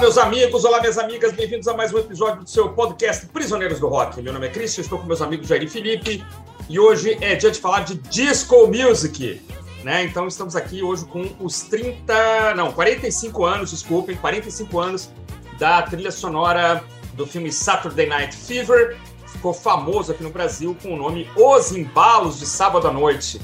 meus 0.00 0.16
amigos, 0.16 0.64
olá, 0.64 0.80
minhas 0.80 0.96
amigas, 0.96 1.30
bem-vindos 1.32 1.68
a 1.68 1.76
mais 1.76 1.92
um 1.92 1.98
episódio 1.98 2.42
do 2.42 2.48
seu 2.48 2.70
podcast 2.70 3.26
Prisioneiros 3.26 3.78
do 3.78 3.86
Rock. 3.86 4.22
Meu 4.22 4.32
nome 4.32 4.46
é 4.46 4.50
Cristian, 4.50 4.80
estou 4.80 4.98
com 4.98 5.06
meus 5.06 5.20
amigos 5.20 5.46
Jair 5.46 5.62
e 5.62 5.68
Felipe 5.68 6.24
e 6.70 6.80
hoje 6.80 7.18
é 7.20 7.34
dia 7.34 7.50
de 7.50 7.60
falar 7.60 7.80
de 7.80 7.96
disco 7.96 8.66
music. 8.66 9.42
Né? 9.84 10.04
Então 10.04 10.26
estamos 10.26 10.56
aqui 10.56 10.82
hoje 10.82 11.04
com 11.04 11.28
os 11.38 11.60
30, 11.64 12.54
não, 12.54 12.72
45 12.72 13.44
anos, 13.44 13.72
desculpem, 13.72 14.16
45 14.16 14.80
anos 14.80 15.10
da 15.58 15.82
trilha 15.82 16.10
sonora 16.10 16.82
do 17.12 17.26
filme 17.26 17.52
Saturday 17.52 18.06
Night 18.06 18.34
Fever. 18.34 18.96
Ficou 19.26 19.52
famoso 19.52 20.12
aqui 20.12 20.22
no 20.22 20.30
Brasil 20.30 20.74
com 20.82 20.94
o 20.94 20.96
nome 20.96 21.28
Os 21.36 21.72
Embalos 21.72 22.38
de 22.38 22.46
Sábado 22.46 22.88
à 22.88 22.90
Noite. 22.90 23.38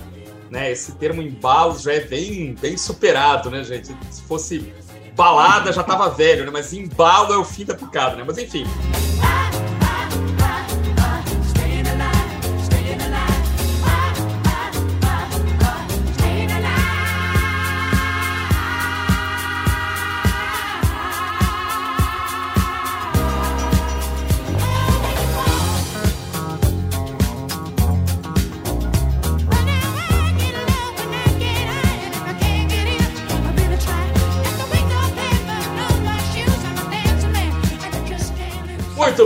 Né? 0.50 0.72
Esse 0.72 0.92
termo 0.92 1.20
embalos 1.20 1.82
já 1.82 1.92
é 1.92 2.00
bem, 2.00 2.54
bem 2.54 2.78
superado, 2.78 3.50
né, 3.50 3.62
gente? 3.62 3.94
Se 4.10 4.22
fosse 4.22 4.72
balada 5.16 5.72
já 5.72 5.82
tava 5.82 6.10
velho, 6.10 6.44
né? 6.44 6.50
Mas 6.52 6.72
embalo 6.72 7.32
é 7.32 7.38
o 7.38 7.44
fim 7.44 7.64
da 7.64 7.74
picada, 7.74 8.14
né? 8.16 8.24
Mas 8.24 8.36
enfim. 8.36 8.66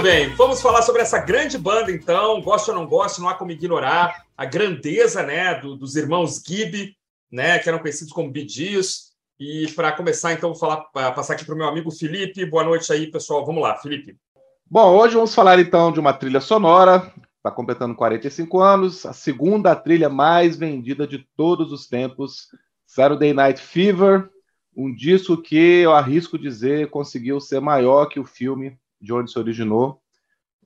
Bem, 0.02 0.34
vamos 0.34 0.62
falar 0.62 0.80
sobre 0.80 1.02
essa 1.02 1.18
grande 1.18 1.58
banda, 1.58 1.92
então. 1.92 2.40
Gosto 2.40 2.70
ou 2.70 2.74
não 2.74 2.86
gosto, 2.86 3.20
não 3.20 3.28
há 3.28 3.34
como 3.34 3.50
ignorar 3.50 4.24
a 4.34 4.46
grandeza 4.46 5.22
né, 5.22 5.54
do, 5.60 5.76
dos 5.76 5.94
irmãos 5.94 6.42
Gibb, 6.42 6.96
né, 7.30 7.58
que 7.58 7.68
eram 7.68 7.78
conhecidos 7.78 8.10
como 8.10 8.32
Gees. 8.34 9.10
E 9.38 9.68
para 9.76 9.92
começar, 9.92 10.32
então, 10.32 10.54
vou 10.54 10.58
falar, 10.58 10.84
passar 11.12 11.34
aqui 11.34 11.44
para 11.44 11.54
o 11.54 11.58
meu 11.58 11.68
amigo 11.68 11.90
Felipe. 11.90 12.46
Boa 12.46 12.64
noite 12.64 12.90
aí, 12.90 13.10
pessoal. 13.10 13.44
Vamos 13.44 13.62
lá, 13.62 13.76
Felipe. 13.76 14.16
Bom, 14.64 14.96
hoje 14.96 15.16
vamos 15.16 15.34
falar 15.34 15.58
então 15.58 15.92
de 15.92 16.00
uma 16.00 16.14
trilha 16.14 16.40
sonora, 16.40 17.12
está 17.36 17.50
completando 17.50 17.94
45 17.94 18.58
anos, 18.58 19.04
a 19.04 19.12
segunda 19.12 19.76
trilha 19.76 20.08
mais 20.08 20.56
vendida 20.56 21.06
de 21.06 21.26
todos 21.36 21.72
os 21.72 21.86
tempos, 21.86 22.46
Saturday 22.86 23.34
Night 23.34 23.60
Fever, 23.60 24.30
um 24.74 24.94
disco 24.94 25.36
que 25.36 25.82
eu 25.82 25.92
arrisco 25.92 26.38
dizer 26.38 26.88
conseguiu 26.88 27.38
ser 27.38 27.60
maior 27.60 28.06
que 28.06 28.18
o 28.18 28.24
filme 28.24 28.78
de 29.00 29.12
onde 29.12 29.30
se 29.30 29.38
originou, 29.38 30.00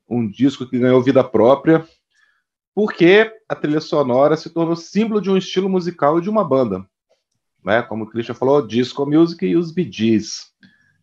um 0.08 0.28
disco 0.28 0.66
que 0.66 0.78
ganhou 0.78 1.02
vida 1.02 1.22
própria, 1.22 1.86
porque 2.74 3.32
a 3.48 3.54
trilha 3.54 3.80
sonora 3.80 4.36
se 4.36 4.50
tornou 4.50 4.74
símbolo 4.74 5.20
de 5.20 5.30
um 5.30 5.36
estilo 5.36 5.68
musical 5.68 6.18
e 6.18 6.22
de 6.22 6.28
uma 6.28 6.44
banda. 6.44 6.84
Né? 7.64 7.82
Como 7.82 8.04
o 8.04 8.10
Christian 8.10 8.34
falou, 8.34 8.66
disco 8.66 9.06
music 9.06 9.46
e 9.46 9.56
os 9.56 9.70
Bee. 9.70 9.90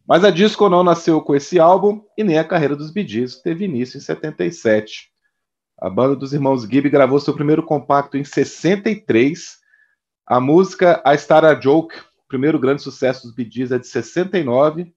Mas 0.05 0.23
a 0.23 0.29
disco 0.29 0.67
não 0.67 0.83
nasceu 0.83 1.21
com 1.21 1.33
esse 1.33 1.59
álbum 1.59 2.03
e 2.17 2.23
nem 2.23 2.37
a 2.37 2.43
carreira 2.43 2.75
dos 2.75 2.91
Bee 2.91 3.25
teve 3.41 3.65
início 3.65 3.97
em 3.97 4.01
77. 4.01 5.09
A 5.79 5.89
banda 5.89 6.15
dos 6.15 6.33
irmãos 6.33 6.63
Gibb 6.63 6.89
gravou 6.89 7.19
seu 7.19 7.33
primeiro 7.33 7.63
compacto 7.63 8.17
em 8.17 8.23
63. 8.23 9.59
A 10.27 10.39
música 10.39 11.01
A 11.03 11.17
Star 11.17 11.45
a 11.45 11.59
Joke, 11.59 11.95
primeiro 12.27 12.59
grande 12.59 12.81
sucesso 12.81 13.23
dos 13.23 13.35
Bee 13.35 13.49
é 13.73 13.79
de 13.79 13.87
69 13.87 14.93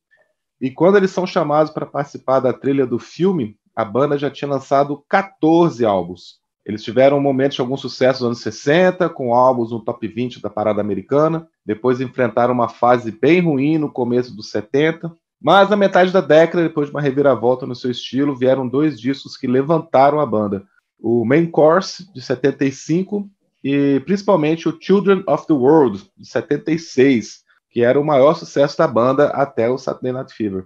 e 0.64 0.70
quando 0.70 0.96
eles 0.96 1.10
são 1.10 1.26
chamados 1.26 1.70
para 1.70 1.84
participar 1.84 2.40
da 2.40 2.50
trilha 2.50 2.86
do 2.86 2.98
filme, 2.98 3.54
a 3.76 3.84
banda 3.84 4.16
já 4.16 4.30
tinha 4.30 4.50
lançado 4.50 5.04
14 5.10 5.84
álbuns. 5.84 6.38
Eles 6.64 6.82
tiveram 6.82 7.20
momentos 7.20 7.56
de 7.56 7.60
algum 7.60 7.76
sucesso 7.76 8.20
nos 8.20 8.28
anos 8.28 8.40
60, 8.40 9.10
com 9.10 9.34
álbuns 9.34 9.72
no 9.72 9.84
top 9.84 10.08
20 10.08 10.40
da 10.40 10.48
parada 10.48 10.80
americana. 10.80 11.46
Depois 11.66 12.00
enfrentaram 12.00 12.54
uma 12.54 12.66
fase 12.66 13.12
bem 13.12 13.42
ruim 13.42 13.76
no 13.76 13.92
começo 13.92 14.34
dos 14.34 14.48
70. 14.48 15.14
Mas 15.38 15.68
na 15.68 15.76
metade 15.76 16.10
da 16.10 16.22
década, 16.22 16.62
depois 16.62 16.88
de 16.88 16.94
uma 16.94 17.02
reviravolta 17.02 17.66
no 17.66 17.74
seu 17.74 17.90
estilo, 17.90 18.34
vieram 18.34 18.66
dois 18.66 18.98
discos 18.98 19.36
que 19.36 19.46
levantaram 19.46 20.18
a 20.18 20.24
banda. 20.24 20.64
O 20.98 21.26
Main 21.26 21.50
Course, 21.50 22.10
de 22.14 22.22
75, 22.22 23.28
e 23.62 24.00
principalmente 24.06 24.66
o 24.66 24.78
Children 24.80 25.24
of 25.28 25.46
the 25.46 25.52
World, 25.52 26.10
de 26.16 26.26
76, 26.26 27.43
que 27.74 27.82
era 27.82 28.00
o 28.00 28.04
maior 28.04 28.34
sucesso 28.34 28.78
da 28.78 28.86
banda 28.86 29.30
até 29.30 29.68
o 29.68 29.76
Saturday 29.76 30.12
Night 30.12 30.32
Fever. 30.32 30.64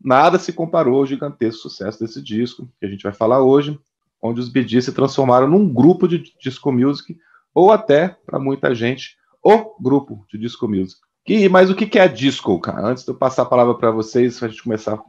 Nada 0.00 0.38
se 0.38 0.52
comparou 0.52 1.00
ao 1.00 1.06
gigantesco 1.06 1.62
sucesso 1.62 1.98
desse 1.98 2.22
disco, 2.22 2.70
que 2.78 2.86
a 2.86 2.88
gente 2.88 3.02
vai 3.02 3.12
falar 3.12 3.42
hoje, 3.42 3.76
onde 4.22 4.40
os 4.40 4.48
Bee 4.48 4.66
Gees 4.66 4.84
se 4.84 4.92
transformaram 4.92 5.48
num 5.48 5.68
grupo 5.68 6.06
de 6.06 6.22
disco 6.40 6.70
music, 6.70 7.18
ou 7.52 7.72
até, 7.72 8.16
para 8.24 8.38
muita 8.38 8.72
gente, 8.72 9.16
o 9.42 9.74
grupo 9.82 10.24
de 10.32 10.38
disco 10.38 10.68
music. 10.68 11.00
E, 11.26 11.48
mas 11.48 11.70
o 11.70 11.74
que 11.74 11.98
é 11.98 12.06
disco, 12.06 12.56
cara? 12.60 12.86
Antes 12.86 13.02
de 13.02 13.10
eu 13.10 13.16
passar 13.16 13.42
a 13.42 13.46
palavra 13.46 13.74
para 13.74 13.90
vocês, 13.90 14.38
para 14.38 14.46
a 14.46 14.50
gente 14.50 14.62
começar 14.62 14.94
a 14.94 15.02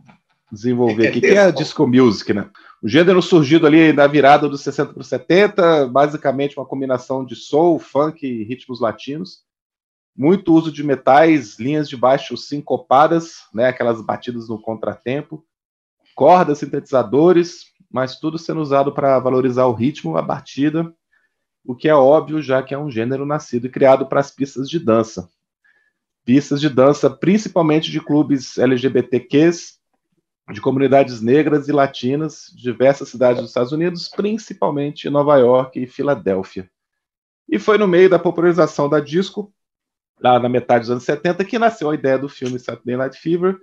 desenvolver, 0.51 1.09
o 1.09 1.13
que, 1.13 1.22
que, 1.22 1.28
é 1.28 1.51
disco 1.51 1.85
music, 1.85 2.34
né? 2.34 2.50
O 2.81 2.90
gênero 2.90 3.22
surgido 3.22 3.68
ali 3.68 3.94
na 3.94 4.07
virada 4.07 4.50
dos 4.50 4.62
60 4.62 4.94
para 4.94 5.01
os 5.01 5.07
70, 5.07 5.88
basicamente 5.90 6.57
uma 6.57 6.66
combinação 6.66 7.24
de 7.24 7.35
soul, 7.35 7.78
funk 7.78 8.25
e 8.25 8.44
ritmos 8.44 8.81
latinos, 8.81 9.44
muito 10.16 10.53
uso 10.53 10.72
de 10.72 10.84
metais, 10.84 11.57
linhas 11.59 11.90
de 11.90 11.97
baixo 11.97 12.38
sincopadas, 12.38 13.47
né, 13.53 13.68
aquelas 13.68 14.01
batidas 14.01 14.47
no 14.47 14.62
contratempo, 14.62 15.44
cordas, 16.16 16.59
sintetizadores, 16.59 17.74
mas 17.91 18.19
tudo 18.19 18.38
sendo 18.38 18.62
usado 18.62 18.91
para 18.91 19.19
valorizar 19.19 19.66
o 19.66 19.74
ritmo, 19.74 20.18
a 20.18 20.22
batida, 20.22 20.94
o 21.66 21.75
que 21.75 21.88
é 21.88 21.96
óbvio, 21.96 22.41
já 22.41 22.62
que 22.62 22.74
é 22.74 22.78
um 22.78 22.91
gênero 22.91 23.25
nascido 23.25 23.68
e 23.68 23.69
criado 23.69 24.06
para 24.06 24.19
as 24.19 24.29
pistas 24.29 24.69
de 24.69 24.79
dança. 24.79 25.29
Pistas 26.25 26.59
de 26.59 26.69
dança 26.69 27.09
principalmente 27.09 27.91
de 27.91 28.00
clubes 28.00 28.57
LGBTQs, 28.57 29.80
de 30.51 30.59
comunidades 30.59 31.22
negras 31.22 31.68
e 31.68 31.72
latinas, 31.72 32.51
de 32.53 32.63
diversas 32.63 33.09
cidades 33.09 33.41
dos 33.41 33.51
Estados 33.51 33.72
Unidos, 33.72 34.09
principalmente 34.09 35.09
Nova 35.09 35.38
York 35.38 35.81
e 35.81 35.88
Filadélfia. 35.88 36.69
E 37.47 37.59
foi 37.59 37.78
no 37.78 37.88
meio 37.88 38.09
da 38.09 38.19
popularização 38.19 38.90
da 38.90 39.00
disco 39.00 39.53
lá 40.24 40.40
na 40.40 40.48
metade 40.48 40.82
dos 40.82 40.92
anos 40.92 41.04
70, 41.04 41.44
que 41.44 41.60
nasceu 41.60 41.90
a 41.90 41.96
ideia 41.96 42.18
do 42.18 42.30
filme 42.30 42.58
Saturday 42.58 42.96
Night 42.96 43.18
Fever, 43.18 43.58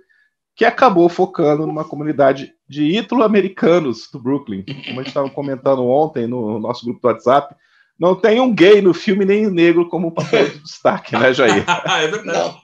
que 0.55 0.63
acabou 0.63 1.09
focando 1.09 1.65
numa 1.65 1.83
comunidade 1.83 2.53
de 2.67 2.83
ítalo-americanos 2.83 4.09
do 4.11 4.19
Brooklyn. 4.21 4.63
Como 4.63 4.99
a 4.99 5.03
gente 5.03 5.07
estava 5.07 5.29
comentando 5.29 5.85
ontem 5.85 6.27
no 6.27 6.59
nosso 6.59 6.85
grupo 6.85 7.01
do 7.01 7.07
WhatsApp, 7.07 7.55
não 7.97 8.15
tem 8.15 8.39
um 8.39 8.53
gay 8.53 8.81
no 8.81 8.93
filme 8.93 9.25
nem 9.25 9.47
um 9.47 9.51
negro 9.51 9.87
como 9.89 10.11
papel 10.11 10.49
de 10.49 10.59
destaque, 10.59 11.17
né, 11.17 11.33
Jair? 11.33 11.63
é 11.67 12.23
não, 12.23 12.57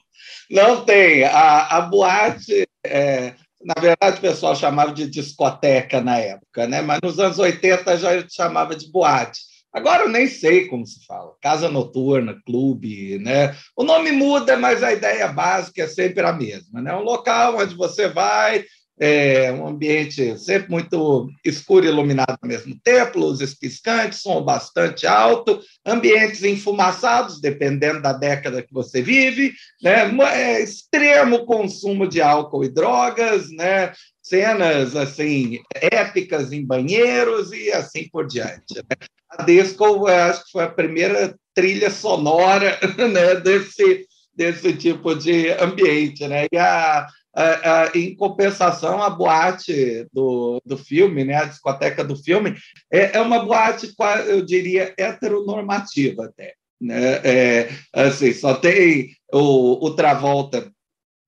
não 0.49 0.85
tem. 0.85 1.23
A, 1.23 1.77
a 1.77 1.81
boate, 1.81 2.67
é, 2.85 3.33
na 3.63 3.75
verdade, 3.79 4.17
o 4.17 4.21
pessoal 4.21 4.55
chamava 4.55 4.91
de 4.91 5.09
discoteca 5.09 6.01
na 6.01 6.17
época, 6.17 6.67
né? 6.67 6.81
mas 6.81 6.99
nos 7.01 7.19
anos 7.19 7.39
80 7.39 7.97
já 7.97 8.27
chamava 8.29 8.75
de 8.75 8.91
boate. 8.91 9.39
Agora 9.77 10.03
eu 10.03 10.09
nem 10.09 10.27
sei 10.27 10.65
como 10.65 10.85
se 10.87 11.05
fala. 11.05 11.33
Casa 11.39 11.69
noturna, 11.69 12.35
clube, 12.45 13.19
né? 13.19 13.55
O 13.75 13.83
nome 13.83 14.11
muda, 14.11 14.57
mas 14.57 14.81
a 14.81 14.91
ideia 14.91 15.27
básica 15.27 15.83
é 15.83 15.87
sempre 15.87 16.25
a 16.25 16.33
mesma, 16.33 16.81
né? 16.81 16.95
Um 16.95 17.03
local 17.03 17.57
onde 17.57 17.75
você 17.75 18.07
vai, 18.07 18.65
é 18.99 19.51
um 19.51 19.67
ambiente 19.67 20.35
sempre 20.39 20.71
muito 20.71 21.29
escuro 21.45 21.85
e 21.85 21.89
iluminado 21.89 22.35
ao 22.41 22.49
mesmo 22.49 22.75
tempo, 22.83 23.19
luzes 23.19 23.53
piscantes, 23.53 24.21
som 24.21 24.41
bastante 24.41 25.05
alto, 25.05 25.61
ambientes 25.85 26.43
enfumaçados, 26.43 27.39
dependendo 27.39 28.01
da 28.01 28.13
década 28.13 28.63
que 28.63 28.73
você 28.73 28.99
vive, 28.99 29.53
né? 29.79 30.09
É, 30.33 30.59
extremo 30.59 31.45
consumo 31.45 32.07
de 32.07 32.19
álcool 32.19 32.63
e 32.63 32.69
drogas, 32.69 33.51
né? 33.51 33.93
cenas 34.27 34.93
assim 34.95 35.59
épicas 35.73 36.51
em 36.51 36.65
banheiros 36.65 37.53
e 37.53 37.71
assim 37.71 38.09
por 38.09 38.27
diante. 38.27 38.75
Né? 38.75 39.07
A 39.29 39.43
disco, 39.43 40.07
acho 40.07 40.45
que 40.45 40.51
foi 40.51 40.63
a 40.63 40.69
primeira 40.69 41.35
trilha 41.53 41.89
sonora 41.89 42.79
né, 43.11 43.35
desse, 43.35 44.05
desse 44.33 44.73
tipo 44.73 45.15
de 45.15 45.51
ambiente. 45.51 46.27
Né? 46.27 46.47
E 46.51 46.57
a, 46.57 47.07
a, 47.35 47.81
a, 47.83 47.91
em 47.95 48.15
compensação, 48.15 49.01
a 49.01 49.09
boate 49.09 50.07
do, 50.13 50.61
do 50.65 50.77
filme, 50.77 51.23
né, 51.23 51.35
a 51.35 51.45
discoteca 51.45 52.03
do 52.03 52.15
filme, 52.15 52.55
é, 52.91 53.17
é 53.17 53.21
uma 53.21 53.43
boate, 53.43 53.93
eu 54.27 54.45
diria, 54.45 54.93
heteronormativa 54.97 56.25
até. 56.25 56.53
Né? 56.79 57.13
É, 57.23 57.69
assim, 57.91 58.33
só 58.33 58.53
tem 58.53 59.09
o, 59.33 59.85
o 59.85 59.95
Travolta 59.95 60.71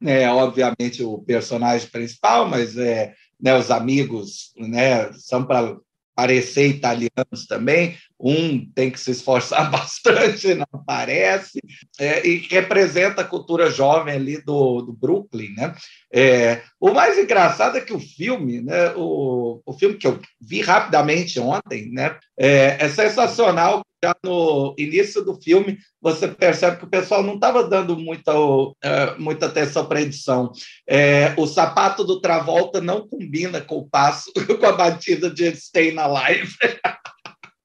é 0.05 0.29
obviamente 0.29 1.03
o 1.03 1.19
personagem 1.19 1.89
principal, 1.89 2.47
mas 2.47 2.77
é, 2.77 3.13
né, 3.39 3.57
os 3.57 3.69
amigos 3.69 4.53
né, 4.57 5.11
são 5.13 5.45
para 5.45 5.75
parecer 6.19 6.67
italianos 6.67 7.47
também. 7.47 7.97
Um 8.19 8.69
tem 8.75 8.91
que 8.91 8.99
se 8.99 9.11
esforçar 9.11 9.71
bastante, 9.71 10.53
não 10.53 10.83
parece, 10.85 11.61
é, 11.97 12.27
e 12.27 12.45
representa 12.49 13.21
a 13.21 13.25
cultura 13.25 13.71
jovem 13.71 14.15
ali 14.15 14.43
do, 14.43 14.81
do 14.81 14.91
Brooklyn. 14.91 15.53
Né? 15.55 15.73
É, 16.13 16.61
o 16.77 16.91
mais 16.91 17.17
engraçado 17.17 17.77
é 17.77 17.81
que 17.81 17.93
o 17.93 17.99
filme, 17.99 18.59
né, 18.61 18.93
o, 18.97 19.61
o 19.65 19.73
filme 19.73 19.95
que 19.95 20.07
eu 20.07 20.19
vi 20.41 20.59
rapidamente 20.59 21.39
ontem, 21.39 21.89
né, 21.89 22.17
é, 22.37 22.75
é 22.83 22.89
sensacional 22.89 23.81
já 24.03 24.15
no 24.23 24.73
início 24.77 25.23
do 25.23 25.39
filme, 25.41 25.77
você 26.01 26.27
percebe 26.27 26.77
que 26.77 26.85
o 26.85 26.89
pessoal 26.89 27.21
não 27.21 27.35
estava 27.35 27.67
dando 27.67 27.97
muita, 27.97 28.37
uh, 28.37 28.75
muita 29.17 29.47
atenção 29.47 29.85
para 29.85 29.99
a 29.99 30.01
edição. 30.01 30.51
É, 30.87 31.33
o 31.37 31.45
sapato 31.45 32.03
do 32.03 32.21
Travolta 32.21 32.79
não 32.79 33.07
combina 33.07 33.61
com 33.61 33.77
o 33.77 33.89
passo, 33.89 34.31
com 34.59 34.65
a 34.65 34.71
batida 34.71 35.29
de 35.29 35.53
Stay 35.55 35.97
Alive. 35.97 36.55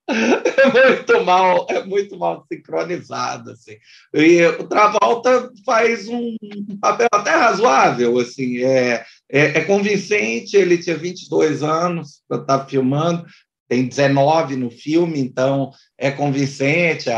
é 0.07 0.89
muito 0.89 1.25
mal, 1.25 1.67
é 1.71 1.83
muito 1.83 2.19
mal 2.19 2.45
sincronizado, 2.53 3.53
assim. 3.53 3.77
E 4.13 4.45
o 4.47 4.69
Travolta 4.69 5.51
faz 5.65 6.09
um 6.09 6.37
papel 6.81 7.09
até 7.13 7.31
razoável, 7.31 8.19
assim, 8.19 8.59
é, 8.63 9.05
é, 9.31 9.59
é 9.59 9.65
convincente, 9.65 10.57
ele 10.57 10.79
tinha 10.79 10.97
22 10.97 11.63
anos 11.63 12.23
para 12.29 12.41
estar 12.41 12.59
tá 12.59 12.67
filmando, 12.67 13.25
tem 13.69 13.89
19 13.89 14.57
no 14.57 14.71
filme, 14.71 15.19
então 15.19 15.71
é 15.99 16.11
convincente. 16.11 17.09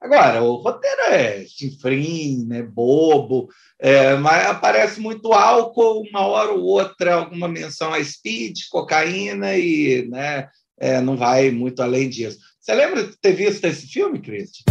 Agora, 0.00 0.42
o 0.42 0.56
roteiro 0.56 1.00
é 1.10 1.44
chinfrim, 1.46 2.44
né, 2.46 2.62
bobo, 2.62 3.48
é, 3.80 4.14
mas 4.16 4.46
aparece 4.46 5.00
muito 5.00 5.32
álcool, 5.32 6.02
uma 6.08 6.26
hora 6.26 6.52
ou 6.52 6.62
outra, 6.62 7.14
alguma 7.14 7.48
menção 7.48 7.92
a 7.92 8.02
speed, 8.02 8.60
cocaína, 8.70 9.56
e 9.56 10.06
né, 10.08 10.48
é, 10.78 11.00
não 11.00 11.16
vai 11.16 11.50
muito 11.50 11.82
além 11.82 12.08
disso. 12.08 12.38
Você 12.60 12.74
lembra 12.74 13.04
de 13.04 13.16
ter 13.18 13.32
visto 13.32 13.64
esse 13.64 13.86
filme, 13.86 14.20
Cristian? 14.20 14.64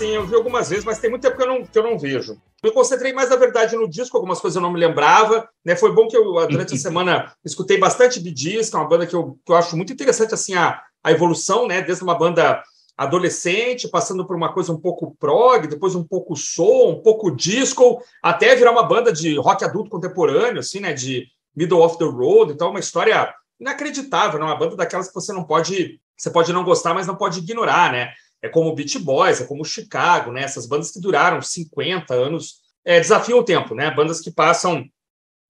Sim, 0.00 0.14
eu 0.14 0.26
vi 0.26 0.34
algumas 0.34 0.70
vezes, 0.70 0.84
mas 0.84 0.98
tem 0.98 1.10
muito 1.10 1.22
tempo 1.22 1.36
que 1.36 1.42
eu 1.42 1.46
não, 1.46 1.64
que 1.64 1.78
eu 1.78 1.82
não 1.82 1.98
vejo. 1.98 2.40
Me 2.64 2.70
concentrei 2.70 3.12
mais, 3.12 3.28
na 3.28 3.36
verdade, 3.36 3.76
no 3.76 3.88
disco, 3.88 4.16
algumas 4.16 4.40
coisas 4.40 4.56
eu 4.56 4.62
não 4.62 4.72
me 4.72 4.80
lembrava. 4.80 5.46
Né? 5.64 5.76
Foi 5.76 5.92
bom 5.92 6.08
que 6.08 6.16
eu, 6.16 6.24
durante 6.48 6.74
a 6.74 6.78
semana, 6.78 7.32
escutei 7.44 7.78
bastante 7.78 8.20
Gees, 8.34 8.70
que 8.70 8.76
é 8.76 8.78
uma 8.78 8.88
banda 8.88 9.06
que 9.06 9.14
eu, 9.14 9.38
que 9.44 9.52
eu 9.52 9.56
acho 9.56 9.76
muito 9.76 9.92
interessante, 9.92 10.32
assim, 10.32 10.54
a, 10.54 10.80
a 11.04 11.12
evolução, 11.12 11.66
né? 11.66 11.82
Desde 11.82 12.02
uma 12.02 12.14
banda 12.14 12.62
adolescente, 12.96 13.88
passando 13.88 14.26
por 14.26 14.36
uma 14.36 14.52
coisa 14.52 14.72
um 14.72 14.80
pouco 14.80 15.14
prog, 15.18 15.66
depois 15.66 15.94
um 15.94 16.04
pouco 16.04 16.36
soul, 16.36 16.92
um 16.92 17.02
pouco 17.02 17.30
disco, 17.30 18.02
até 18.22 18.54
virar 18.54 18.72
uma 18.72 18.82
banda 18.82 19.12
de 19.12 19.36
rock 19.38 19.64
adulto 19.64 19.90
contemporâneo, 19.90 20.60
assim, 20.60 20.80
né? 20.80 20.92
De 20.92 21.26
middle 21.54 21.82
of 21.82 21.98
the 21.98 22.04
road. 22.04 22.52
Então, 22.52 22.70
uma 22.70 22.80
história 22.80 23.34
inacreditável, 23.58 24.40
né? 24.40 24.46
uma 24.46 24.56
banda 24.56 24.76
daquelas 24.76 25.08
que 25.08 25.14
você 25.14 25.32
não 25.32 25.44
pode, 25.44 26.00
você 26.16 26.30
pode 26.30 26.52
não 26.52 26.64
gostar, 26.64 26.94
mas 26.94 27.06
não 27.06 27.16
pode 27.16 27.40
ignorar, 27.40 27.92
né? 27.92 28.12
É 28.42 28.48
como 28.48 28.74
Beach 28.74 28.98
Boys, 28.98 29.40
é 29.40 29.44
como 29.44 29.64
Chicago, 29.64 30.32
né? 30.32 30.42
Essas 30.42 30.66
bandas 30.66 30.90
que 30.90 31.00
duraram 31.00 31.42
50 31.42 32.14
anos, 32.14 32.60
é, 32.84 32.98
desafiam 32.98 33.38
o 33.38 33.44
tempo, 33.44 33.74
né? 33.74 33.90
Bandas 33.90 34.20
que 34.20 34.30
passam 34.30 34.84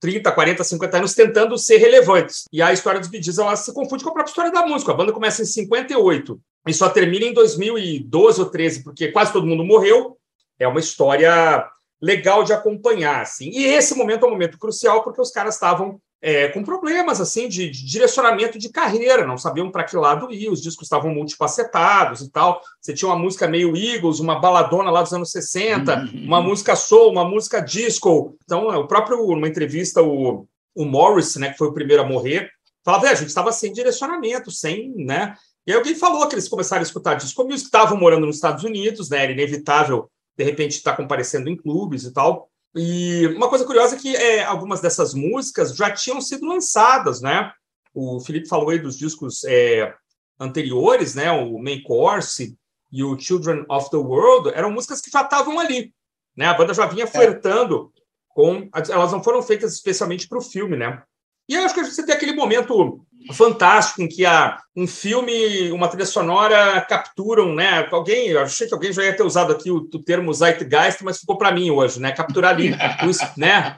30, 0.01 0.33
40, 0.33 0.65
50 0.65 0.97
anos 0.97 1.15
tentando 1.15 1.57
ser 1.59 1.77
relevantes. 1.77 2.45
E 2.53 2.61
a 2.63 2.73
história 2.73 2.99
dos 2.99 3.09
Bee 3.09 3.21
ela 3.39 3.55
se 3.55 3.73
confunde 3.73 4.03
com 4.03 4.11
a 4.11 4.15
própria 4.15 4.31
história 4.31 4.51
da 4.51 4.67
música. 4.67 4.93
A 4.93 4.95
banda 4.95 5.13
começa 5.13 5.43
em 5.43 5.47
58 5.47 6.41
e 6.67 6.75
só 6.75 6.89
termina 6.89 7.27
em 7.27 7.35
2012 7.35 8.41
ou 8.41 8.47
13, 8.47 8.83
porque 8.83 9.09
quase 9.09 9.33
todo 9.33 9.47
mundo 9.47 9.65
morreu. 9.65 10.17
É 10.59 10.67
uma 10.67 10.81
história 10.81 11.67
legal 12.01 12.43
de 12.43 12.53
acompanhar, 12.53 13.21
assim. 13.21 13.51
E 13.51 13.65
esse 13.67 13.95
momento 13.95 14.25
é 14.25 14.29
um 14.29 14.33
momento 14.33 14.59
crucial 14.59 15.03
porque 15.05 15.21
os 15.21 15.31
caras 15.31 15.55
estavam 15.55 16.01
é, 16.23 16.49
com 16.49 16.63
problemas 16.63 17.21
assim 17.21 17.49
de, 17.49 17.71
de, 17.71 17.85
direcionamento 17.85 18.59
de 18.59 18.69
carreira, 18.69 19.27
não 19.27 19.39
sabiam 19.39 19.71
para 19.71 19.85
que 19.85 19.97
lado 19.97 20.31
ir, 20.31 20.51
os 20.51 20.61
discos 20.61 20.85
estavam 20.85 21.15
multifacetados 21.15 22.21
e 22.21 22.31
tal. 22.31 22.61
Você 22.81 22.93
tinha 22.93 23.09
uma 23.09 23.19
música 23.19 23.49
meio 23.49 23.75
Eagles, 23.75 24.21
uma 24.21 24.39
baladona 24.39 24.91
lá 24.91 25.03
dos 25.03 25.13
anos 25.13 25.31
60, 25.31 25.95
uhum. 25.95 26.25
uma 26.25 26.43
música 26.43 26.77
soul, 26.77 27.11
uma 27.11 27.25
música 27.25 27.61
disco. 27.61 28.37
Então, 28.45 28.73
é, 28.73 28.77
o 28.77 28.87
próprio, 28.87 29.27
numa 29.29 29.49
entrevista, 29.49 30.03
o, 30.03 30.47
o 30.75 30.85
Morris, 30.85 31.37
né, 31.37 31.51
que 31.51 31.59
foi 31.59 31.69
o 31.69 31.75
primeiro 31.75 32.03
a 32.03 32.07
morrer, 32.07 32.51
falava: 32.85 33.07
é, 33.07 33.11
a 33.11 33.15
gente 33.15 33.29
estava 33.29 33.51
sem 33.51 33.73
direcionamento, 33.73 34.51
sem, 34.51 34.93
né? 34.97 35.35
E 35.67 35.73
aí 35.73 35.79
alguém 35.79 35.95
falou 35.95 36.27
que 36.29 36.35
eles 36.35 36.49
começaram 36.49 36.81
a 36.81 36.85
escutar 36.85 37.15
disco 37.15 37.45
music, 37.45 37.65
estavam 37.65 37.97
morando 37.97 38.27
nos 38.27 38.37
Estados 38.37 38.65
Unidos, 38.65 39.09
né? 39.09 39.23
Era 39.23 39.33
inevitável, 39.33 40.11
de 40.37 40.45
repente, 40.45 40.73
estar 40.73 40.93
tá 40.93 40.97
comparecendo 40.99 41.49
em 41.49 41.57
clubes 41.57 42.05
e 42.05 42.13
tal. 42.13 42.50
E 42.75 43.27
uma 43.29 43.49
coisa 43.49 43.65
curiosa 43.65 43.97
é 43.97 43.99
que 43.99 44.15
é, 44.15 44.45
algumas 44.45 44.81
dessas 44.81 45.13
músicas 45.13 45.75
já 45.75 45.91
tinham 45.91 46.21
sido 46.21 46.47
lançadas, 46.47 47.21
né? 47.21 47.53
O 47.93 48.21
Felipe 48.21 48.49
falou 48.49 48.71
aí 48.71 48.79
dos 48.79 48.97
discos 48.97 49.43
é, 49.45 49.93
anteriores, 50.39 51.15
né? 51.15 51.33
O 51.33 51.59
Main 51.59 51.83
Course 51.83 52.57
e 52.93 53.05
o 53.05 53.19
Children 53.19 53.65
of 53.69 53.91
the 53.91 53.97
World 53.97 54.51
eram 54.51 54.71
músicas 54.71 55.01
que 55.01 55.11
já 55.11 55.23
estavam 55.23 55.59
ali, 55.59 55.93
né? 56.37 56.47
A 56.47 56.55
banda 56.55 56.73
já 56.73 56.87
vinha 56.87 57.05
é. 57.05 57.09
flertando 57.09 57.93
é. 57.97 58.01
com, 58.29 58.69
elas 58.89 59.13
não 59.13 59.23
foram 59.23 59.43
feitas 59.43 59.73
especialmente 59.75 60.29
para 60.29 60.39
o 60.39 60.43
filme, 60.43 60.77
né? 60.77 61.03
E 61.51 61.55
eu 61.55 61.65
acho 61.65 61.75
que 61.75 61.83
você 61.83 62.07
tem 62.07 62.15
aquele 62.15 62.33
momento 62.33 63.05
fantástico 63.33 64.01
em 64.01 64.07
que 64.07 64.25
a, 64.25 64.57
um 64.77 64.87
filme, 64.87 65.73
uma 65.73 65.89
trilha 65.89 66.07
sonora 66.07 66.81
capturam, 66.83 67.53
né? 67.53 67.89
Alguém, 67.91 68.29
eu 68.29 68.41
achei 68.41 68.69
que 68.69 68.73
alguém 68.73 68.93
já 68.93 69.03
ia 69.03 69.17
ter 69.17 69.25
usado 69.25 69.53
aqui 69.53 69.69
o, 69.69 69.79
o 69.79 69.99
termo 69.99 70.33
zeitgeist, 70.33 71.03
mas 71.03 71.19
ficou 71.19 71.37
para 71.37 71.51
mim 71.51 71.69
hoje, 71.69 71.99
né? 71.99 72.13
Capturar 72.13 72.55
ali, 72.55 72.71
né? 73.37 73.75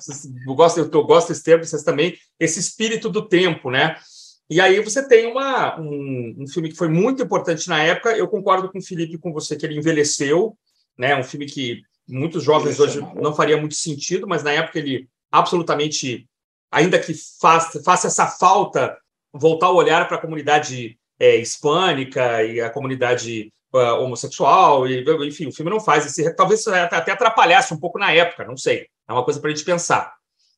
Eu 0.46 0.54
gosto, 0.54 0.80
eu 0.80 1.04
gosto 1.04 1.28
desse 1.28 1.42
termo, 1.42 1.64
vocês 1.64 1.82
também, 1.82 2.14
esse 2.38 2.60
espírito 2.60 3.08
do 3.08 3.26
tempo, 3.26 3.70
né? 3.70 3.96
E 4.50 4.60
aí 4.60 4.78
você 4.80 5.08
tem 5.08 5.26
uma, 5.26 5.80
um, 5.80 6.34
um, 6.40 6.46
filme 6.46 6.68
que 6.68 6.76
foi 6.76 6.88
muito 6.88 7.22
importante 7.22 7.70
na 7.70 7.82
época. 7.82 8.14
Eu 8.14 8.28
concordo 8.28 8.70
com 8.70 8.80
o 8.80 8.84
Felipe, 8.84 9.16
com 9.16 9.32
você, 9.32 9.56
que 9.56 9.64
ele 9.64 9.78
envelheceu, 9.78 10.54
né? 10.98 11.16
Um 11.16 11.24
filme 11.24 11.46
que 11.46 11.80
muitos 12.06 12.44
jovens 12.44 12.78
hoje 12.78 13.00
não 13.14 13.34
faria 13.34 13.56
muito 13.56 13.76
sentido, 13.76 14.28
mas 14.28 14.42
na 14.42 14.52
época 14.52 14.78
ele 14.78 15.08
absolutamente, 15.30 16.28
ainda 16.72 16.98
que 16.98 17.14
faça, 17.38 17.82
faça 17.82 18.06
essa 18.06 18.26
falta 18.26 18.96
voltar 19.32 19.70
o 19.70 19.76
olhar 19.76 20.08
para 20.08 20.16
a 20.16 20.20
comunidade 20.20 20.98
é, 21.20 21.36
hispânica 21.36 22.42
e 22.42 22.60
a 22.60 22.70
comunidade 22.70 23.52
uh, 23.72 24.02
homossexual, 24.02 24.86
e, 24.86 25.04
enfim, 25.26 25.46
o 25.46 25.52
filme 25.52 25.70
não 25.70 25.80
faz 25.80 26.06
esse. 26.06 26.34
Talvez 26.34 26.66
até 26.66 27.12
atrapalhasse 27.12 27.72
um 27.72 27.78
pouco 27.78 27.98
na 27.98 28.12
época, 28.12 28.44
não 28.44 28.56
sei. 28.56 28.86
É 29.08 29.12
uma 29.12 29.24
coisa 29.24 29.38
para 29.40 29.50
a 29.50 29.54
gente 29.54 29.64
pensar. 29.64 30.12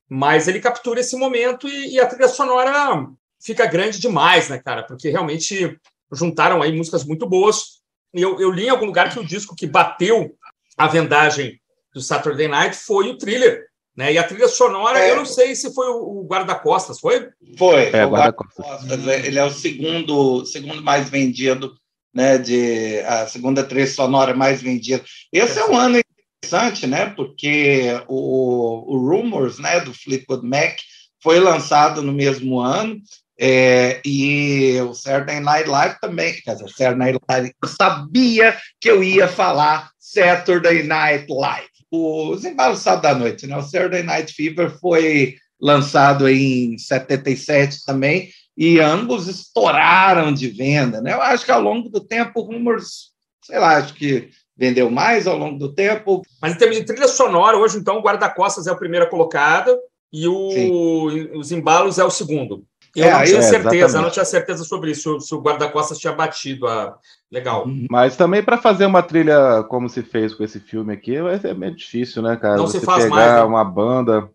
Mas 0.08 0.48
ele 0.48 0.60
captura 0.60 1.00
esse 1.00 1.16
momento 1.16 1.68
e, 1.68 1.94
e, 1.94 2.00
a 2.00 2.06
trilha 2.06 2.28
sonora 2.28 3.06
fica 3.42 3.66
grande 3.66 3.98
demais, 3.98 4.48
né, 4.48 4.58
cara? 4.58 4.82
Porque 4.82 5.10
realmente 5.10 5.78
juntaram 6.12 6.62
aí 6.62 6.72
músicas 6.72 7.04
muito 7.04 7.26
boas. 7.26 7.80
E 8.12 8.22
eu, 8.22 8.40
eu 8.40 8.50
li 8.50 8.66
em 8.66 8.70
algum 8.70 8.86
lugar 8.86 9.12
que 9.12 9.18
o 9.18 9.26
disco 9.26 9.56
que 9.56 9.66
bateu 9.66 10.34
a 10.76 10.86
vendagem 10.86 11.60
do 11.92 12.00
Saturday 12.00 12.48
Night 12.48 12.76
foi 12.76 13.08
o 13.08 13.18
thriller 13.18 13.66
né? 13.96 14.12
E 14.12 14.18
a 14.18 14.24
trilha 14.24 14.48
sonora, 14.48 14.98
é. 14.98 15.10
eu 15.10 15.16
não 15.16 15.24
sei 15.24 15.54
se 15.54 15.72
foi 15.72 15.86
o 15.88 16.26
guarda-costas, 16.28 16.98
foi? 16.98 17.28
Foi, 17.56 17.90
é, 17.92 18.04
o 18.04 18.10
guarda-costas. 18.10 19.06
Ele 19.24 19.38
é 19.38 19.44
o 19.44 19.50
segundo, 19.50 20.44
segundo 20.44 20.82
mais 20.82 21.08
vendido, 21.08 21.74
né? 22.12 22.38
De, 22.38 23.00
a 23.00 23.26
segunda 23.26 23.62
trilha 23.62 23.86
sonora 23.86 24.34
mais 24.34 24.60
vendida. 24.60 25.04
Esse 25.32 25.58
é, 25.58 25.62
é 25.62 25.66
um 25.66 25.76
ano 25.76 25.98
interessante, 25.98 26.86
né? 26.86 27.06
Porque 27.06 28.00
o, 28.08 28.94
o 28.94 28.98
Rumors, 28.98 29.58
né, 29.58 29.80
do 29.80 29.94
Fleetwood 29.94 30.46
Mac, 30.46 30.76
foi 31.22 31.38
lançado 31.38 32.02
no 32.02 32.12
mesmo 32.12 32.58
ano. 32.60 33.00
É, 33.36 34.00
e 34.04 34.80
o 34.82 34.94
Saturday 34.94 35.40
Night 35.40 35.68
Live 35.68 35.96
também, 36.00 36.34
quer 36.34 36.54
dizer, 36.54 36.68
Saturday 36.68 36.96
Night 36.96 37.18
Live, 37.28 37.52
eu 37.60 37.68
sabia 37.68 38.56
que 38.80 38.88
eu 38.88 39.02
ia 39.02 39.26
falar 39.26 39.90
Saturday 39.98 40.84
Night 40.84 41.26
Live 41.28 41.73
os 41.94 42.44
embalos 42.44 42.80
sábado 42.80 43.02
da 43.02 43.14
noite, 43.14 43.46
né? 43.46 43.56
O 43.56 43.62
Saturday 43.62 44.02
Night 44.02 44.32
Fever 44.32 44.70
foi 44.78 45.36
lançado 45.60 46.28
em 46.28 46.76
77 46.76 47.84
também, 47.84 48.28
e 48.56 48.78
ambos 48.78 49.28
estouraram 49.28 50.32
de 50.32 50.48
venda, 50.48 51.00
né? 51.00 51.12
Eu 51.12 51.22
acho 51.22 51.44
que 51.44 51.50
ao 51.50 51.60
longo 51.60 51.88
do 51.88 52.00
tempo, 52.00 52.40
Rumors, 52.40 53.12
sei 53.42 53.58
lá, 53.58 53.76
acho 53.76 53.94
que 53.94 54.30
vendeu 54.56 54.90
mais 54.90 55.26
ao 55.26 55.36
longo 55.36 55.58
do 55.58 55.74
tempo. 55.74 56.22
Mas 56.40 56.54
em 56.54 56.58
termos 56.58 56.76
de 56.76 56.84
trilha 56.84 57.08
sonora, 57.08 57.56
hoje 57.56 57.78
então 57.78 57.98
o 57.98 58.02
Guarda-Costas 58.02 58.66
é 58.66 58.72
o 58.72 58.78
primeiro 58.78 59.08
colocado 59.08 59.76
e 60.12 60.28
o, 60.28 61.36
os 61.36 61.50
embalos 61.50 61.98
é 61.98 62.04
o 62.04 62.10
segundo. 62.10 62.64
Eu 62.94 63.06
é, 63.06 63.12
não 63.12 63.24
tinha 63.24 63.42
certeza, 63.42 64.00
não 64.00 64.10
tinha 64.10 64.24
certeza 64.24 64.64
sobre 64.64 64.92
isso, 64.92 65.20
se 65.20 65.34
o 65.34 65.40
guarda-costas 65.40 65.98
tinha 65.98 66.12
batido. 66.12 66.66
A... 66.68 66.96
Legal. 67.30 67.66
Mas 67.90 68.16
também 68.16 68.42
para 68.42 68.56
fazer 68.56 68.86
uma 68.86 69.02
trilha 69.02 69.64
como 69.68 69.88
se 69.88 70.02
fez 70.02 70.32
com 70.32 70.44
esse 70.44 70.60
filme 70.60 70.92
aqui, 70.92 71.16
é 71.16 71.54
meio 71.54 71.74
difícil, 71.74 72.22
né, 72.22 72.36
cara? 72.36 72.56
Não 72.56 72.66
Você 72.66 72.78
se 72.78 72.86
faz 72.86 73.04
pegar 73.04 73.16
mais, 73.16 73.32
né? 73.32 73.42
uma 73.42 73.64
banda, 73.64 74.30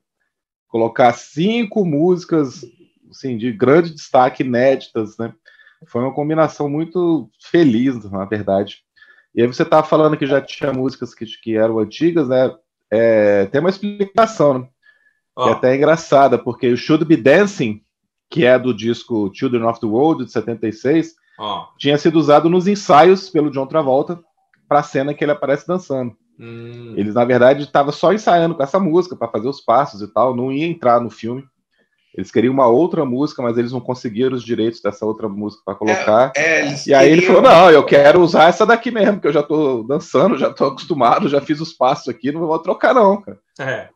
colocar 0.68 1.14
cinco 1.14 1.86
músicas 1.86 2.66
assim, 3.10 3.38
de 3.38 3.52
grande 3.52 3.94
destaque, 3.94 4.44
inéditas, 4.44 5.18
né? 5.18 5.34
Foi 5.88 6.02
uma 6.02 6.14
combinação 6.14 6.70
muito 6.70 7.30
feliz, 7.40 8.04
na 8.12 8.26
verdade. 8.26 8.84
E 9.34 9.42
aí 9.42 9.48
você 9.48 9.64
estava 9.64 9.88
falando 9.88 10.18
que 10.18 10.26
já 10.26 10.42
tinha 10.42 10.74
músicas 10.74 11.14
que, 11.14 11.26
que 11.26 11.56
eram 11.56 11.80
antigas, 11.80 12.28
né? 12.28 12.54
É, 12.92 13.46
tem 13.46 13.62
uma 13.62 13.70
explicação, 13.70 14.60
né? 14.60 14.68
Oh. 15.36 15.44
Que 15.44 15.50
é 15.50 15.54
até 15.54 15.76
engraçada, 15.76 16.38
porque 16.38 16.68
o 16.68 16.78
Should 16.78 17.06
Be 17.06 17.16
Dancing 17.16 17.82
que 18.30 18.46
é 18.46 18.58
do 18.60 18.74
disco 18.74 19.32
Children 19.34 19.64
of 19.64 19.80
the 19.80 19.88
World, 19.88 20.26
de 20.26 20.32
76, 20.32 21.16
oh. 21.40 21.64
tinha 21.78 21.98
sido 21.98 22.20
usado 22.20 22.50
nos 22.50 22.68
ensaios 22.68 23.30
pelo 23.30 23.50
John 23.50 23.66
Travolta 23.66 24.20
para 24.68 24.80
a 24.80 24.84
cena 24.84 25.14
que 25.14 25.24
ele 25.24 25.32
aparece 25.32 25.68
dançando. 25.68 26.16
Hum. 26.40 26.94
Eles, 26.96 27.16
na 27.16 27.26
verdade, 27.26 27.64
estavam 27.64 27.92
só 27.92 28.14
ensaiando 28.14 28.56
com 28.56 28.64
essa 28.64 28.80
música 28.80 29.16
para 29.16 29.28
fazer 29.28 29.50
os 29.50 29.60
passos 29.60 30.02
e 30.02 30.08
tal, 30.08 30.36
não 30.36 30.52
ia 30.52 30.68
entrar 30.68 31.02
no 31.02 31.10
filme. 31.10 31.44
Eles 32.16 32.32
queriam 32.32 32.54
uma 32.54 32.68
outra 32.68 33.06
música, 33.06 33.42
mas 33.42 33.58
eles 33.58 33.72
não 33.72 33.80
conseguiram 33.80 34.36
os 34.36 34.44
direitos 34.44 34.82
dessa 34.82 35.06
outra 35.06 35.30
música 35.30 35.62
para 35.64 35.76
colocar. 35.76 36.32
É, 36.36 36.62
é, 36.62 36.76
e 36.88 36.94
aí 36.94 37.12
ele 37.12 37.22
falou: 37.22 37.42
Não, 37.42 37.70
eu 37.70 37.84
quero 37.84 38.20
usar 38.22 38.50
essa 38.50 38.66
daqui 38.66 38.90
mesmo, 38.90 39.22
que 39.22 39.28
eu 39.28 39.34
já 39.34 39.42
estou 39.42 39.84
dançando, 39.84 40.38
já 40.38 40.50
estou 40.50 40.70
acostumado, 40.70 41.30
já 41.30 41.40
fiz 41.40 41.62
os 41.62 41.72
passos 41.72 42.08
aqui, 42.08 42.32
não 42.32 42.42
vou 42.42 42.60
trocar, 42.60 42.96
não, 42.96 43.22
cara. 43.22 43.38
É. 43.60 43.90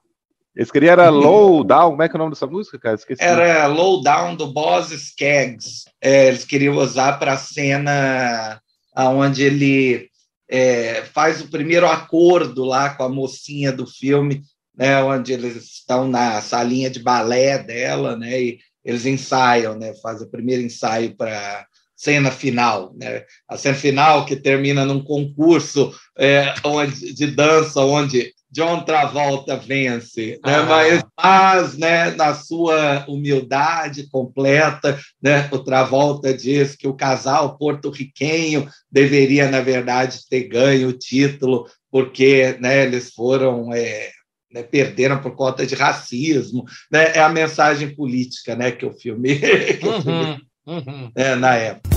Eles 0.55 0.69
queriam 0.69 0.91
era 0.91 1.09
Low 1.09 1.63
Down, 1.63 1.91
como 1.91 2.03
é 2.03 2.09
que 2.09 2.15
é 2.15 2.17
o 2.17 2.19
nome 2.19 2.31
dessa 2.31 2.45
música, 2.45 2.77
cara? 2.77 2.95
Esqueci. 2.95 3.23
Era 3.23 3.65
Low 3.67 4.01
Down 4.03 4.35
do 4.35 4.47
Boss 4.47 4.91
Skaggs. 4.91 5.85
É, 5.99 6.27
eles 6.27 6.45
queriam 6.45 6.77
usar 6.77 7.13
para 7.13 7.33
a 7.33 7.37
cena 7.37 8.61
onde 8.95 9.43
ele 9.43 10.09
é, 10.49 11.03
faz 11.13 11.41
o 11.41 11.49
primeiro 11.49 11.87
acordo 11.87 12.63
lá 12.63 12.91
com 12.91 13.03
a 13.03 13.09
mocinha 13.09 13.71
do 13.71 13.87
filme, 13.87 14.43
né, 14.75 15.01
onde 15.03 15.33
eles 15.33 15.55
estão 15.55 16.07
na 16.07 16.41
salinha 16.41 16.89
de 16.89 17.01
balé 17.01 17.57
dela, 17.57 18.15
né, 18.15 18.39
e 18.39 18.59
eles 18.85 19.05
ensaiam, 19.05 19.75
né, 19.75 19.93
fazem 19.95 20.27
o 20.27 20.29
primeiro 20.29 20.61
ensaio 20.61 21.15
para 21.15 21.65
cena 21.95 22.29
final, 22.29 22.93
né? 22.95 23.23
A 23.47 23.55
cena 23.55 23.75
final 23.75 24.25
que 24.25 24.35
termina 24.35 24.83
num 24.83 25.01
concurso 25.01 25.93
é, 26.17 26.53
onde, 26.65 27.13
de 27.13 27.27
dança, 27.27 27.79
onde 27.79 28.33
John 28.53 28.81
Travolta 28.81 29.57
vence, 29.57 30.39
né? 30.45 30.55
Ah. 30.55 30.63
mas, 30.63 31.03
mas 31.17 31.77
né, 31.77 32.11
na 32.11 32.35
sua 32.35 33.03
humildade 33.07 34.07
completa, 34.09 34.99
né, 35.19 35.49
o 35.51 35.57
Travolta 35.57 36.31
diz 36.31 36.75
que 36.75 36.87
o 36.87 36.93
casal 36.93 37.57
porto-riquenho 37.57 38.69
deveria, 38.91 39.49
na 39.49 39.59
verdade, 39.59 40.19
ter 40.29 40.43
ganho 40.43 40.89
o 40.89 40.93
título, 40.93 41.67
porque 41.91 42.55
né, 42.61 42.83
eles 42.83 43.11
foram. 43.11 43.73
É, 43.73 44.11
né, 44.53 44.61
perderam 44.61 45.19
por 45.19 45.35
conta 45.35 45.65
de 45.65 45.73
racismo. 45.73 46.63
Né? 46.91 47.13
É 47.15 47.19
a 47.21 47.29
mensagem 47.29 47.95
política 47.95 48.55
né, 48.55 48.69
que 48.69 48.85
o 48.85 48.93
filme, 48.93 49.39
que 49.79 49.87
uhum, 49.87 49.97
o 49.97 50.01
filme 50.03 50.41
uhum. 50.67 51.11
É, 51.15 51.33
na 51.33 51.55
época. 51.55 51.92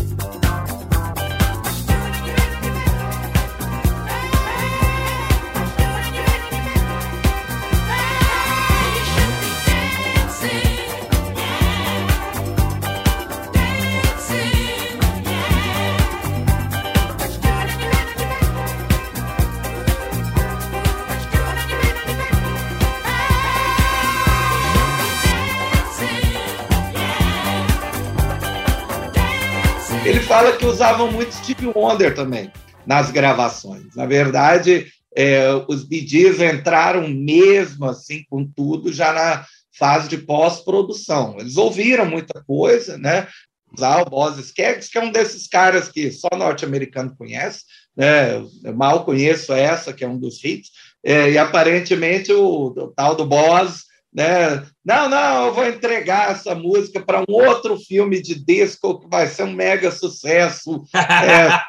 Fala 30.37 30.55
que 30.55 30.67
usavam 30.67 31.11
muito 31.11 31.35
Steve 31.35 31.73
Wonder 31.75 32.15
também 32.15 32.53
nas 32.87 33.11
gravações. 33.11 33.97
Na 33.97 34.05
verdade, 34.05 34.87
é, 35.17 35.49
os 35.67 35.89
Gees 35.89 36.43
entraram 36.43 37.09
mesmo 37.09 37.87
assim 37.87 38.23
com 38.29 38.45
tudo 38.45 38.93
já 38.93 39.15
na 39.15 39.47
fase 39.79 40.11
de 40.11 40.19
pós-produção. 40.19 41.37
Eles 41.39 41.57
ouviram 41.57 42.05
muita 42.05 42.45
coisa, 42.45 42.99
né? 42.99 43.27
Usar 43.75 44.03
o 44.03 44.11
Boz 44.11 44.37
Skaggs, 44.37 44.91
que 44.91 44.99
é 44.99 45.03
um 45.03 45.11
desses 45.11 45.49
caras 45.49 45.89
que 45.89 46.13
só 46.13 46.29
norte-americano 46.37 47.17
conhece, 47.17 47.63
né? 47.97 48.37
Eu 48.37 48.77
mal 48.77 49.07
conheço 49.07 49.55
essa, 49.55 49.91
que 49.91 50.05
é 50.05 50.09
um 50.09 50.19
dos 50.19 50.45
hits, 50.45 50.71
é, 51.03 51.31
e 51.31 51.39
aparentemente 51.39 52.31
o, 52.31 52.67
o 52.67 52.89
tal 52.89 53.15
do 53.15 53.25
Boz 53.25 53.86
né? 54.17 54.65
Não, 54.83 55.11
não, 55.11 55.47
eu 55.47 55.55
vou 55.55 55.67
entregar 55.67 56.31
essa 56.31 56.55
música 56.55 57.01
para 57.03 57.21
um 57.21 57.25
outro 57.29 57.77
filme 57.77 58.23
de 58.23 58.35
disco 58.43 58.99
que 58.99 59.09
vai 59.09 59.27
ser 59.27 59.43
um 59.43 59.53
mega 59.53 59.91
sucesso. 59.91 60.83
é, 60.97 61.61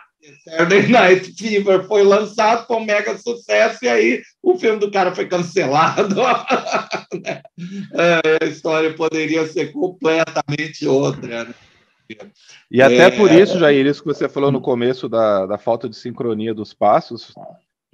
Saturday 0.45 0.87
Night 0.87 1.33
Fever 1.33 1.85
foi 1.87 2.03
lançado, 2.03 2.65
foi 2.65 2.77
um 2.77 2.85
mega 2.85 3.17
sucesso, 3.17 3.83
e 3.83 3.89
aí 3.89 4.21
o 4.41 4.57
filme 4.57 4.79
do 4.79 4.89
cara 4.89 5.13
foi 5.13 5.27
cancelado. 5.27 6.15
Né? 7.23 7.41
é, 7.93 8.45
a 8.45 8.47
história 8.47 8.93
poderia 8.93 9.47
ser 9.47 9.71
completamente 9.71 10.85
outra. 10.85 11.45
Né? 11.45 11.53
E 12.69 12.81
até 12.81 13.07
é... 13.07 13.11
por 13.11 13.31
isso, 13.31 13.57
Jair, 13.57 13.85
isso 13.85 14.01
que 14.01 14.07
você 14.07 14.27
falou 14.27 14.51
no 14.51 14.61
começo 14.61 15.07
da, 15.07 15.45
da 15.45 15.57
falta 15.57 15.87
de 15.87 15.95
sincronia 15.95 16.53
dos 16.53 16.73
passos, 16.73 17.33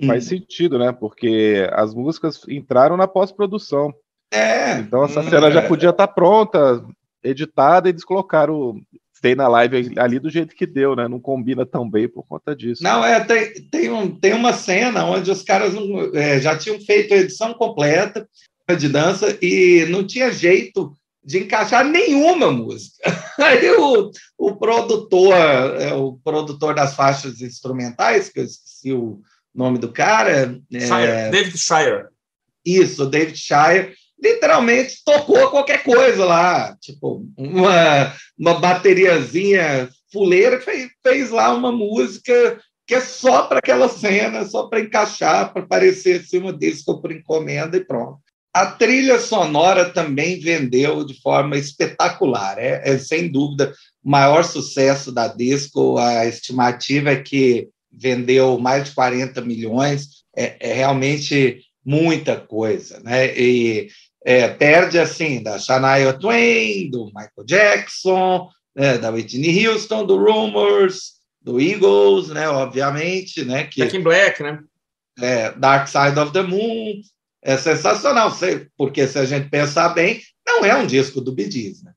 faz 0.05 0.25
hum. 0.25 0.29
sentido, 0.29 0.79
né? 0.79 0.91
Porque 0.91 1.69
as 1.73 1.93
músicas 1.93 2.41
entraram 2.47 2.97
na 2.97 3.07
pós-produção. 3.07 3.93
É. 4.33 4.79
Então 4.79 5.05
essa 5.05 5.21
hum, 5.21 5.29
cena 5.29 5.51
já 5.51 5.61
podia 5.61 5.89
estar 5.89 6.07
tá 6.07 6.13
pronta, 6.13 6.83
editada, 7.23 7.87
e 7.87 7.91
eles 7.91 8.03
colocaram 8.03 8.81
Stay 9.23 9.35
na 9.35 9.47
live 9.47 9.93
ali 9.97 10.19
do 10.19 10.29
jeito 10.29 10.53
que 10.53 10.65
deu, 10.65 10.97
né? 10.97 11.07
Não 11.07 11.17
combina 11.17 11.65
tão 11.65 11.89
bem 11.89 12.09
por 12.09 12.27
conta 12.27 12.53
disso. 12.53 12.83
Não, 12.83 13.05
é, 13.05 13.23
tem, 13.23 13.53
tem, 13.69 13.89
um, 13.89 14.11
tem 14.11 14.33
uma 14.33 14.51
cena 14.51 15.05
onde 15.05 15.31
os 15.31 15.41
caras 15.41 15.73
não, 15.73 16.13
é, 16.13 16.41
já 16.41 16.57
tinham 16.57 16.77
feito 16.81 17.13
a 17.13 17.17
edição 17.17 17.53
completa 17.53 18.27
de 18.77 18.89
dança 18.89 19.37
e 19.41 19.85
não 19.89 20.05
tinha 20.05 20.29
jeito 20.29 20.91
de 21.23 21.39
encaixar 21.39 21.85
nenhuma 21.85 22.51
música. 22.51 22.97
Aí 23.39 23.71
o, 23.71 24.11
o 24.37 24.57
produtor, 24.57 25.33
é, 25.33 25.93
o 25.93 26.19
produtor 26.21 26.75
das 26.75 26.93
faixas 26.93 27.39
instrumentais, 27.39 28.27
que 28.27 28.41
eu 28.41 28.43
esqueci 28.43 28.91
o 28.91 29.21
nome 29.55 29.77
do 29.77 29.89
cara. 29.89 30.59
Shire, 30.69 30.91
é, 30.91 31.29
David 31.29 31.57
Shire. 31.57 32.07
Isso, 32.65 33.05
David 33.05 33.37
Shire 33.37 33.93
literalmente 34.21 35.03
tocou 35.05 35.49
qualquer 35.49 35.83
coisa 35.83 36.25
lá, 36.25 36.77
tipo 36.81 37.25
uma, 37.37 38.13
uma 38.37 38.53
bateriazinha 38.59 39.89
fuleira 40.11 40.57
que 40.57 40.65
fez, 40.65 40.89
fez 41.01 41.29
lá 41.31 41.53
uma 41.53 41.71
música 41.71 42.59
que 42.85 42.95
é 42.95 43.01
só 43.01 43.43
para 43.43 43.59
aquela 43.59 43.87
cena, 43.87 44.45
só 44.45 44.67
para 44.67 44.81
encaixar, 44.81 45.53
para 45.53 45.65
parecer 45.65 46.21
assim, 46.21 46.37
uma 46.37 46.53
disco 46.53 47.01
por 47.01 47.11
encomenda 47.11 47.77
e 47.77 47.85
pronto. 47.85 48.19
A 48.53 48.67
trilha 48.67 49.19
sonora 49.19 49.89
também 49.89 50.39
vendeu 50.39 51.03
de 51.03 51.19
forma 51.21 51.57
espetacular, 51.57 52.59
é, 52.59 52.81
é 52.85 52.97
sem 52.99 53.27
dúvida 53.27 53.73
o 54.03 54.11
maior 54.11 54.43
sucesso 54.43 55.11
da 55.11 55.27
disco. 55.27 55.97
A 55.97 56.27
estimativa 56.27 57.09
é 57.09 57.21
que 57.21 57.69
vendeu 57.91 58.59
mais 58.59 58.83
de 58.85 58.91
40 58.91 59.41
milhões, 59.41 60.23
é, 60.35 60.55
é 60.59 60.73
realmente 60.73 61.61
muita 61.83 62.39
coisa, 62.39 62.99
né? 62.99 63.35
E 63.35 63.87
é, 64.25 64.47
perde 64.47 64.97
assim 64.97 65.43
da 65.43 65.59
Shania 65.59 66.13
Twain, 66.13 66.89
do 66.89 67.05
Michael 67.07 67.45
Jackson, 67.45 68.49
né, 68.75 68.97
da 68.97 69.11
Whitney 69.11 69.67
Houston, 69.67 70.05
do 70.05 70.17
Rumors, 70.17 71.13
do 71.41 71.59
Eagles, 71.59 72.29
né, 72.29 72.47
obviamente, 72.47 73.43
né, 73.43 73.65
que 73.65 73.81
Back 73.81 73.97
in 73.97 74.01
Black, 74.01 74.43
né? 74.43 74.59
É, 75.19 75.51
Dark 75.51 75.87
Side 75.87 76.17
of 76.17 76.31
the 76.31 76.41
Moon, 76.41 77.01
é 77.41 77.57
sensacional, 77.57 78.31
porque 78.77 79.05
se 79.05 79.19
a 79.19 79.25
gente 79.25 79.49
pensar 79.49 79.89
bem, 79.89 80.21
não 80.45 80.65
é 80.65 80.75
um 80.75 80.87
disco 80.87 81.21
do 81.21 81.33
Bee 81.33 81.51
Gees, 81.51 81.83
né? 81.83 81.93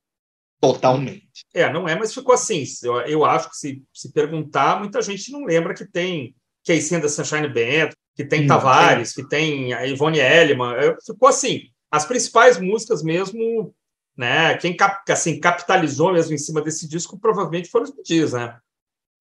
Totalmente. 0.61 1.45
É, 1.55 1.73
não 1.73 1.89
é, 1.89 1.97
mas 1.97 2.13
ficou 2.13 2.35
assim. 2.35 2.65
Eu, 2.83 3.01
eu 3.03 3.25
acho 3.25 3.51
que 3.51 3.57
se, 3.57 3.83
se 3.93 4.13
perguntar, 4.13 4.81
muita 4.81 5.01
gente 5.01 5.31
não 5.31 5.45
lembra 5.45 5.75
que 5.75 5.85
tem 5.85 6.35
Casey 6.67 7.01
da 7.01 7.09
Sunshine 7.09 7.49
Band, 7.49 7.91
que 8.15 8.25
tem 8.25 8.47
Tavares, 8.47 9.13
é. 9.13 9.23
que 9.23 9.29
tem 9.29 9.73
a 9.73 9.87
Ivone 9.87 10.19
Elliman. 10.19 10.75
Ficou 11.07 11.29
assim 11.29 11.71
as 11.91 12.05
principais 12.05 12.59
músicas 12.59 13.03
mesmo, 13.03 13.75
né? 14.17 14.57
Quem 14.59 14.77
cap, 14.77 15.11
assim, 15.11 15.41
capitalizou 15.41 16.13
mesmo 16.13 16.35
em 16.35 16.39
cima 16.39 16.61
desse 16.61 16.89
disco 16.89 17.19
provavelmente 17.19 17.71
foram 17.71 17.85
os 17.85 17.91
Beatles, 17.91 18.33
né? 18.33 18.57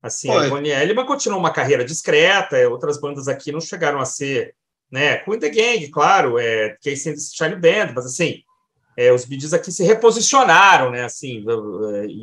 Assim, 0.02 0.30
Oi. 0.30 0.46
a 0.46 0.50
Bonnie 0.50 0.72
Elliman 0.72 1.06
continuou 1.06 1.40
uma 1.40 1.52
carreira 1.52 1.84
discreta, 1.84 2.70
outras 2.70 3.00
bandas 3.00 3.28
aqui 3.28 3.52
não 3.52 3.60
chegaram 3.60 4.00
a 4.00 4.06
ser, 4.06 4.56
né? 4.92 5.18
Queen 5.18 5.40
the 5.40 5.50
Gang, 5.50 5.88
claro, 5.90 6.38
é 6.38 6.78
Casey 6.84 7.14
and 7.14 7.18
Shine 7.18 7.56
Band, 7.56 7.94
mas 7.96 8.06
assim, 8.06 8.44
é, 8.98 9.12
os 9.12 9.26
Bee 9.26 9.40
aqui 9.54 9.72
se 9.72 9.84
reposicionaram, 9.84 10.90
né? 10.92 11.04
Assim, 11.04 11.44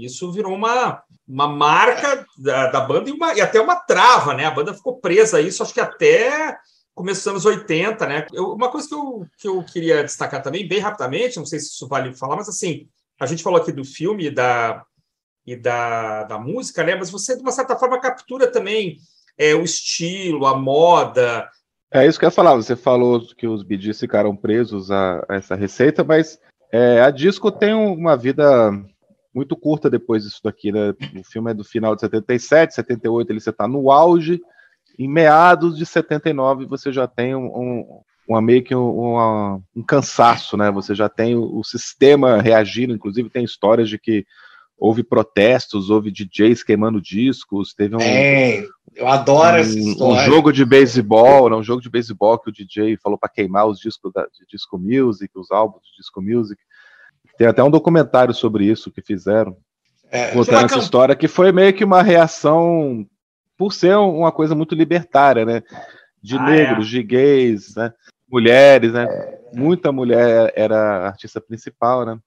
isso 0.01 0.33
virou 0.33 0.55
uma, 0.55 1.03
uma 1.29 1.47
marca 1.47 2.25
da, 2.39 2.69
da 2.69 2.81
banda 2.81 3.11
e, 3.11 3.13
uma, 3.13 3.35
e, 3.35 3.41
até 3.41 3.61
uma 3.61 3.77
trava, 3.77 4.33
né? 4.33 4.47
A 4.47 4.51
banda 4.51 4.73
ficou 4.73 4.99
presa 4.99 5.37
a 5.37 5.41
isso, 5.41 5.63
acho 5.63 5.75
que 5.75 5.81
até 5.81 6.57
começo 6.95 7.21
dos 7.21 7.29
anos 7.29 7.47
80, 7.47 8.07
né? 8.07 8.27
Eu, 8.33 8.53
uma 8.53 8.71
coisa 8.71 8.89
que 8.89 8.95
eu, 8.95 9.27
que 9.39 9.49
eu 9.49 9.63
queria 9.65 10.03
destacar 10.03 10.43
também, 10.43 10.67
bem 10.67 10.79
rapidamente, 10.79 11.39
não 11.39 11.47
sei 11.47 11.59
se 11.59 11.67
isso 11.67 11.89
vale 11.89 12.15
falar, 12.15 12.37
mas 12.37 12.49
assim, 12.49 12.89
a 13.19 13.27
gente 13.27 13.43
falou 13.43 13.61
aqui 13.61 13.73
do 13.73 13.85
filme 13.85 14.27
e 14.27 14.31
da, 14.31 14.85
e 15.47 15.57
da, 15.57 16.25
da 16.25 16.39
música, 16.39 16.85
né? 16.85 16.95
Mas 16.95 17.11
você, 17.11 17.37
de 17.37 17.43
uma 17.43 17.53
certa 17.53 17.77
forma, 17.77 18.01
captura 18.01 18.51
também 18.51 18.99
é, 19.39 19.55
o 19.55 19.63
estilo, 19.63 20.47
a 20.47 20.57
moda. 20.57 21.49
É 21.91 22.07
isso 22.07 22.19
que 22.19 22.25
eu 22.25 22.29
ia 22.29 22.33
falar. 22.33 22.55
Você 22.55 22.77
falou 22.77 23.21
que 23.37 23.47
os 23.47 23.63
BDs 23.63 24.01
ficaram 24.01 24.37
presos 24.37 24.91
a, 24.91 25.25
a 25.29 25.37
essa 25.37 25.55
receita, 25.55 26.05
mas 26.05 26.39
é, 26.71 27.01
a 27.01 27.11
disco 27.11 27.51
tem 27.51 27.75
uma 27.75 28.17
vida 28.17 28.73
muito 29.35 29.57
curta 29.57 29.89
depois 29.89 30.25
disso 30.25 30.41
daqui, 30.43 30.71
né? 30.71 30.95
O 31.19 31.25
filme 31.25 31.51
é 31.51 31.55
do 31.55 31.65
final 31.65 31.95
de 31.95 32.03
77, 32.03 32.75
78, 32.75 33.31
ele 33.31 33.39
está 33.39 33.67
no 33.67 33.91
auge. 33.91 34.41
Em 34.99 35.09
meados 35.09 35.77
de 35.77 35.87
79, 35.87 36.67
você 36.67 36.93
já 36.93 37.07
tem 37.07 37.35
um, 37.35 37.47
um 37.47 38.03
uma 38.29 38.41
meio 38.41 38.63
que 38.63 38.75
um, 38.75 39.63
um 39.75 39.83
cansaço, 39.83 40.57
né? 40.57 40.71
Você 40.71 40.95
já 40.95 41.09
tem 41.09 41.35
o, 41.35 41.59
o, 41.59 41.65
sistema 41.65 42.41
reagindo, 42.41 42.95
inclusive 42.95 43.29
tem 43.29 43.45
histórias 43.45 43.89
de 43.89 43.99
que 43.99 44.25
houve 44.79 45.03
protestos, 45.03 45.91
houve 45.91 46.11
DJs 46.11 46.63
queimando 46.63 47.01
discos, 47.01 47.75
teve 47.75 47.97
um. 47.97 48.01
É, 48.01 48.65
eu 48.95 49.07
adoro 49.07 49.57
um, 49.57 49.61
essa 49.61 49.79
história. 49.79 50.23
Um 50.23 50.25
jogo 50.25 50.53
de 50.53 50.65
beisebol, 50.65 51.51
né, 51.51 51.57
um 51.57 51.63
jogo 51.63 51.81
de 51.81 51.91
beisebol 51.91 52.39
que 52.39 52.51
o 52.51 52.53
DJ 52.53 52.97
falou 52.97 53.19
para 53.19 53.29
queimar 53.29 53.67
os 53.67 53.79
discos 53.79 54.13
da, 54.13 54.23
de 54.23 54.47
disco 54.51 54.79
music, 54.79 55.31
os 55.37 55.51
álbuns 55.51 55.83
de 55.83 55.97
disco 55.97 56.23
music. 56.23 56.61
Tem 57.37 57.47
até 57.47 57.63
um 57.63 57.71
documentário 57.71 58.35
sobre 58.35 58.65
isso 58.65 58.91
que 58.91 59.03
fizeram. 59.03 59.57
É, 60.11 60.31
contando 60.33 60.67
essa 60.67 60.79
história, 60.79 61.17
que 61.17 61.27
foi 61.27 61.53
meio 61.53 61.73
que 61.73 61.85
uma 61.85 62.03
reação 62.03 63.07
por 63.63 63.73
ser 63.73 63.97
uma 63.97 64.33
coisa 64.33 64.57
muito 64.57 64.75
libertária, 64.75 65.45
né? 65.45 65.63
De 66.21 66.37
ah, 66.37 66.43
negros, 66.43 66.89
é. 66.89 66.91
de 66.91 67.03
gays, 67.05 67.77
né? 67.77 67.93
mulheres, 68.29 68.93
né? 68.93 69.05
É. 69.05 69.41
Muita 69.55 69.93
mulher 69.93 70.53
era 70.57 71.07
artista 71.07 71.41
principal, 71.41 72.05
né? 72.05 72.19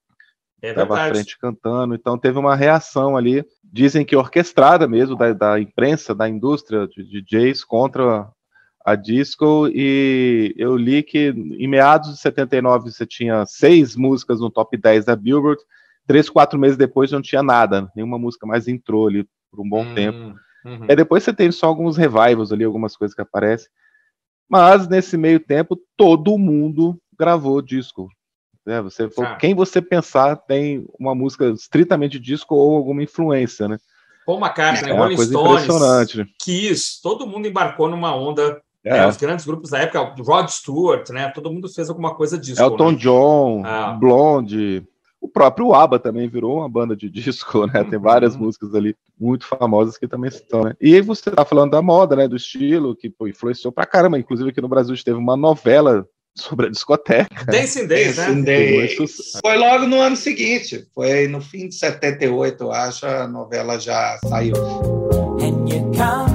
É 0.62 0.70
Estava 0.70 0.98
à 0.98 1.08
frente 1.10 1.38
cantando, 1.38 1.94
então 1.94 2.16
teve 2.16 2.38
uma 2.38 2.56
reação 2.56 3.18
ali, 3.18 3.44
dizem 3.62 4.02
que 4.02 4.16
orquestrada 4.16 4.88
mesmo, 4.88 5.14
da, 5.14 5.34
da 5.34 5.60
imprensa, 5.60 6.14
da 6.14 6.26
indústria 6.26 6.88
de 6.88 7.20
DJs 7.20 7.62
contra 7.64 8.26
a 8.82 8.94
disco, 8.94 9.68
e 9.68 10.54
eu 10.56 10.74
li 10.74 11.02
que 11.02 11.34
em 11.58 11.68
meados 11.68 12.14
de 12.14 12.18
79 12.18 12.90
você 12.90 13.04
tinha 13.04 13.44
seis 13.44 13.94
músicas 13.94 14.40
no 14.40 14.50
top 14.50 14.74
10 14.74 15.04
da 15.04 15.14
Billboard, 15.14 15.60
três, 16.06 16.30
quatro 16.30 16.58
meses 16.58 16.78
depois 16.78 17.12
não 17.12 17.20
tinha 17.20 17.42
nada, 17.42 17.92
nenhuma 17.94 18.18
música 18.18 18.46
mais 18.46 18.66
entrou 18.66 19.06
ali 19.06 19.28
por 19.50 19.60
um 19.60 19.68
bom 19.68 19.82
hum, 19.82 19.94
tempo. 19.94 20.45
Uhum. 20.66 20.86
E 20.88 20.96
depois 20.96 21.22
você 21.22 21.32
tem 21.32 21.52
só 21.52 21.66
alguns 21.66 21.96
revivals 21.96 22.50
ali, 22.50 22.64
algumas 22.64 22.96
coisas 22.96 23.14
que 23.14 23.22
aparecem, 23.22 23.68
mas 24.48 24.88
nesse 24.88 25.16
meio 25.16 25.38
tempo 25.38 25.80
todo 25.96 26.36
mundo 26.36 27.00
gravou 27.16 27.62
disco. 27.62 28.08
Né? 28.66 28.82
Você, 28.82 29.08
ah. 29.20 29.36
Quem 29.36 29.54
você 29.54 29.80
pensar 29.80 30.34
tem 30.34 30.84
uma 30.98 31.14
música 31.14 31.46
estritamente 31.50 32.18
disco 32.18 32.56
ou 32.56 32.76
alguma 32.76 33.02
influência, 33.02 33.68
né? 33.68 33.78
Paul 34.26 34.40
McCartney, 34.40 34.90
é 34.90 34.96
Rolling 34.96 35.14
coisa 35.14 35.30
Stones, 35.30 35.62
impressionante. 35.62 36.34
Kiss, 36.40 37.00
todo 37.00 37.28
mundo 37.28 37.46
embarcou 37.46 37.88
numa 37.88 38.12
onda. 38.14 38.60
É. 38.82 38.92
Né? 38.92 39.06
Os 39.06 39.16
grandes 39.16 39.46
grupos 39.46 39.70
da 39.70 39.78
época, 39.78 40.20
Rod 40.20 40.48
Stewart, 40.48 41.08
né? 41.10 41.28
Todo 41.30 41.50
mundo 41.50 41.68
fez 41.68 41.88
alguma 41.88 42.14
coisa 42.16 42.36
disso. 42.36 42.60
Elton 42.60 42.90
né? 42.90 42.98
John, 42.98 43.62
ah. 43.64 43.92
Blonde, 43.92 44.84
o 45.26 45.28
próprio 45.28 45.74
ABBA 45.74 45.98
também 45.98 46.28
virou 46.28 46.58
uma 46.58 46.68
banda 46.68 46.96
de 46.96 47.10
disco, 47.10 47.66
né? 47.66 47.84
Tem 47.84 47.98
várias 47.98 48.34
uhum. 48.34 48.42
músicas 48.42 48.74
ali 48.74 48.94
muito 49.18 49.46
famosas 49.46 49.98
que 49.98 50.06
também 50.06 50.28
estão, 50.28 50.62
né? 50.62 50.74
E 50.80 51.00
você 51.00 51.30
tá 51.30 51.44
falando 51.44 51.72
da 51.72 51.82
moda, 51.82 52.14
né? 52.14 52.28
Do 52.28 52.36
estilo, 52.36 52.96
que 52.96 53.10
pô, 53.10 53.26
influenciou 53.26 53.72
pra 53.72 53.86
caramba. 53.86 54.18
Inclusive 54.18 54.50
aqui 54.50 54.60
no 54.60 54.68
Brasil 54.68 54.94
teve 55.04 55.18
uma 55.18 55.36
novela 55.36 56.06
sobre 56.34 56.66
a 56.66 56.70
discoteca. 56.70 57.44
Dancing 57.46 57.86
Days, 57.86 58.16
né? 58.18 58.42
Days. 58.42 58.96
Foi 59.40 59.56
logo 59.56 59.86
no 59.86 60.00
ano 60.00 60.16
seguinte, 60.16 60.86
foi 60.94 61.26
no 61.26 61.40
fim 61.40 61.68
de 61.68 61.74
78, 61.74 62.62
eu 62.62 62.72
acho, 62.72 63.06
a 63.06 63.26
novela 63.26 63.80
já 63.80 64.18
saiu. 64.28 64.54
And 65.38 66.25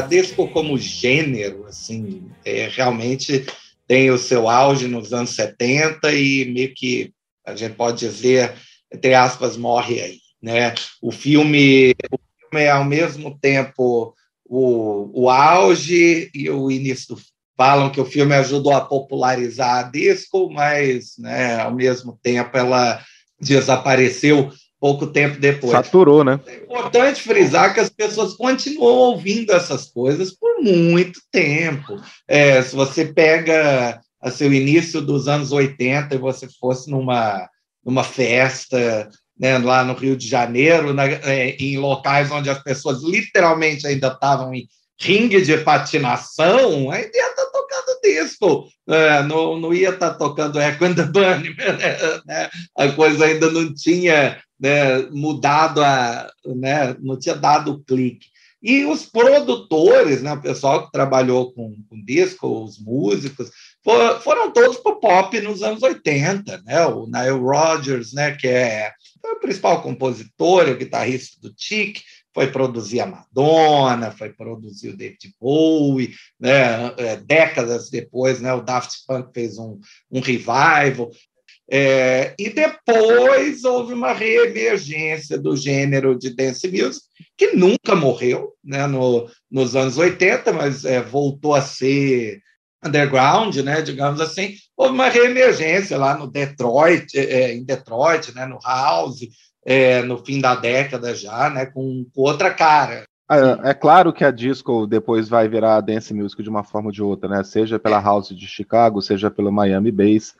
a 0.00 0.06
disco 0.06 0.48
como 0.48 0.78
gênero, 0.78 1.66
assim, 1.66 2.28
é, 2.44 2.68
realmente 2.68 3.44
tem 3.86 4.10
o 4.10 4.18
seu 4.18 4.48
auge 4.48 4.88
nos 4.88 5.12
anos 5.12 5.30
70 5.30 6.12
e 6.14 6.46
meio 6.46 6.74
que 6.74 7.12
a 7.44 7.54
gente 7.54 7.74
pode 7.74 7.98
dizer, 7.98 8.54
entre 8.92 9.14
aspas, 9.14 9.56
morre 9.56 10.00
aí, 10.00 10.18
né? 10.42 10.74
O 11.02 11.10
filme, 11.10 11.92
o 12.10 12.18
filme 12.40 12.64
é 12.64 12.70
ao 12.70 12.84
mesmo 12.84 13.38
tempo 13.38 14.14
o, 14.44 15.24
o 15.24 15.30
auge 15.30 16.30
e 16.34 16.48
o 16.48 16.70
início 16.70 17.14
do 17.14 17.22
falam 17.56 17.90
que 17.90 18.00
o 18.00 18.06
filme 18.06 18.34
ajudou 18.36 18.72
a 18.72 18.80
popularizar 18.80 19.80
a 19.80 19.82
disco, 19.82 20.48
mas 20.50 21.18
né, 21.18 21.60
ao 21.60 21.74
mesmo 21.74 22.18
tempo 22.22 22.56
ela 22.56 23.04
desapareceu 23.38 24.50
pouco 24.80 25.06
tempo 25.06 25.38
depois. 25.38 25.72
Saturou, 25.72 26.24
né? 26.24 26.40
É 26.46 26.56
importante 26.56 27.22
frisar 27.22 27.74
que 27.74 27.80
as 27.80 27.90
pessoas 27.90 28.32
continuam 28.32 28.96
ouvindo 28.96 29.52
essas 29.52 29.86
coisas 29.86 30.32
por 30.32 30.62
muito 30.62 31.20
tempo. 31.30 32.00
É, 32.26 32.62
se 32.62 32.74
você 32.74 33.04
pega 33.04 34.00
assim, 34.20 34.48
o 34.48 34.54
início 34.54 35.00
dos 35.00 35.28
anos 35.28 35.52
80 35.52 36.14
e 36.14 36.18
você 36.18 36.48
fosse 36.58 36.90
numa, 36.90 37.48
numa 37.84 38.04
festa 38.04 39.08
né, 39.38 39.56
lá 39.58 39.84
no 39.84 39.94
Rio 39.94 40.16
de 40.16 40.28
Janeiro, 40.28 40.92
na, 40.92 41.04
é, 41.04 41.56
em 41.58 41.78
locais 41.78 42.30
onde 42.30 42.50
as 42.50 42.62
pessoas 42.62 43.02
literalmente 43.02 43.86
ainda 43.86 44.08
estavam 44.08 44.52
em 44.54 44.68
ringue 45.00 45.40
de 45.40 45.56
patinação, 45.58 46.90
ainda 46.90 47.10
ia 47.14 47.30
estar 47.30 47.46
tá 47.46 47.50
tocando 47.50 48.00
disco, 48.02 48.68
é, 48.86 49.22
não, 49.22 49.58
não 49.58 49.72
ia 49.72 49.88
estar 49.88 50.10
tá 50.10 50.14
tocando 50.14 50.60
Echo 50.60 50.84
and 50.84 50.94
the 50.94 51.04
Bunny, 51.04 51.56
né? 52.26 52.50
a 52.76 52.88
coisa 52.88 53.24
ainda 53.24 53.50
não 53.50 53.72
tinha 53.72 54.38
né, 54.60 55.02
mudado 55.10 55.82
a, 55.82 56.30
né, 56.44 56.94
não 57.00 57.18
tinha 57.18 57.34
dado 57.34 57.72
o 57.72 57.84
clique. 57.84 58.28
E 58.62 58.84
os 58.84 59.06
produtores, 59.06 60.22
né, 60.22 60.34
o 60.34 60.42
pessoal 60.42 60.84
que 60.84 60.92
trabalhou 60.92 61.52
com, 61.52 61.74
com 61.88 62.04
disco, 62.04 62.62
os 62.62 62.78
músicos, 62.78 63.50
for, 63.82 64.20
foram 64.20 64.52
todos 64.52 64.76
para 64.76 64.92
o 64.92 65.00
pop 65.00 65.40
nos 65.40 65.62
anos 65.62 65.82
80. 65.82 66.62
Né? 66.66 66.86
O 66.86 67.06
Nile 67.06 67.38
Rodgers, 67.38 68.12
né, 68.12 68.32
que 68.32 68.46
é 68.46 68.92
o 69.24 69.40
principal 69.40 69.80
compositor, 69.82 70.68
o 70.68 70.76
guitarrista 70.76 71.40
do 71.40 71.54
Chic, 71.56 72.00
foi 72.32 72.50
produzir 72.50 73.00
a 73.00 73.06
Madonna, 73.06 74.12
foi 74.12 74.30
produzir 74.30 74.90
o 74.90 74.96
David 74.96 75.34
Bowie, 75.40 76.14
né? 76.38 76.94
É, 76.96 77.16
décadas 77.16 77.90
depois, 77.90 78.40
né? 78.40 78.52
o 78.52 78.60
Daft 78.60 79.04
Punk 79.06 79.32
fez 79.34 79.58
um, 79.58 79.80
um 80.10 80.20
revival. 80.20 81.10
É, 81.72 82.34
e 82.36 82.50
depois 82.50 83.62
houve 83.62 83.94
uma 83.94 84.12
reemergência 84.12 85.38
do 85.38 85.56
gênero 85.56 86.18
de 86.18 86.30
dance 86.30 86.66
music, 86.66 87.06
que 87.38 87.52
nunca 87.54 87.94
morreu 87.94 88.54
né, 88.62 88.88
no, 88.88 89.30
nos 89.48 89.76
anos 89.76 89.96
80, 89.96 90.52
mas 90.52 90.84
é, 90.84 91.00
voltou 91.00 91.54
a 91.54 91.62
ser 91.62 92.40
underground, 92.84 93.54
né, 93.58 93.82
digamos 93.82 94.20
assim. 94.20 94.54
Houve 94.76 94.94
uma 94.94 95.08
reemergência 95.08 95.96
lá 95.96 96.18
no 96.18 96.26
Detroit, 96.26 97.16
é, 97.16 97.42
é 97.42 97.54
em 97.54 97.64
Detroit, 97.64 98.34
né, 98.34 98.46
no 98.46 98.58
House, 98.64 99.20
é, 99.64 100.02
no 100.02 100.18
fim 100.18 100.40
da 100.40 100.56
década 100.56 101.14
já, 101.14 101.50
né, 101.50 101.66
com, 101.66 102.04
com 102.12 102.22
outra 102.22 102.52
cara. 102.52 103.04
É, 103.30 103.70
é, 103.70 103.74
claro 103.74 104.12
que 104.12 104.24
a 104.24 104.32
disco 104.32 104.88
depois 104.88 105.28
vai 105.28 105.48
virar 105.48 105.80
dance 105.82 106.12
music 106.12 106.42
de 106.42 106.48
uma 106.48 106.64
forma 106.64 106.88
ou 106.88 106.92
de 106.92 107.00
outra, 107.00 107.28
né? 107.28 107.44
Seja 107.44 107.78
pela. 107.78 108.00
House 108.00 108.30
de 108.30 108.46
Chicago, 108.48 109.00
seja 109.00 109.30
pelo 109.30 109.52
Miami 109.52 109.92
Bass. 109.92 110.34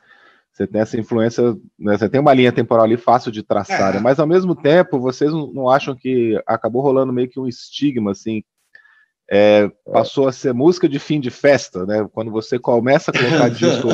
Você 0.51 0.67
tem 0.67 0.81
essa 0.81 0.99
influência, 0.99 1.55
né, 1.79 1.97
você 1.97 2.09
tem 2.09 2.19
uma 2.19 2.33
linha 2.33 2.51
temporal 2.51 2.83
ali 2.83 2.97
fácil 2.97 3.31
de 3.31 3.41
traçar, 3.41 3.95
é. 3.95 3.99
mas 3.99 4.19
ao 4.19 4.27
mesmo 4.27 4.53
tempo, 4.53 4.99
vocês 4.99 5.31
não 5.31 5.69
acham 5.69 5.95
que 5.95 6.39
acabou 6.45 6.81
rolando 6.81 7.13
meio 7.13 7.29
que 7.29 7.39
um 7.39 7.47
estigma, 7.47 8.11
assim, 8.11 8.43
é, 9.31 9.71
passou 9.89 10.27
a 10.27 10.33
ser 10.33 10.53
música 10.53 10.89
de 10.89 10.99
fim 10.99 11.17
de 11.17 11.29
festa, 11.29 11.85
né? 11.85 12.05
Quando 12.11 12.29
você 12.29 12.59
começa 12.59 13.11
a 13.11 13.13
colocar 13.17 13.47
disco 13.49 13.87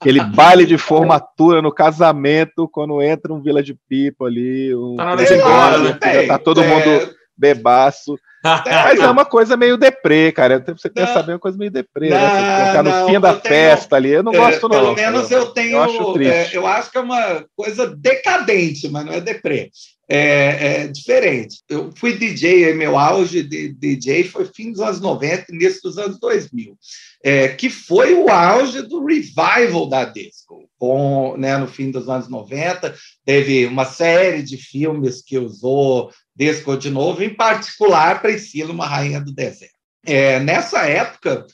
Aquele 0.00 0.20
baile 0.20 0.66
de 0.66 0.76
formatura 0.76 1.62
no 1.62 1.72
casamento, 1.72 2.68
quando 2.68 3.00
entra 3.00 3.32
um 3.32 3.40
Village 3.40 3.78
People 3.88 4.26
ali, 4.26 4.74
um 4.74 4.96
tá, 4.96 5.04
na 5.04 5.12
hora 5.12 5.24
de 5.24 5.34
embora, 5.34 5.78
né? 5.78 6.26
tá 6.26 6.38
todo 6.38 6.64
mundo 6.64 7.14
bebaço. 7.38 8.18
Mas 8.44 9.00
é 9.00 9.08
uma 9.08 9.24
coisa 9.24 9.56
meio 9.56 9.78
deprê, 9.78 10.30
cara. 10.30 10.62
Você 10.66 10.90
quer 10.90 11.06
saber 11.08 11.32
uma 11.32 11.38
coisa 11.38 11.56
meio 11.56 11.70
deprê, 11.70 12.10
não, 12.10 12.18
né? 12.18 12.72
Você 12.72 12.82
no 12.82 13.06
fim 13.06 13.20
da 13.20 13.34
tenho, 13.34 13.54
festa 13.54 13.96
ali. 13.96 14.10
Eu 14.10 14.22
não 14.22 14.34
é, 14.34 14.36
gosto, 14.36 14.68
não. 14.68 14.76
Pelo 14.76 14.94
menos 14.94 15.30
eu 15.30 15.46
tenho. 15.46 15.78
Eu 15.78 15.82
acho, 15.82 16.22
é, 16.22 16.50
eu 16.52 16.66
acho, 16.66 16.90
que 16.90 16.98
é 16.98 17.00
uma 17.00 17.44
coisa 17.56 17.86
decadente, 17.86 18.88
mas 18.90 19.06
não 19.06 19.14
é 19.14 19.20
deprê. 19.20 19.70
É, 20.06 20.82
é 20.82 20.86
diferente. 20.88 21.62
Eu 21.66 21.90
fui 21.96 22.18
DJ, 22.18 22.74
meu 22.74 22.98
auge 22.98 23.42
de 23.42 23.72
DJ 23.72 24.24
foi 24.24 24.44
fim 24.44 24.70
dos 24.70 24.82
anos 24.82 25.00
90, 25.00 25.46
início 25.48 25.80
dos 25.82 25.96
anos 25.96 26.20
2000, 26.20 26.76
é, 27.24 27.48
que 27.48 27.70
foi 27.70 28.12
o 28.12 28.28
auge 28.28 28.82
do 28.82 29.02
revival 29.02 29.88
da 29.88 30.04
disco. 30.04 30.68
Com, 30.78 31.34
né, 31.38 31.56
no 31.56 31.66
fim 31.66 31.90
dos 31.90 32.10
anos 32.10 32.28
90, 32.28 32.94
teve 33.24 33.64
uma 33.64 33.86
série 33.86 34.42
de 34.42 34.58
filmes 34.58 35.22
que 35.22 35.38
usou 35.38 36.10
disco 36.36 36.76
de 36.76 36.90
novo, 36.90 37.22
em 37.22 37.34
particular 37.34 38.20
Priscila, 38.20 38.72
uma 38.72 38.86
rainha 38.86 39.20
do 39.20 39.32
deserto. 39.32 39.74
É, 40.06 40.38
nessa 40.40 40.86
época, 40.86 41.46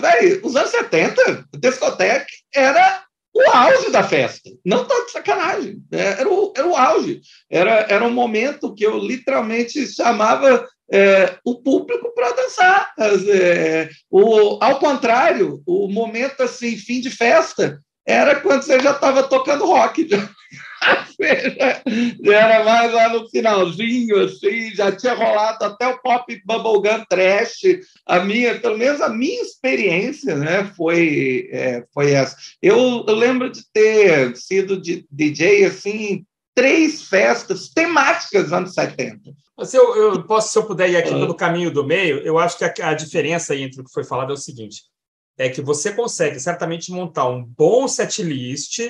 véio, 0.00 0.40
os 0.44 0.56
anos 0.56 0.70
70, 0.70 1.48
a 1.52 1.56
discoteca 1.58 2.26
era 2.54 3.04
o 3.34 3.50
auge 3.50 3.90
da 3.90 4.02
festa. 4.02 4.50
Não 4.64 4.84
tá 4.84 4.94
de 5.04 5.12
sacanagem. 5.12 5.82
É, 5.90 6.20
era 6.20 6.28
o, 6.28 6.52
era 6.56 6.66
o 6.66 6.76
auge. 6.76 7.20
Era, 7.50 7.86
era 7.88 8.04
um 8.04 8.12
momento 8.12 8.74
que 8.74 8.84
eu 8.84 8.98
literalmente 8.98 9.86
chamava 9.86 10.66
é, 10.92 11.38
o 11.44 11.54
público 11.62 12.12
para 12.14 12.32
dançar. 12.32 12.92
É, 12.98 13.88
o, 14.10 14.58
ao 14.62 14.78
contrário, 14.78 15.62
o 15.66 15.88
momento 15.88 16.42
assim, 16.42 16.76
fim 16.76 17.00
de 17.00 17.10
festa, 17.10 17.80
era 18.06 18.40
quando 18.40 18.62
você 18.62 18.78
já 18.80 18.90
estava 18.90 19.22
tocando 19.22 19.64
rock. 19.64 20.08
era 22.24 22.64
mais 22.64 22.92
lá 22.92 23.08
no 23.10 23.28
finalzinho, 23.28 24.18
assim, 24.24 24.74
já 24.74 24.90
tinha 24.92 25.14
rolado 25.14 25.64
até 25.64 25.86
o 25.88 25.98
pop 26.00 26.42
bubblegum 26.44 27.04
trash. 27.08 27.60
A 28.06 28.20
minha, 28.20 28.58
pelo 28.58 28.78
menos 28.78 29.00
a 29.00 29.08
minha 29.08 29.42
experiência, 29.42 30.36
né, 30.36 30.64
foi, 30.76 31.48
é, 31.52 31.84
foi 31.92 32.12
essa. 32.12 32.36
Eu, 32.60 33.04
eu 33.06 33.14
lembro 33.14 33.50
de 33.50 33.62
ter 33.72 34.36
sido 34.36 34.80
de, 34.80 35.06
DJ, 35.10 35.66
assim, 35.66 36.24
três 36.54 37.02
festas 37.02 37.68
temáticas 37.68 38.44
dos 38.44 38.52
anos 38.52 38.74
70. 38.74 39.32
Se 39.64 39.76
eu, 39.76 39.94
eu, 39.94 40.22
posso, 40.24 40.52
se 40.52 40.58
eu 40.58 40.66
puder 40.66 40.90
ir 40.90 40.96
aqui 40.96 41.10
pelo 41.10 41.36
caminho 41.36 41.70
do 41.70 41.86
meio, 41.86 42.18
eu 42.18 42.38
acho 42.38 42.58
que 42.58 42.64
a, 42.64 42.88
a 42.88 42.94
diferença 42.94 43.54
entre 43.54 43.80
o 43.80 43.84
que 43.84 43.92
foi 43.92 44.02
falado 44.02 44.30
é 44.30 44.34
o 44.34 44.38
seguinte: 44.38 44.82
é 45.38 45.48
que 45.48 45.62
você 45.62 45.92
consegue 45.92 46.40
certamente 46.40 46.90
montar 46.90 47.28
um 47.28 47.44
bom 47.44 47.86
setlist 47.86 48.80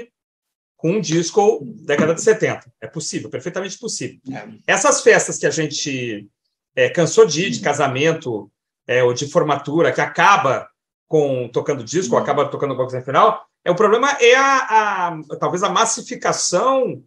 com 0.82 0.94
um 0.94 1.00
disco 1.00 1.60
década 1.62 2.12
de 2.12 2.20
70. 2.20 2.72
É 2.80 2.88
possível, 2.88 3.30
perfeitamente 3.30 3.78
possível. 3.78 4.18
É. 4.32 4.48
Essas 4.66 5.00
festas 5.00 5.38
que 5.38 5.46
a 5.46 5.50
gente 5.50 6.28
é, 6.74 6.88
cansou 6.88 7.24
de 7.24 7.46
ir, 7.46 7.50
de 7.50 7.60
casamento 7.60 8.50
é, 8.84 9.00
ou 9.04 9.14
de 9.14 9.28
formatura, 9.28 9.92
que 9.92 10.00
acaba 10.00 10.68
com 11.06 11.48
tocando 11.48 11.84
disco, 11.84 12.14
ou 12.14 12.18
uhum. 12.18 12.24
acaba 12.24 12.48
tocando 12.48 12.74
coisa 12.74 12.98
no 12.98 13.04
final, 13.04 13.46
é, 13.64 13.70
o 13.70 13.76
problema 13.76 14.10
é 14.20 14.34
a, 14.34 15.06
a 15.06 15.36
talvez 15.38 15.62
a 15.62 15.68
massificação 15.68 17.00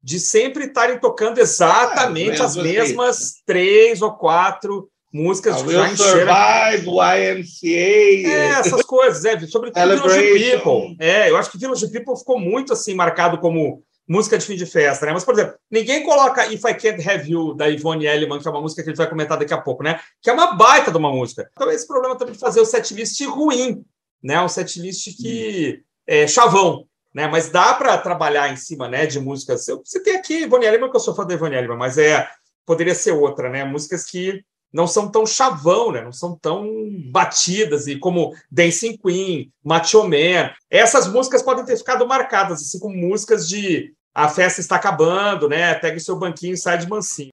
de 0.00 0.20
sempre 0.20 0.66
estarem 0.66 1.00
tocando 1.00 1.38
exatamente 1.38 2.40
as 2.40 2.54
mesmas 2.54 3.42
três 3.44 4.02
ou 4.02 4.12
quatro 4.12 4.88
músicas 5.16 5.62
que 5.62 5.72
já 5.72 5.90
encheram. 5.90 6.34
Survive, 6.76 6.88
YMCA. 6.88 8.28
É, 8.28 8.48
essas 8.60 8.82
coisas, 8.82 9.24
é, 9.24 9.38
sobretudo 9.46 9.82
Village 9.82 10.50
People. 10.50 10.96
É, 11.00 11.30
eu 11.30 11.36
acho 11.36 11.50
que 11.50 11.58
Village 11.58 11.90
People 11.90 12.16
ficou 12.16 12.38
muito 12.38 12.72
assim 12.72 12.94
marcado 12.94 13.38
como 13.38 13.82
música 14.06 14.36
de 14.38 14.44
fim 14.44 14.56
de 14.56 14.66
festa, 14.66 15.06
né? 15.06 15.12
Mas, 15.12 15.24
por 15.24 15.34
exemplo, 15.34 15.54
ninguém 15.70 16.04
coloca 16.04 16.46
If 16.46 16.62
I 16.64 16.74
Can't 16.74 17.08
Have 17.08 17.30
You, 17.30 17.54
da 17.54 17.68
Ivone 17.68 18.06
Elliman, 18.06 18.38
que 18.38 18.46
é 18.46 18.50
uma 18.50 18.60
música 18.60 18.82
que 18.82 18.90
a 18.90 18.92
gente 18.92 18.98
vai 18.98 19.08
comentar 19.08 19.38
daqui 19.38 19.54
a 19.54 19.60
pouco, 19.60 19.82
né? 19.82 19.98
Que 20.22 20.30
é 20.30 20.32
uma 20.32 20.54
baita 20.54 20.90
de 20.90 20.96
uma 20.98 21.10
música. 21.10 21.48
Então, 21.52 21.70
esse 21.70 21.86
problema 21.86 22.16
também 22.16 22.34
de 22.34 22.38
fazer 22.38 22.60
o 22.60 22.66
setlist 22.66 23.20
ruim, 23.24 23.82
né? 24.22 24.40
Um 24.40 24.48
setlist 24.48 25.16
que 25.16 25.82
é 26.06 26.26
chavão, 26.26 26.86
né? 27.12 27.26
Mas 27.26 27.48
dá 27.48 27.74
para 27.74 27.96
trabalhar 27.98 28.52
em 28.52 28.56
cima, 28.56 28.86
né, 28.86 29.06
de 29.06 29.18
músicas. 29.18 29.66
Eu 29.66 29.82
citei 29.84 30.14
aqui 30.14 30.42
Ivone 30.42 30.66
Elliman, 30.66 30.90
que 30.90 30.96
eu 30.96 31.00
sou 31.00 31.14
fã 31.14 31.26
da 31.26 31.34
Ivone 31.34 31.56
Elliman, 31.56 31.78
mas 31.78 31.98
é 31.98 32.28
poderia 32.64 32.94
ser 32.94 33.12
outra, 33.12 33.48
né? 33.48 33.64
Músicas 33.64 34.04
que 34.04 34.44
não 34.76 34.86
são 34.86 35.10
tão 35.10 35.24
chavão, 35.24 35.90
né? 35.90 36.02
não 36.02 36.12
são 36.12 36.36
tão 36.36 36.68
batidas, 37.10 37.86
e 37.86 37.96
como 37.96 38.34
Dancing 38.50 38.98
Queen, 38.98 39.50
Macho 39.64 40.06
Man. 40.06 40.50
Essas 40.70 41.08
músicas 41.08 41.42
podem 41.42 41.64
ter 41.64 41.78
ficado 41.78 42.06
marcadas, 42.06 42.60
assim 42.60 42.78
como 42.78 42.94
músicas 42.94 43.48
de 43.48 43.94
a 44.14 44.28
festa 44.28 44.60
está 44.60 44.76
acabando, 44.76 45.48
né? 45.48 45.74
Pegue 45.74 45.96
o 45.96 46.00
seu 46.00 46.18
banquinho 46.18 46.52
e 46.52 46.58
sai 46.58 46.76
de 46.76 46.88
mansinho. 46.88 47.32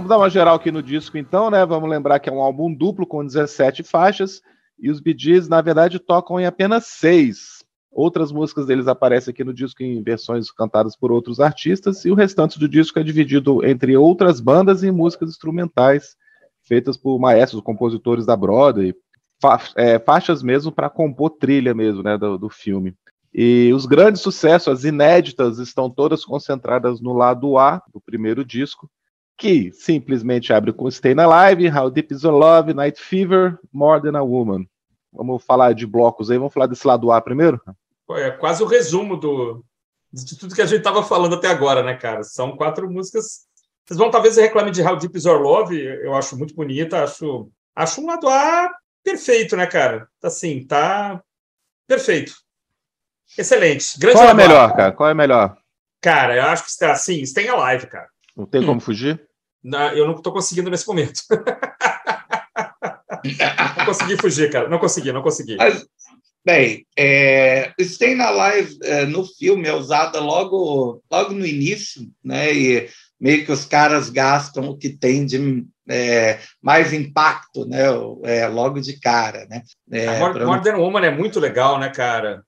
Vamos 0.00 0.08
dar 0.08 0.16
uma 0.16 0.30
geral 0.30 0.54
aqui 0.54 0.72
no 0.72 0.82
disco, 0.82 1.18
então, 1.18 1.50
né? 1.50 1.66
Vamos 1.66 1.90
lembrar 1.90 2.18
que 2.20 2.30
é 2.30 2.32
um 2.32 2.40
álbum 2.40 2.72
duplo 2.72 3.06
com 3.06 3.22
17 3.22 3.82
faixas 3.82 4.40
e 4.78 4.90
os 4.90 4.98
Bee 4.98 5.14
na 5.46 5.60
verdade, 5.60 5.98
tocam 5.98 6.40
em 6.40 6.46
apenas 6.46 6.86
seis. 6.86 7.62
Outras 7.92 8.32
músicas 8.32 8.64
deles 8.64 8.88
aparecem 8.88 9.30
aqui 9.30 9.44
no 9.44 9.52
disco 9.52 9.82
em 9.82 10.02
versões 10.02 10.50
cantadas 10.50 10.96
por 10.96 11.12
outros 11.12 11.38
artistas 11.38 12.02
e 12.06 12.10
o 12.10 12.14
restante 12.14 12.58
do 12.58 12.66
disco 12.66 12.98
é 12.98 13.02
dividido 13.02 13.62
entre 13.62 13.94
outras 13.94 14.40
bandas 14.40 14.82
e 14.82 14.90
músicas 14.90 15.28
instrumentais 15.28 16.16
feitas 16.62 16.96
por 16.96 17.18
maestros, 17.18 17.60
compositores 17.60 18.24
da 18.24 18.34
Broadway, 18.34 18.94
fa 19.38 19.60
é, 19.76 19.98
faixas 19.98 20.42
mesmo 20.42 20.72
para 20.72 20.88
compor 20.88 21.28
trilha 21.28 21.74
mesmo, 21.74 22.02
né, 22.02 22.16
do, 22.16 22.38
do 22.38 22.48
filme. 22.48 22.94
E 23.34 23.70
os 23.74 23.84
grandes 23.84 24.22
sucessos, 24.22 24.68
as 24.68 24.84
inéditas, 24.84 25.58
estão 25.58 25.90
todas 25.90 26.24
concentradas 26.24 27.02
no 27.02 27.12
lado 27.12 27.58
A 27.58 27.82
do 27.92 28.00
primeiro 28.00 28.42
disco, 28.46 28.90
que 29.40 29.72
simplesmente 29.72 30.52
abre 30.52 30.70
com 30.70 30.90
Stay 30.90 31.14
Alive, 31.18 31.70
How 31.70 31.90
Deep 31.90 32.12
Is 32.12 32.22
Your 32.22 32.34
Love, 32.34 32.74
Night 32.74 33.00
Fever, 33.00 33.58
More 33.72 34.00
Than 34.02 34.18
a 34.18 34.22
Woman. 34.22 34.66
Vamos 35.10 35.42
falar 35.42 35.72
de 35.72 35.86
blocos 35.86 36.30
aí, 36.30 36.36
vamos 36.36 36.52
falar 36.52 36.66
desse 36.66 36.86
lado 36.86 37.10
A 37.10 37.22
primeiro? 37.22 37.58
É 38.10 38.30
quase 38.32 38.62
o 38.62 38.66
resumo 38.66 39.16
do, 39.16 39.64
de 40.12 40.38
tudo 40.38 40.54
que 40.54 40.60
a 40.60 40.66
gente 40.66 40.80
estava 40.80 41.02
falando 41.02 41.36
até 41.36 41.48
agora, 41.48 41.82
né, 41.82 41.94
cara? 41.94 42.22
São 42.22 42.54
quatro 42.54 42.88
músicas. 42.90 43.46
Vocês 43.86 43.98
vão 43.98 44.10
talvez 44.10 44.36
reclamem 44.36 44.72
de 44.72 44.82
How 44.82 44.96
Deep 44.96 45.16
Is 45.16 45.24
Your 45.24 45.40
Love, 45.40 45.82
eu 45.82 46.14
acho 46.14 46.36
muito 46.36 46.54
bonita, 46.54 47.02
acho, 47.02 47.50
acho 47.74 48.02
um 48.02 48.06
lado 48.06 48.28
A 48.28 48.70
perfeito, 49.02 49.56
né, 49.56 49.66
cara? 49.66 50.06
Assim, 50.22 50.66
tá 50.66 51.22
perfeito. 51.88 52.34
Excelente. 53.38 53.98
Grande 53.98 54.18
Qual 54.18 54.28
é 54.28 54.34
melhor, 54.34 54.76
cara? 54.76 54.92
Qual 54.92 55.08
é 55.08 55.14
melhor? 55.14 55.56
Cara, 56.02 56.36
eu 56.36 56.42
acho 56.42 56.64
que 56.64 56.70
está 56.70 56.92
assim, 56.92 57.24
Stay 57.24 57.48
Alive, 57.48 57.86
cara. 57.86 58.08
Não 58.36 58.44
tem 58.44 58.60
hum. 58.60 58.66
como 58.66 58.80
eu 59.94 60.06
não 60.06 60.14
estou 60.14 60.32
conseguindo 60.32 60.70
nesse 60.70 60.86
momento. 60.86 61.20
não 63.78 63.84
consegui 63.84 64.16
fugir, 64.16 64.50
cara. 64.50 64.68
Não 64.68 64.78
consegui, 64.78 65.12
não 65.12 65.22
consegui. 65.22 65.56
Mas, 65.56 65.86
bem, 66.44 66.86
é, 66.96 67.72
Staying 67.78 68.20
Alive 68.20 68.78
é, 68.82 69.04
no 69.04 69.24
filme 69.24 69.68
é 69.68 69.74
usada 69.74 70.20
logo, 70.20 71.02
logo 71.10 71.32
no 71.32 71.46
início, 71.46 72.02
né? 72.24 72.52
E 72.52 72.88
meio 73.20 73.44
que 73.44 73.52
os 73.52 73.66
caras 73.66 74.08
gastam 74.08 74.70
o 74.70 74.76
que 74.76 74.88
tem 74.88 75.26
de 75.26 75.64
é, 75.88 76.38
mais 76.62 76.92
impacto, 76.92 77.66
né? 77.66 77.84
É, 78.24 78.46
logo 78.46 78.80
de 78.80 78.98
cara, 78.98 79.46
né? 79.50 79.62
É, 79.90 80.08
a 80.08 80.18
Modern, 80.18 80.46
Modern 80.46 80.80
Woman 80.80 81.06
é 81.06 81.10
muito 81.10 81.38
legal, 81.38 81.78
né, 81.78 81.90
cara? 81.90 82.42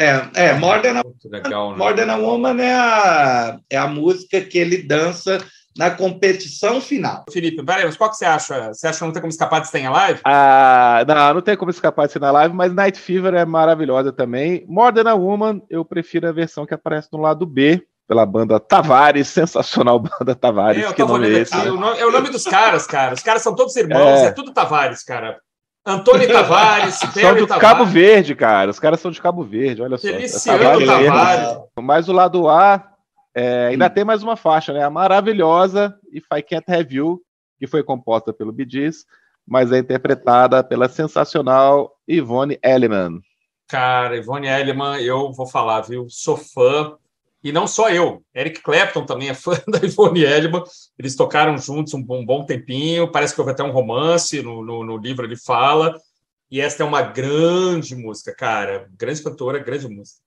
É, 0.00 0.12
é 0.34 0.54
Modern, 0.54 1.02
legal, 1.24 1.72
né? 1.72 1.76
Modern 1.76 2.20
Woman 2.20 2.62
é 2.62 2.72
a, 2.72 3.58
é 3.68 3.76
a 3.76 3.88
música 3.88 4.40
que 4.40 4.56
ele 4.56 4.82
dança 4.82 5.44
na 5.78 5.92
competição 5.92 6.80
final. 6.80 7.24
Felipe, 7.30 7.64
peraí, 7.64 7.84
mas 7.84 7.96
qual 7.96 8.10
que 8.10 8.16
você 8.16 8.24
acha? 8.24 8.74
Você 8.74 8.88
acha 8.88 8.98
que 8.98 9.04
não 9.04 9.12
tem 9.12 9.22
como 9.22 9.30
escapar 9.30 9.60
de 9.60 9.68
Stay 9.68 9.86
Alive? 9.86 10.20
Ah, 10.24 11.04
não, 11.06 11.34
não 11.34 11.40
tem 11.40 11.56
como 11.56 11.70
escapar 11.70 12.06
de 12.06 12.14
Stay 12.14 12.28
Alive, 12.28 12.52
mas 12.52 12.74
Night 12.74 12.98
Fever 12.98 13.32
é 13.34 13.44
maravilhosa 13.44 14.12
também. 14.12 14.66
Modern 14.68 15.08
Woman, 15.10 15.62
eu 15.70 15.84
prefiro 15.84 16.28
a 16.28 16.32
versão 16.32 16.66
que 16.66 16.74
aparece 16.74 17.08
no 17.12 17.20
lado 17.20 17.46
B, 17.46 17.80
pela 18.08 18.26
banda 18.26 18.58
Tavares, 18.58 19.28
sensacional 19.28 20.00
banda 20.00 20.34
Tavares. 20.34 20.84
É, 20.84 20.92
que 20.92 21.04
nome 21.04 21.28
é 21.28 21.38
esse? 21.42 21.54
Aqui, 21.54 21.68
o 21.68 21.78
nome, 21.78 21.98
é 22.00 22.06
o 22.06 22.10
nome 22.10 22.30
dos 22.30 22.42
caras, 22.42 22.84
cara. 22.84 23.14
Os 23.14 23.22
caras 23.22 23.42
são 23.42 23.54
todos 23.54 23.76
irmãos, 23.76 24.20
é, 24.20 24.26
é 24.26 24.30
tudo 24.32 24.52
Tavares, 24.52 25.04
cara. 25.04 25.38
Antônio 25.86 26.26
Tavares, 26.26 26.96
São 27.14 27.36
do 27.36 27.46
Tavares. 27.46 27.60
Cabo 27.60 27.84
Verde, 27.86 28.34
cara. 28.34 28.70
Os 28.70 28.80
caras 28.80 28.98
são 28.98 29.12
de 29.12 29.22
Cabo 29.22 29.44
Verde, 29.44 29.80
olha 29.80 29.96
só. 29.96 30.08
Feliciano 30.08 30.84
Tavares. 30.84 31.58
Mas 31.80 32.08
o 32.08 32.12
lado 32.12 32.48
A, 32.48 32.87
é, 33.38 33.66
ainda 33.68 33.86
hum. 33.86 33.90
tem 33.90 34.04
mais 34.04 34.22
uma 34.22 34.36
faixa, 34.36 34.72
né? 34.72 34.82
A 34.82 34.90
maravilhosa 34.90 35.96
If 36.12 36.24
I 36.34 36.42
Can't 36.42 36.64
Have 36.68 36.92
You, 36.92 37.22
que 37.56 37.68
foi 37.68 37.84
composta 37.84 38.32
pelo 38.32 38.52
Gees, 38.68 39.04
mas 39.46 39.70
é 39.70 39.78
interpretada 39.78 40.64
pela 40.64 40.88
sensacional 40.88 41.96
Yvonne 42.08 42.58
Elliman. 42.62 43.20
Cara, 43.68 44.16
Ivone 44.16 44.48
Elliman, 44.48 44.98
eu 45.00 45.32
vou 45.32 45.46
falar, 45.46 45.82
viu? 45.82 46.06
Sou 46.08 46.36
fã. 46.36 46.96
E 47.44 47.52
não 47.52 47.68
só 47.68 47.88
eu, 47.88 48.24
Eric 48.34 48.60
Clapton 48.60 49.06
também 49.06 49.28
é 49.28 49.34
fã 49.34 49.52
da 49.68 49.78
Ivone 49.86 50.24
Elliman. 50.24 50.64
Eles 50.98 51.14
tocaram 51.14 51.56
juntos 51.56 51.94
um 51.94 52.02
bom, 52.02 52.22
um 52.22 52.26
bom 52.26 52.44
tempinho. 52.44 53.12
Parece 53.12 53.34
que 53.34 53.40
houve 53.40 53.52
até 53.52 53.62
um 53.62 53.70
romance 53.70 54.42
no, 54.42 54.64
no, 54.64 54.84
no, 54.84 54.96
livro, 54.96 55.24
ele 55.24 55.36
fala. 55.36 55.94
E 56.50 56.60
esta 56.60 56.82
é 56.82 56.86
uma 56.86 57.02
grande 57.02 57.94
música, 57.94 58.34
cara. 58.34 58.88
Grande 58.98 59.22
cantora, 59.22 59.58
grande 59.60 59.86
música. 59.86 60.18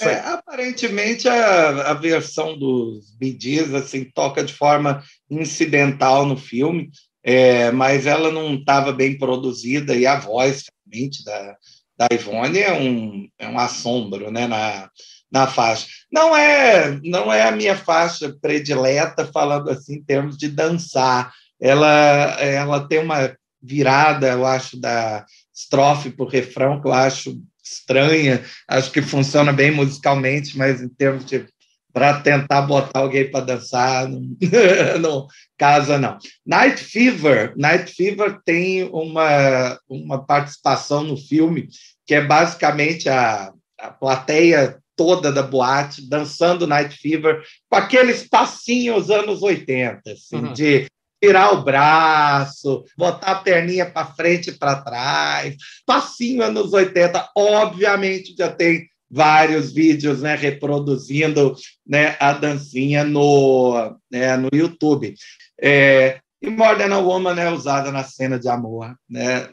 É. 0.00 0.04
É, 0.04 0.18
aparentemente, 0.20 1.28
a, 1.28 1.90
a 1.90 1.94
versão 1.94 2.58
dos 2.58 3.10
Bee 3.16 3.38
assim, 3.76 4.04
toca 4.04 4.44
de 4.44 4.52
forma 4.52 5.02
incidental 5.30 6.26
no 6.26 6.36
filme, 6.36 6.90
é, 7.22 7.70
mas 7.70 8.06
ela 8.06 8.30
não 8.30 8.54
estava 8.54 8.92
bem 8.92 9.18
produzida 9.18 9.94
e 9.94 10.06
a 10.06 10.18
voz, 10.18 10.64
realmente, 10.86 11.24
da, 11.24 11.56
da 11.98 12.08
Ivone 12.12 12.58
é 12.58 12.72
um, 12.72 13.28
é 13.38 13.48
um 13.48 13.58
assombro 13.58 14.30
né, 14.30 14.46
na, 14.46 14.88
na 15.30 15.46
faixa. 15.46 15.86
Não 16.10 16.36
é, 16.36 16.98
não 17.02 17.32
é 17.32 17.42
a 17.42 17.52
minha 17.52 17.76
faixa 17.76 18.34
predileta, 18.40 19.26
falando 19.26 19.70
assim, 19.70 19.96
em 19.96 20.02
termos 20.02 20.36
de 20.36 20.48
dançar. 20.48 21.32
Ela, 21.60 22.36
ela 22.40 22.86
tem 22.86 23.00
uma 23.00 23.36
virada, 23.60 24.28
eu 24.28 24.46
acho, 24.46 24.80
da 24.80 25.26
estrofe 25.54 26.10
para 26.10 26.24
o 26.24 26.28
refrão, 26.28 26.80
que 26.80 26.86
eu 26.86 26.92
acho 26.92 27.36
estranha, 27.74 28.44
acho 28.66 28.90
que 28.90 29.02
funciona 29.02 29.52
bem 29.52 29.70
musicalmente, 29.70 30.56
mas 30.56 30.80
em 30.80 30.88
termos 30.88 31.24
de 31.24 31.46
para 31.92 32.20
tentar 32.20 32.62
botar 32.62 33.00
alguém 33.00 33.30
para 33.30 33.44
dançar, 33.44 34.08
não, 34.08 34.20
não 35.00 35.26
casa 35.56 35.98
não. 35.98 36.16
Night 36.46 36.82
Fever, 36.82 37.54
Night 37.56 37.92
Fever 37.92 38.38
tem 38.44 38.84
uma, 38.84 39.78
uma 39.88 40.24
participação 40.24 41.02
no 41.02 41.16
filme 41.16 41.68
que 42.06 42.14
é 42.14 42.20
basicamente 42.24 43.08
a, 43.08 43.52
a 43.80 43.90
plateia 43.90 44.78
toda 44.96 45.32
da 45.32 45.42
boate 45.42 46.08
dançando 46.08 46.66
Night 46.66 46.96
Fever 46.96 47.42
com 47.68 47.76
aqueles 47.76 48.28
passinhos 48.28 49.10
anos 49.10 49.42
80, 49.42 50.00
assim, 50.10 50.36
uhum. 50.36 50.52
de 50.52 50.86
tirar 51.20 51.52
o 51.52 51.62
braço, 51.62 52.84
botar 52.96 53.32
a 53.32 53.34
perninha 53.36 53.86
para 53.86 54.06
frente 54.06 54.50
e 54.50 54.58
para 54.58 54.82
trás, 54.82 55.56
passinho 55.84 56.42
anos 56.42 56.72
80, 56.72 57.30
obviamente 57.36 58.34
já 58.36 58.50
tem 58.50 58.86
vários 59.10 59.72
vídeos 59.72 60.20
né, 60.20 60.34
reproduzindo 60.34 61.56
né, 61.86 62.16
a 62.20 62.32
dancinha 62.32 63.04
no, 63.04 63.96
né, 64.10 64.36
no 64.36 64.48
YouTube. 64.52 65.14
É, 65.60 66.20
e 66.40 66.48
a 66.48 66.98
Woman 66.98 67.40
é 67.40 67.50
usada 67.50 67.90
na 67.90 68.04
cena 68.04 68.38
de 68.38 68.48
amor. 68.48 68.94
Né? 69.08 69.48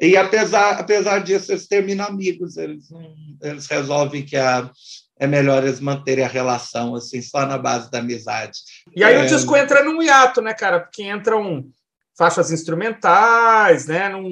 E 0.00 0.16
apesar, 0.16 0.78
apesar 0.78 1.18
disso, 1.18 1.52
eles 1.52 1.66
terminam 1.66 2.06
amigos, 2.06 2.56
eles, 2.56 2.88
eles 3.42 3.66
resolvem 3.66 4.24
que 4.24 4.36
a, 4.36 4.70
é 5.18 5.26
melhor 5.26 5.62
eles 5.62 5.80
manterem 5.80 6.24
a 6.24 6.28
relação 6.28 6.94
assim, 6.94 7.22
só 7.22 7.46
na 7.46 7.56
base 7.56 7.90
da 7.90 7.98
amizade. 7.98 8.58
E 8.94 9.02
aí 9.04 9.14
é... 9.14 9.22
o 9.22 9.26
disco 9.26 9.56
entra 9.56 9.84
num 9.84 10.02
hiato, 10.02 10.40
né, 10.40 10.54
cara? 10.54 10.80
Porque 10.80 11.02
entram 11.02 11.64
faixas 12.16 12.50
instrumentais, 12.50 13.86
né? 13.86 14.08
Não, 14.08 14.22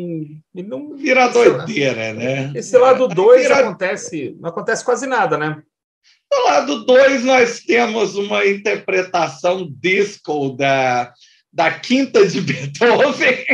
não 0.55 0.97
vira 0.97 1.29
doideira, 1.29 2.13
né? 2.13 2.53
Esse 2.55 2.77
lado 2.79 3.09
2 3.09 3.43
vira... 3.43 3.61
acontece, 3.61 4.37
não 4.41 4.51
acontece 4.51 4.85
quase 4.85 5.07
nada, 5.07 5.37
né? 5.37 5.63
No 6.33 6.45
lado 6.45 6.85
2 6.85 7.25
nós 7.25 7.61
temos 7.61 8.17
uma 8.17 8.47
interpretação 8.47 9.69
disco 9.71 10.51
da, 10.51 11.13
da 11.53 11.71
quinta 11.71 12.27
de 12.27 12.41
Beethoven. 12.43 13.45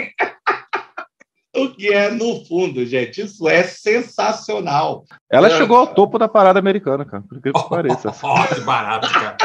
O 1.59 1.75
que 1.75 1.93
é, 1.93 2.11
no 2.11 2.45
fundo, 2.45 2.85
gente, 2.87 3.21
isso 3.21 3.49
é 3.49 3.63
sensacional. 3.63 5.05
Ela 5.31 5.49
é. 5.49 5.51
chegou 5.51 5.77
ao 5.77 5.87
topo 5.87 6.19
da 6.19 6.29
parada 6.29 6.59
americana, 6.59 7.05
cara, 7.05 7.23
por 7.23 7.41
que, 7.41 7.53
que 7.53 7.69
pareça. 7.69 8.13
Oh, 8.23 8.55
que 8.55 8.61
barato, 8.61 9.11
cara. 9.13 9.37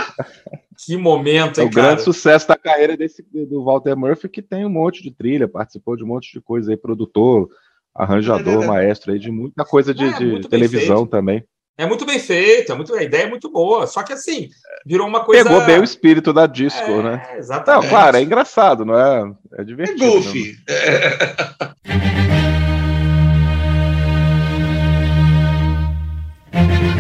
Que 0.86 0.98
momento, 0.98 1.60
hein, 1.60 1.68
é 1.68 1.70
o 1.70 1.72
cara? 1.72 1.88
grande 1.88 2.02
sucesso 2.04 2.48
da 2.48 2.56
carreira 2.56 2.98
desse, 2.98 3.24
do 3.32 3.64
Walter 3.64 3.96
Murphy, 3.96 4.28
que 4.30 4.42
tem 4.42 4.66
um 4.66 4.70
monte 4.70 5.02
de 5.02 5.12
trilha, 5.12 5.48
participou 5.48 5.96
de 5.96 6.04
um 6.04 6.08
monte 6.08 6.32
de 6.34 6.42
coisa 6.42 6.72
aí, 6.72 6.78
produtor, 6.78 7.50
arranjador, 7.96 8.64
é, 8.64 8.68
maestro 8.68 9.12
aí, 9.12 9.20
de 9.20 9.32
muita 9.32 9.64
coisa 9.64 9.94
de, 9.94 10.04
é, 10.04 10.40
de 10.40 10.48
televisão 10.48 11.06
também. 11.06 11.44
É 11.76 11.88
muito 11.88 12.06
bem 12.06 12.20
feito, 12.20 12.72
é 12.72 12.76
muito, 12.76 12.94
a 12.94 13.02
ideia 13.02 13.24
é 13.24 13.30
muito 13.30 13.50
boa, 13.50 13.88
só 13.88 14.04
que 14.04 14.14
assim, 14.14 14.50
virou 14.86 15.08
uma 15.08 15.26
coisa. 15.26 15.44
Pegou 15.44 15.66
bem 15.66 15.80
o 15.80 15.84
espírito 15.84 16.32
da 16.32 16.46
disco, 16.46 16.80
é, 16.80 17.04
né? 17.04 17.36
Exatamente. 17.36 17.84
Não, 17.84 17.90
claro, 17.90 18.18
é 18.18 18.22
engraçado, 18.22 18.86
não 18.86 18.96
é? 18.96 19.34
É 19.58 19.64
divertido. 19.64 20.04
É 20.04 20.08
goofy. 20.08 20.56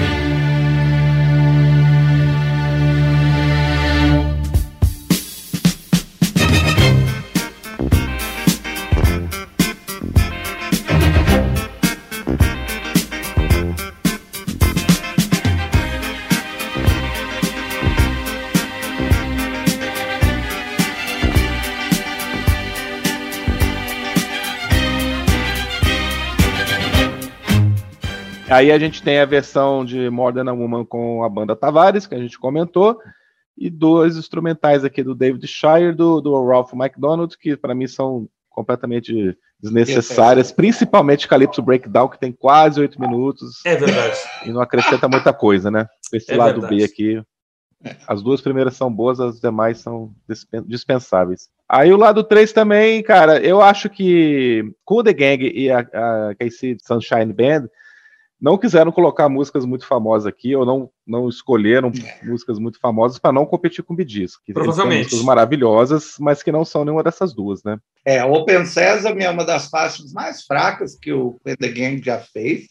Aí 28.54 28.72
a 28.72 28.78
gente 28.78 29.02
tem 29.02 29.20
a 29.20 29.26
versão 29.26 29.84
de 29.84 30.12
More 30.12 30.36
Than 30.36 30.48
a 30.48 30.54
Woman 30.54 30.86
com 30.86 31.24
a 31.24 31.30
banda 31.30 31.56
Tavares, 31.56 32.06
que 32.06 32.14
a 32.14 32.20
gente 32.20 32.38
comentou, 32.38 33.00
e 33.58 33.68
dois 33.68 34.16
instrumentais 34.16 34.86
aqui 34.86 35.02
do 35.02 35.16
David 35.16 35.48
Shire, 35.48 35.92
do, 35.96 36.22
do 36.22 36.46
Ralph 36.46 36.72
McDonald, 36.74 37.36
que 37.36 37.58
para 37.58 37.74
mim 37.74 37.88
são 37.88 38.30
completamente 38.52 39.36
desnecessárias, 39.60 40.52
principalmente 40.52 41.28
Calypso 41.28 41.64
Breakdown, 41.64 42.08
que 42.08 42.20
tem 42.20 42.32
quase 42.32 42.80
oito 42.80 43.02
minutos. 43.02 43.66
É 43.66 43.76
verdade. 43.76 44.20
E 44.46 44.52
não 44.52 44.62
acrescenta 44.62 45.10
muita 45.10 45.34
coisa, 45.34 45.72
né? 45.72 45.88
Esse 46.14 46.34
é 46.34 46.38
lado 46.38 46.62
verdade. 46.62 46.76
B 46.76 46.84
aqui. 46.84 47.24
As 48.08 48.22
duas 48.22 48.40
primeiras 48.40 48.76
são 48.76 48.94
boas, 48.94 49.20
as 49.20 49.42
demais 49.42 49.80
são 49.80 50.14
dispensáveis. 50.68 51.50
Aí 51.68 51.92
o 51.92 51.98
lado 51.98 52.24
3 52.24 52.54
também, 52.54 53.02
cara, 53.02 53.40
eu 53.40 53.64
acho 53.64 53.90
que 53.90 54.64
Cool 54.86 55.04
The 55.04 55.14
Gang 55.14 55.52
e 55.54 55.72
a, 55.72 55.80
a 55.80 56.36
KC 56.36 56.78
Sunshine 56.86 57.34
Band 57.34 57.68
não 58.44 58.58
quiseram 58.58 58.92
colocar 58.92 59.30
músicas 59.30 59.64
muito 59.64 59.88
famosas 59.88 60.28
aqui, 60.28 60.54
ou 60.54 60.66
não, 60.66 60.90
não 61.08 61.30
escolheram 61.30 61.90
é. 62.06 62.26
músicas 62.26 62.60
muito 62.60 62.78
famosas 62.78 63.18
para 63.18 63.32
não 63.32 63.46
competir 63.46 63.86
com 63.86 63.94
o 63.94 63.96
Bidis, 63.96 64.36
que 64.36 64.52
Provavelmente. 64.52 65.06
músicas 65.06 65.22
maravilhosas, 65.22 66.16
mas 66.20 66.44
que 66.44 66.52
não 66.52 66.66
são 66.66 66.84
nenhuma 66.84 67.02
dessas 67.02 67.34
duas, 67.34 67.64
né? 67.64 67.78
É, 68.06 68.22
Open 68.26 68.66
Sesame 68.66 69.24
é 69.24 69.30
uma 69.30 69.46
das 69.46 69.70
faixas 69.70 70.12
mais 70.12 70.44
fracas 70.44 70.98
que 71.02 71.14
o 71.14 71.40
The 71.46 71.70
Gang 71.70 72.04
já 72.04 72.20
fez. 72.20 72.66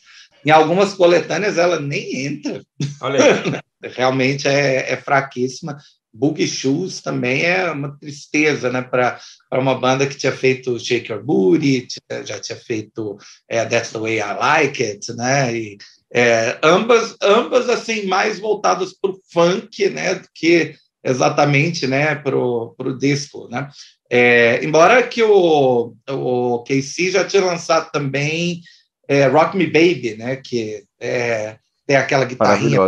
Em 0.44 0.50
algumas 0.50 0.92
coletâneas 0.92 1.56
ela 1.56 1.80
nem 1.80 2.26
entra. 2.26 2.60
Olha 3.00 3.24
aí. 3.24 3.60
Realmente 3.96 4.46
é, 4.46 4.92
é 4.92 4.96
fraquíssima. 4.98 5.78
Boogie 6.12 6.46
Shoes 6.46 7.00
também 7.00 7.44
é 7.44 7.70
uma 7.70 7.96
tristeza 7.98 8.70
né, 8.70 8.82
para 8.82 9.18
uma 9.52 9.74
banda 9.74 10.06
que 10.06 10.16
tinha 10.16 10.32
feito 10.32 10.78
Shake 10.78 11.10
Your 11.10 11.22
Booty, 11.22 11.86
já 12.24 12.38
tinha 12.38 12.56
feito 12.56 13.16
é, 13.48 13.64
That's 13.64 13.92
the 13.92 13.98
Way 13.98 14.18
I 14.18 14.34
Like 14.34 14.82
It, 14.82 15.12
né? 15.14 15.56
E, 15.56 15.78
é, 16.12 16.58
ambas, 16.62 17.16
ambas 17.22 17.70
assim 17.70 18.06
mais 18.06 18.38
voltadas 18.38 18.92
para 18.92 19.10
o 19.10 19.18
funk, 19.32 19.88
né, 19.88 20.16
do 20.16 20.28
que 20.34 20.74
exatamente, 21.02 21.86
né, 21.86 22.14
para 22.14 22.36
o 22.38 22.98
disco, 22.98 23.48
né? 23.50 23.68
É, 24.10 24.62
embora 24.62 25.02
que 25.02 25.22
o, 25.22 25.94
o 26.10 26.64
KC 26.64 27.12
já 27.12 27.24
tinha 27.24 27.42
lançado 27.42 27.90
também 27.90 28.60
é, 29.08 29.26
Rock 29.26 29.56
Me 29.56 29.66
Baby, 29.66 30.16
né, 30.18 30.36
que 30.36 30.84
é, 31.00 31.56
tem 31.86 31.96
aquela 31.96 32.26
guitarrinha 32.26 32.78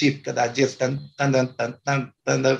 típica 0.00 0.32
da 0.32 0.46
disco, 0.46 0.78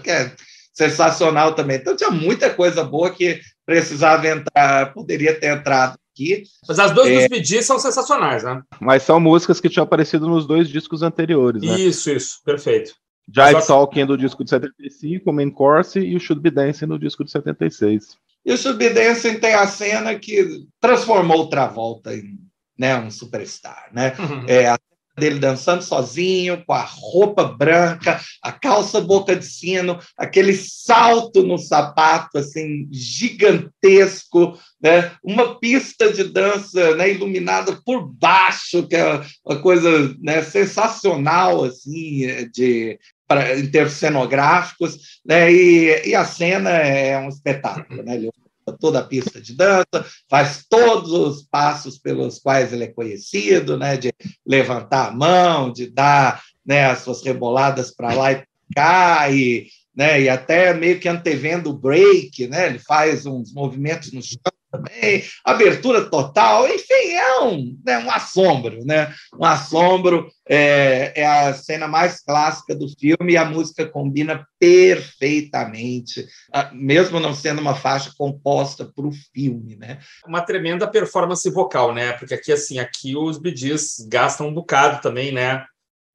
que 0.02 0.10
é 0.10 0.32
sensacional 0.74 1.54
também. 1.54 1.78
Então 1.78 1.96
tinha 1.96 2.10
muita 2.10 2.50
coisa 2.50 2.84
boa 2.84 3.10
que 3.10 3.40
precisava 3.64 4.28
entrar, 4.28 4.92
poderia 4.92 5.38
ter 5.38 5.56
entrado 5.56 5.96
aqui. 6.12 6.42
Mas 6.68 6.78
as 6.78 6.92
duas 6.92 7.08
é... 7.08 7.20
dos 7.20 7.28
Bidis 7.28 7.64
são 7.64 7.78
sensacionais, 7.78 8.44
né? 8.44 8.62
Mas 8.78 9.02
são 9.02 9.18
músicas 9.18 9.58
que 9.58 9.70
tinham 9.70 9.84
aparecido 9.84 10.28
nos 10.28 10.46
dois 10.46 10.68
discos 10.68 11.02
anteriores, 11.02 11.62
né? 11.62 11.80
Isso, 11.80 12.10
isso, 12.10 12.40
perfeito. 12.44 12.92
Jive 13.32 13.66
Talking 13.66 14.06
do 14.06 14.18
disco 14.18 14.42
de 14.42 14.50
75, 14.50 15.30
o 15.30 15.32
Main 15.32 15.50
Course 15.50 15.98
e 15.98 16.16
o 16.16 16.20
Should 16.20 16.42
Be 16.42 16.50
Dancing 16.50 16.86
no 16.86 16.98
disco 16.98 17.24
de 17.24 17.30
76. 17.30 18.16
E 18.44 18.52
o 18.52 18.56
Should 18.56 18.90
Dancing 18.90 19.38
tem 19.38 19.54
a 19.54 19.66
cena 19.66 20.18
que 20.18 20.66
transformou 20.80 21.42
o 21.42 21.48
Travolta 21.48 22.12
em 22.12 22.38
né, 22.76 22.96
um 22.96 23.10
superstar. 23.10 23.88
Né? 23.92 24.14
Uhum. 24.18 24.44
É, 24.48 24.66
a 24.66 24.78
dele 25.20 25.38
dançando 25.38 25.82
sozinho, 25.82 26.64
com 26.66 26.72
a 26.72 26.82
roupa 26.82 27.44
branca, 27.44 28.20
a 28.42 28.50
calça 28.50 29.00
boca 29.00 29.36
de 29.36 29.44
sino, 29.44 29.98
aquele 30.16 30.54
salto 30.54 31.42
no 31.42 31.58
sapato 31.58 32.38
assim 32.38 32.88
gigantesco, 32.90 34.58
né? 34.82 35.12
Uma 35.22 35.58
pista 35.60 36.12
de 36.12 36.24
dança, 36.24 36.96
né, 36.96 37.10
iluminada 37.10 37.78
por 37.84 38.10
baixo, 38.12 38.86
que 38.88 38.96
é 38.96 39.20
uma 39.44 39.60
coisa, 39.60 40.14
né, 40.20 40.42
sensacional 40.42 41.64
assim 41.64 42.48
de 42.52 42.98
para 43.28 43.56
em 43.56 43.70
termos 43.70 43.92
cenográficos, 43.92 45.20
né? 45.24 45.52
E, 45.52 46.08
e 46.08 46.14
a 46.16 46.24
cena 46.24 46.70
é 46.70 47.16
um 47.16 47.28
espetáculo, 47.28 48.02
né? 48.02 48.16
Ele 48.16 48.30
toda 48.78 49.00
a 49.00 49.04
pista 49.04 49.40
de 49.40 49.54
dança, 49.54 50.04
faz 50.28 50.64
todos 50.68 51.12
os 51.12 51.42
passos 51.42 51.98
pelos 51.98 52.38
quais 52.38 52.72
ele 52.72 52.84
é 52.84 52.92
conhecido, 52.92 53.76
né, 53.76 53.96
de 53.96 54.12
levantar 54.46 55.08
a 55.08 55.12
mão, 55.12 55.72
de 55.72 55.90
dar 55.90 56.42
né, 56.64 56.86
as 56.86 57.00
suas 57.00 57.22
reboladas 57.22 57.90
para 57.94 58.14
lá 58.14 58.32
e 58.32 58.44
cá, 58.74 59.30
e, 59.30 59.66
né, 59.94 60.22
e 60.22 60.28
até 60.28 60.72
meio 60.72 61.00
que 61.00 61.08
antevendo 61.08 61.70
o 61.70 61.78
break, 61.78 62.46
né, 62.46 62.66
ele 62.66 62.78
faz 62.78 63.26
uns 63.26 63.52
movimentos 63.52 64.12
no 64.12 64.22
chão 64.22 64.38
também, 64.70 65.24
abertura 65.44 66.08
total, 66.08 66.68
enfim, 66.68 67.12
é 67.12 67.40
um, 67.40 67.78
né, 67.84 67.98
um 67.98 68.10
assombro, 68.10 68.84
né? 68.84 69.12
Um 69.38 69.44
assombro 69.44 70.30
é, 70.48 71.12
é, 71.20 71.26
a 71.26 71.54
cena 71.54 71.88
mais 71.88 72.22
clássica 72.22 72.74
do 72.74 72.88
filme 72.88 73.32
e 73.32 73.36
a 73.36 73.44
música 73.44 73.86
combina 73.86 74.46
perfeitamente, 74.58 76.26
mesmo 76.72 77.18
não 77.18 77.34
sendo 77.34 77.60
uma 77.60 77.74
faixa 77.74 78.12
composta 78.16 78.84
para 78.84 79.06
o 79.06 79.12
filme, 79.34 79.76
né? 79.76 79.98
Uma 80.26 80.42
tremenda 80.42 80.86
performance 80.86 81.48
vocal, 81.50 81.92
né? 81.92 82.12
Porque 82.12 82.34
aqui, 82.34 82.52
assim, 82.52 82.78
aqui 82.78 83.16
os 83.16 83.38
BDs 83.38 84.06
gastam 84.08 84.48
um 84.48 84.54
bocado 84.54 85.02
também, 85.02 85.32
né? 85.32 85.64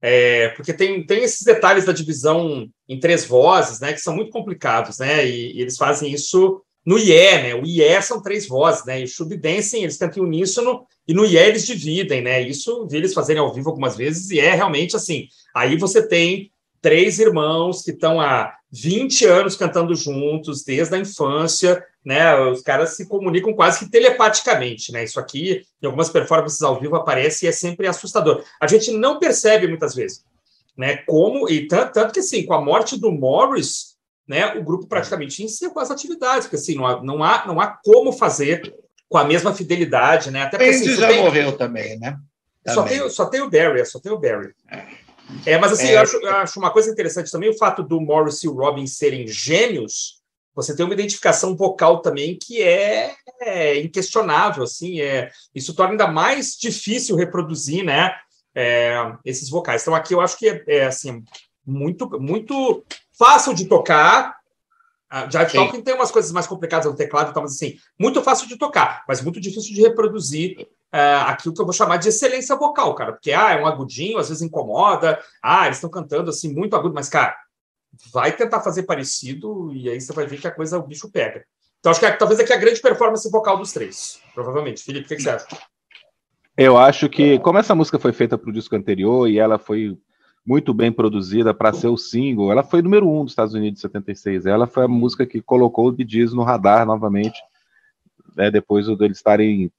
É, 0.01 0.49
porque 0.49 0.71
tem, 0.71 1.05
tem 1.05 1.23
esses 1.23 1.41
detalhes 1.41 1.85
da 1.85 1.91
divisão 1.91 2.67
em 2.87 2.99
três 2.99 3.25
vozes, 3.25 3.79
né? 3.79 3.93
Que 3.93 3.99
são 3.99 4.15
muito 4.15 4.31
complicados, 4.31 4.99
né? 4.99 5.25
e, 5.25 5.57
e 5.57 5.61
eles 5.61 5.77
fazem 5.77 6.11
isso 6.11 6.61
no 6.85 6.99
IE, 6.99 7.41
né? 7.41 7.55
O 7.55 7.65
IE 7.65 8.01
são 8.01 8.21
três 8.21 8.47
vozes, 8.47 8.85
né? 8.85 9.01
E 9.01 9.37
Dancing, 9.37 9.83
eles 9.83 9.97
cantam 9.97 10.23
em 10.23 10.27
uníssono, 10.27 10.85
e 11.07 11.13
no 11.13 11.25
IE 11.25 11.37
eles 11.37 11.65
dividem, 11.65 12.21
né? 12.21 12.41
Isso 12.41 12.87
vi 12.87 12.97
eles 12.97 13.13
fazerem 13.13 13.41
ao 13.41 13.53
vivo 13.53 13.69
algumas 13.69 13.97
vezes, 13.97 14.29
e 14.29 14.39
é 14.39 14.53
realmente 14.53 14.95
assim. 14.95 15.27
Aí 15.53 15.77
você 15.77 16.07
tem 16.07 16.51
três 16.81 17.17
irmãos 17.17 17.81
que 17.81 17.89
estão 17.89 18.21
há 18.21 18.53
20 18.71 19.25
anos 19.25 19.55
cantando 19.55 19.95
juntos, 19.95 20.63
desde 20.63 20.93
a 20.93 20.99
infância, 20.99 21.83
né? 22.05 22.39
Os 22.39 22.61
caras 22.61 22.95
se 22.95 23.07
comunicam 23.07 23.53
quase 23.53 23.79
que 23.79 23.89
telepaticamente, 23.89 24.91
né? 24.91 25.03
Isso 25.03 25.19
aqui, 25.19 25.63
em 25.81 25.85
algumas 25.87 26.09
performances 26.09 26.61
ao 26.61 26.79
vivo, 26.79 26.95
aparece 26.95 27.45
e 27.45 27.49
é 27.49 27.51
sempre 27.51 27.87
assustador. 27.87 28.43
A 28.61 28.67
gente 28.67 28.91
não 28.91 29.17
percebe 29.17 29.67
muitas 29.67 29.95
vezes, 29.95 30.23
né? 30.77 30.97
Como, 30.97 31.49
e 31.49 31.67
tanto, 31.67 31.93
tanto 31.93 32.13
que 32.13 32.19
assim, 32.19 32.45
com 32.45 32.53
a 32.53 32.61
morte 32.61 32.99
do 32.99 33.11
Morris 33.11 33.94
né, 34.27 34.55
o 34.55 34.63
grupo 34.63 34.87
praticamente 34.87 35.43
encerrou 35.43 35.79
as 35.79 35.91
atividades, 35.91 36.47
porque 36.47 36.55
assim, 36.55 36.75
não 36.75 36.85
há, 36.85 37.03
não 37.03 37.23
há, 37.23 37.45
não 37.45 37.61
há 37.61 37.67
como 37.83 38.11
fazer 38.11 38.75
com 39.07 39.17
a 39.17 39.23
mesma 39.23 39.53
fidelidade, 39.53 40.31
né? 40.31 40.43
Até 40.43 40.57
porque 40.57 40.71
assim, 40.71 40.95
já 40.95 41.07
tem... 41.07 41.21
morreu 41.21 41.55
também, 41.57 41.99
né? 41.99 42.17
Só, 42.67 42.83
tem, 42.83 43.09
só 43.09 43.25
tem 43.27 43.41
o 43.41 43.49
Barry, 43.49 43.85
só 43.85 43.99
tem 43.99 44.11
o 44.11 44.17
Barry. 44.17 44.53
É, 44.69 45.53
é 45.53 45.57
mas 45.57 45.73
assim, 45.73 45.87
é. 45.87 45.95
Eu, 45.95 46.01
acho, 46.01 46.17
eu, 46.17 46.35
acho, 46.37 46.59
uma 46.59 46.71
coisa 46.71 46.89
interessante 46.89 47.31
também 47.31 47.49
o 47.49 47.57
fato 47.57 47.83
do 47.83 48.01
Morris 48.01 48.43
e 48.43 48.47
o 48.47 48.53
Robin 48.53 48.87
serem 48.87 49.27
gêmeos. 49.27 50.21
Você 50.55 50.75
tem 50.75 50.85
uma 50.85 50.93
identificação 50.93 51.55
vocal 51.55 52.01
também 52.01 52.37
que 52.41 52.63
é, 52.63 53.13
é 53.41 53.79
inquestionável, 53.79 54.63
assim, 54.63 55.01
é, 55.01 55.29
isso 55.53 55.75
torna 55.75 55.91
ainda 55.91 56.07
mais 56.07 56.55
difícil 56.55 57.15
reproduzir, 57.17 57.83
né, 57.83 58.15
é, 58.55 58.95
esses 59.25 59.49
vocais. 59.49 59.81
Então 59.81 59.93
aqui 59.93 60.13
eu 60.13 60.21
acho 60.21 60.37
que 60.37 60.47
é, 60.47 60.63
é 60.67 60.85
assim 60.85 61.23
muito, 61.65 62.09
muito 62.19 62.85
fácil 63.17 63.53
de 63.53 63.65
tocar. 63.65 64.35
A 65.09 65.29
Jive 65.29 65.51
Sim. 65.51 65.57
Talking 65.57 65.81
tem 65.81 65.93
umas 65.93 66.11
coisas 66.11 66.31
mais 66.31 66.47
complicadas 66.47 66.85
no 66.85 66.95
teclado, 66.95 67.29
então, 67.29 67.43
mas 67.43 67.53
assim, 67.53 67.77
muito 67.97 68.21
fácil 68.21 68.47
de 68.47 68.57
tocar, 68.57 69.03
mas 69.07 69.21
muito 69.21 69.39
difícil 69.39 69.73
de 69.73 69.81
reproduzir 69.81 70.67
uh, 70.93 71.27
aquilo 71.27 71.53
que 71.53 71.61
eu 71.61 71.65
vou 71.65 71.73
chamar 71.73 71.97
de 71.97 72.09
excelência 72.09 72.55
vocal, 72.55 72.93
cara, 72.95 73.13
porque 73.13 73.31
ah, 73.31 73.51
é 73.51 73.61
um 73.61 73.67
agudinho, 73.67 74.17
às 74.17 74.29
vezes 74.29 74.41
incomoda, 74.41 75.19
ah, 75.43 75.65
eles 75.65 75.77
estão 75.77 75.89
cantando 75.89 76.31
assim 76.31 76.51
muito 76.51 76.75
agudo, 76.75 76.95
mas 76.95 77.07
cara, 77.07 77.35
vai 78.11 78.35
tentar 78.35 78.61
fazer 78.61 78.83
parecido 78.83 79.71
e 79.73 79.89
aí 79.89 80.01
você 80.01 80.11
vai 80.11 80.25
ver 80.25 80.39
que 80.39 80.47
a 80.47 80.51
coisa, 80.51 80.77
o 80.79 80.87
bicho 80.87 81.09
pega. 81.09 81.45
Então, 81.79 81.91
acho 81.91 81.99
que 81.99 82.05
é, 82.05 82.11
talvez 82.11 82.39
aqui 82.39 82.51
a 82.51 82.57
grande 82.57 82.81
performance 82.81 83.29
vocal 83.29 83.57
dos 83.57 83.71
três, 83.71 84.19
provavelmente. 84.33 84.83
Felipe, 84.83 85.05
o 85.05 85.07
que, 85.07 85.17
que 85.17 85.21
você 85.21 85.29
acha? 85.29 85.45
Eu 86.57 86.77
acho 86.77 87.07
que, 87.09 87.37
como 87.39 87.59
essa 87.59 87.75
música 87.75 87.99
foi 87.99 88.11
feita 88.11 88.37
para 88.37 88.49
o 88.49 88.53
disco 88.53 88.75
anterior 88.75 89.29
e 89.29 89.37
ela 89.37 89.59
foi 89.59 89.95
muito 90.45 90.73
bem 90.73 90.91
produzida 90.91 91.53
para 91.53 91.73
ser 91.73 91.87
o 91.87 91.97
single. 91.97 92.51
Ela 92.51 92.63
foi 92.63 92.81
número 92.81 93.09
um 93.09 93.23
dos 93.23 93.31
Estados 93.31 93.53
Unidos 93.53 93.79
em 93.79 93.81
76. 93.81 94.45
Ela 94.45 94.67
foi 94.67 94.85
a 94.85 94.87
música 94.87 95.25
que 95.25 95.41
colocou 95.41 95.87
o 95.87 95.91
Bee 95.91 96.05
no 96.33 96.43
radar 96.43 96.85
novamente, 96.85 97.39
né, 98.35 98.51
depois 98.51 98.85
de 98.85 99.03
eles 99.03 99.17
estarem 99.17 99.71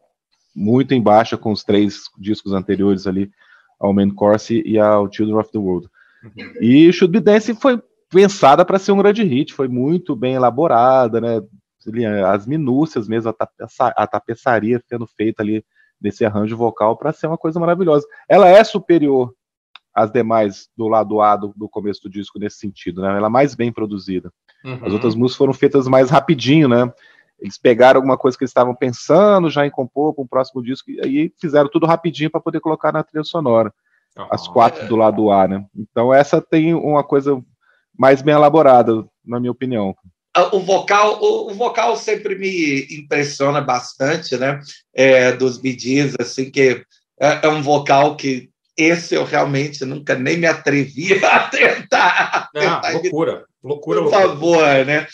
muito 0.55 0.93
em 0.93 1.01
baixa 1.01 1.37
com 1.37 1.53
os 1.53 1.63
três 1.63 2.05
discos 2.19 2.53
anteriores 2.53 3.07
ali, 3.07 3.31
ao 3.79 3.93
Main 3.93 4.11
Course 4.11 4.63
e 4.65 4.79
ao 4.79 5.13
Children 5.13 5.39
of 5.39 5.53
the 5.53 5.59
World. 5.59 5.89
E 6.61 6.91
Should 6.93 7.13
Be 7.13 7.21
Dancing 7.21 7.55
foi 7.55 7.81
pensada 8.11 8.65
para 8.65 8.79
ser 8.79 8.93
um 8.93 8.99
grande 8.99 9.23
hit, 9.23 9.53
foi 9.53 9.69
muito 9.69 10.17
bem 10.17 10.35
elaborada, 10.35 11.21
né? 11.21 11.43
As 12.27 12.47
minúcias 12.47 13.07
mesmo, 13.07 13.31
a, 13.31 13.33
tapeça, 13.33 13.89
a 13.97 14.07
tapeçaria 14.07 14.83
sendo 14.89 15.07
feita 15.07 15.43
ali 15.43 15.65
desse 16.01 16.25
arranjo 16.25 16.57
vocal 16.57 16.97
para 16.97 17.13
ser 17.13 17.29
uma 17.29 17.39
coisa 17.39 17.61
maravilhosa. 17.61 18.05
Ela 18.29 18.49
é 18.49 18.65
superior 18.65 19.33
as 19.97 20.13
demais 20.13 20.69
do 20.77 20.89
lado 20.89 21.23
A 21.23 21.35
do, 21.37 21.55
do, 21.57 21.67
começo 21.71 22.03
do 22.03 22.11
disco 22.11 22.39
nesse 22.39 22.59
sentido, 22.59 23.01
né? 23.01 23.17
Ela 23.17 23.29
é 23.29 23.31
mais 23.31 23.55
bem 23.55 23.73
produzida. 23.73 24.31
Uhum. 24.63 24.79
As 24.83 24.93
outras 24.93 25.15
músicas 25.15 25.39
foram 25.39 25.55
feitas 25.55 25.89
mais 25.89 26.11
rapidinho, 26.11 26.69
né? 26.69 26.93
Eles 27.41 27.57
pegaram 27.57 27.97
alguma 27.97 28.19
coisa 28.19 28.37
que 28.37 28.45
eles 28.45 28.51
estavam 28.51 28.75
pensando 28.75 29.49
já 29.49 29.67
em 29.67 29.71
compor 29.71 30.13
para 30.13 30.23
o 30.23 30.29
próximo 30.29 30.63
disco 30.63 30.91
e 30.91 31.01
aí 31.01 31.33
fizeram 31.41 31.71
tudo 31.71 31.87
rapidinho 31.87 32.31
para 32.31 32.43
poder 32.43 32.61
colocar 32.61 32.93
na 32.93 33.03
trilha 33.03 33.25
sonora. 33.25 33.73
Uhum. 34.19 34.27
As 34.31 34.47
quatro 34.47 34.87
do 34.87 34.97
lado 34.97 35.31
A, 35.31 35.49
né? 35.49 35.65
Então 35.75 36.13
essa 36.13 36.43
tem 36.43 36.75
uma 36.75 37.03
coisa 37.03 37.43
mais 37.99 38.21
bem 38.21 38.35
elaborada, 38.35 39.03
na 39.25 39.41
minha 39.41 39.53
opinião. 39.53 39.97
Ah, 40.37 40.55
o 40.55 40.61
vocal, 40.61 41.23
o, 41.23 41.53
o 41.53 41.55
vocal 41.55 41.97
sempre 41.97 42.35
me 42.35 42.87
impressiona 42.91 43.63
bastante, 43.63 44.37
né? 44.37 44.61
É, 44.95 45.33
dos 45.33 45.57
Bee 45.57 45.79
assim 46.21 46.51
que 46.51 46.85
é, 47.19 47.47
é 47.47 47.49
um 47.49 47.63
vocal 47.63 48.15
que 48.15 48.51
esse 48.77 49.15
eu 49.15 49.25
realmente 49.25 49.85
nunca 49.85 50.15
nem 50.15 50.37
me 50.37 50.47
atrevi 50.47 51.15
a 51.25 51.41
tentar. 51.49 52.51
Não, 52.55 52.61
tentar 52.63 52.93
loucura, 52.93 53.45
loucura, 53.63 54.03
Por 54.03 54.11
loucura. 54.11 54.29
favor, 54.29 54.85
né? 54.87 55.07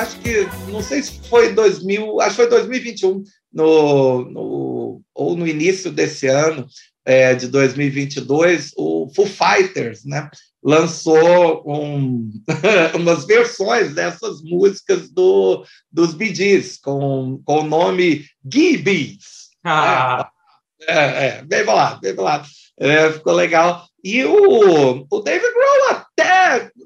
Acho 0.00 0.18
que, 0.20 0.46
não 0.70 0.82
sei 0.82 1.02
se 1.02 1.20
foi 1.28 1.52
2000, 1.52 2.20
acho 2.20 2.30
que 2.30 2.36
foi 2.36 2.48
2021, 2.48 3.22
no, 3.52 4.24
no, 4.30 5.02
ou 5.14 5.36
no 5.36 5.46
início 5.46 5.90
desse 5.90 6.26
ano, 6.26 6.66
é, 7.04 7.34
de 7.34 7.48
2022, 7.48 8.72
o 8.76 9.10
Foo 9.14 9.26
Fighters, 9.26 10.04
né? 10.04 10.28
lançou 10.62 11.62
um, 11.66 12.30
umas 12.94 13.24
versões 13.24 13.94
dessas 13.94 14.42
músicas 14.42 15.10
do, 15.10 15.64
dos 15.90 16.14
Bee 16.14 16.34
Gees, 16.34 16.76
com, 16.78 17.40
com 17.44 17.60
o 17.60 17.66
nome 17.66 18.26
Gibbies. 18.44 19.50
Ah. 19.64 20.28
É, 20.86 21.26
é, 21.26 21.42
bem 21.42 21.64
bolado, 21.64 22.00
bem 22.00 22.14
bolado. 22.14 22.46
É, 22.78 23.10
ficou 23.12 23.34
legal. 23.34 23.86
E 24.02 24.24
o, 24.24 25.06
o 25.10 25.20
David 25.20 25.52
Grohl 25.52 26.04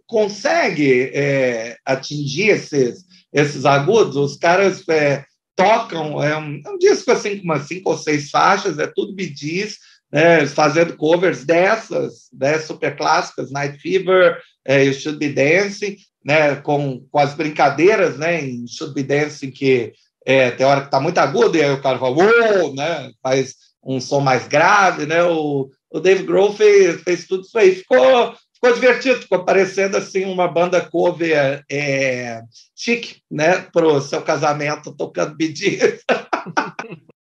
consegue 0.06 1.10
é, 1.14 1.76
atingir 1.84 2.50
esses, 2.50 3.04
esses 3.32 3.64
agudos. 3.64 4.16
Os 4.16 4.36
caras 4.36 4.86
é, 4.88 5.24
tocam, 5.56 6.22
é 6.22 6.36
um, 6.36 6.60
é 6.64 6.70
um, 6.70 6.78
disco 6.78 7.10
assim 7.10 7.38
com 7.38 7.44
umas 7.44 7.66
cinco 7.66 7.90
ou 7.90 7.98
seis 7.98 8.30
faixas, 8.30 8.78
é 8.78 8.86
tudo 8.86 9.14
bidis, 9.14 9.78
né, 10.12 10.46
fazendo 10.46 10.96
covers 10.96 11.44
dessas, 11.44 12.28
né, 12.32 12.58
super 12.58 12.96
clássicas, 12.96 13.50
Night 13.50 13.78
Fever, 13.78 14.40
é, 14.64 14.84
You 14.84 14.94
Should 14.94 15.18
Be 15.18 15.32
Dancing, 15.32 15.96
né, 16.24 16.56
com, 16.56 17.04
com 17.10 17.18
as 17.18 17.34
brincadeiras 17.34 18.16
né, 18.16 18.44
em 18.44 18.66
Should 18.66 18.94
Be 18.94 19.02
Dancing, 19.02 19.50
que 19.50 19.92
é, 20.24 20.50
tem 20.50 20.64
hora 20.66 20.80
que 20.80 20.86
está 20.86 21.00
muito 21.00 21.18
agudo, 21.18 21.56
e 21.56 21.62
aí 21.62 21.70
o 21.70 21.82
cara 21.82 21.98
fala, 21.98 22.16
Uou! 22.16 22.74
né, 22.74 23.10
faz 23.22 23.54
um 23.84 24.00
som 24.00 24.20
mais 24.20 24.48
grave, 24.48 25.04
né, 25.04 25.22
o, 25.24 25.68
o 25.90 26.00
Dave 26.00 26.22
Grohl 26.22 26.54
fez, 26.54 27.02
fez 27.02 27.26
tudo 27.26 27.42
isso 27.42 27.58
aí, 27.58 27.74
ficou, 27.74 28.34
ficou 28.64 28.72
divertido, 28.72 29.20
ficou 29.20 29.44
parecendo 29.44 29.96
assim 29.98 30.24
uma 30.24 30.48
banda 30.48 30.80
cover 30.80 31.62
é, 31.70 32.40
chique, 32.74 33.20
né, 33.30 33.60
para 33.60 33.86
o 33.86 34.00
seu 34.00 34.22
casamento, 34.22 34.94
tocando 34.96 35.36
Bee 35.36 35.52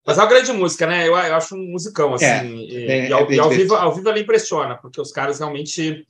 Mas 0.06 0.18
é 0.18 0.20
uma 0.20 0.28
grande 0.28 0.52
música, 0.52 0.86
né? 0.86 1.02
Eu, 1.02 1.16
eu 1.16 1.34
acho 1.34 1.56
um 1.56 1.72
musicão, 1.72 2.14
assim. 2.14 2.24
É, 2.24 2.44
e, 2.46 2.86
é, 2.86 3.08
e, 3.08 3.12
ao, 3.12 3.28
é 3.28 3.34
e 3.34 3.40
ao, 3.40 3.50
vivo, 3.50 3.74
ao 3.74 3.92
vivo 3.92 4.08
ela 4.08 4.20
impressiona, 4.20 4.76
porque 4.76 5.00
os 5.00 5.10
caras 5.10 5.40
realmente 5.40 6.06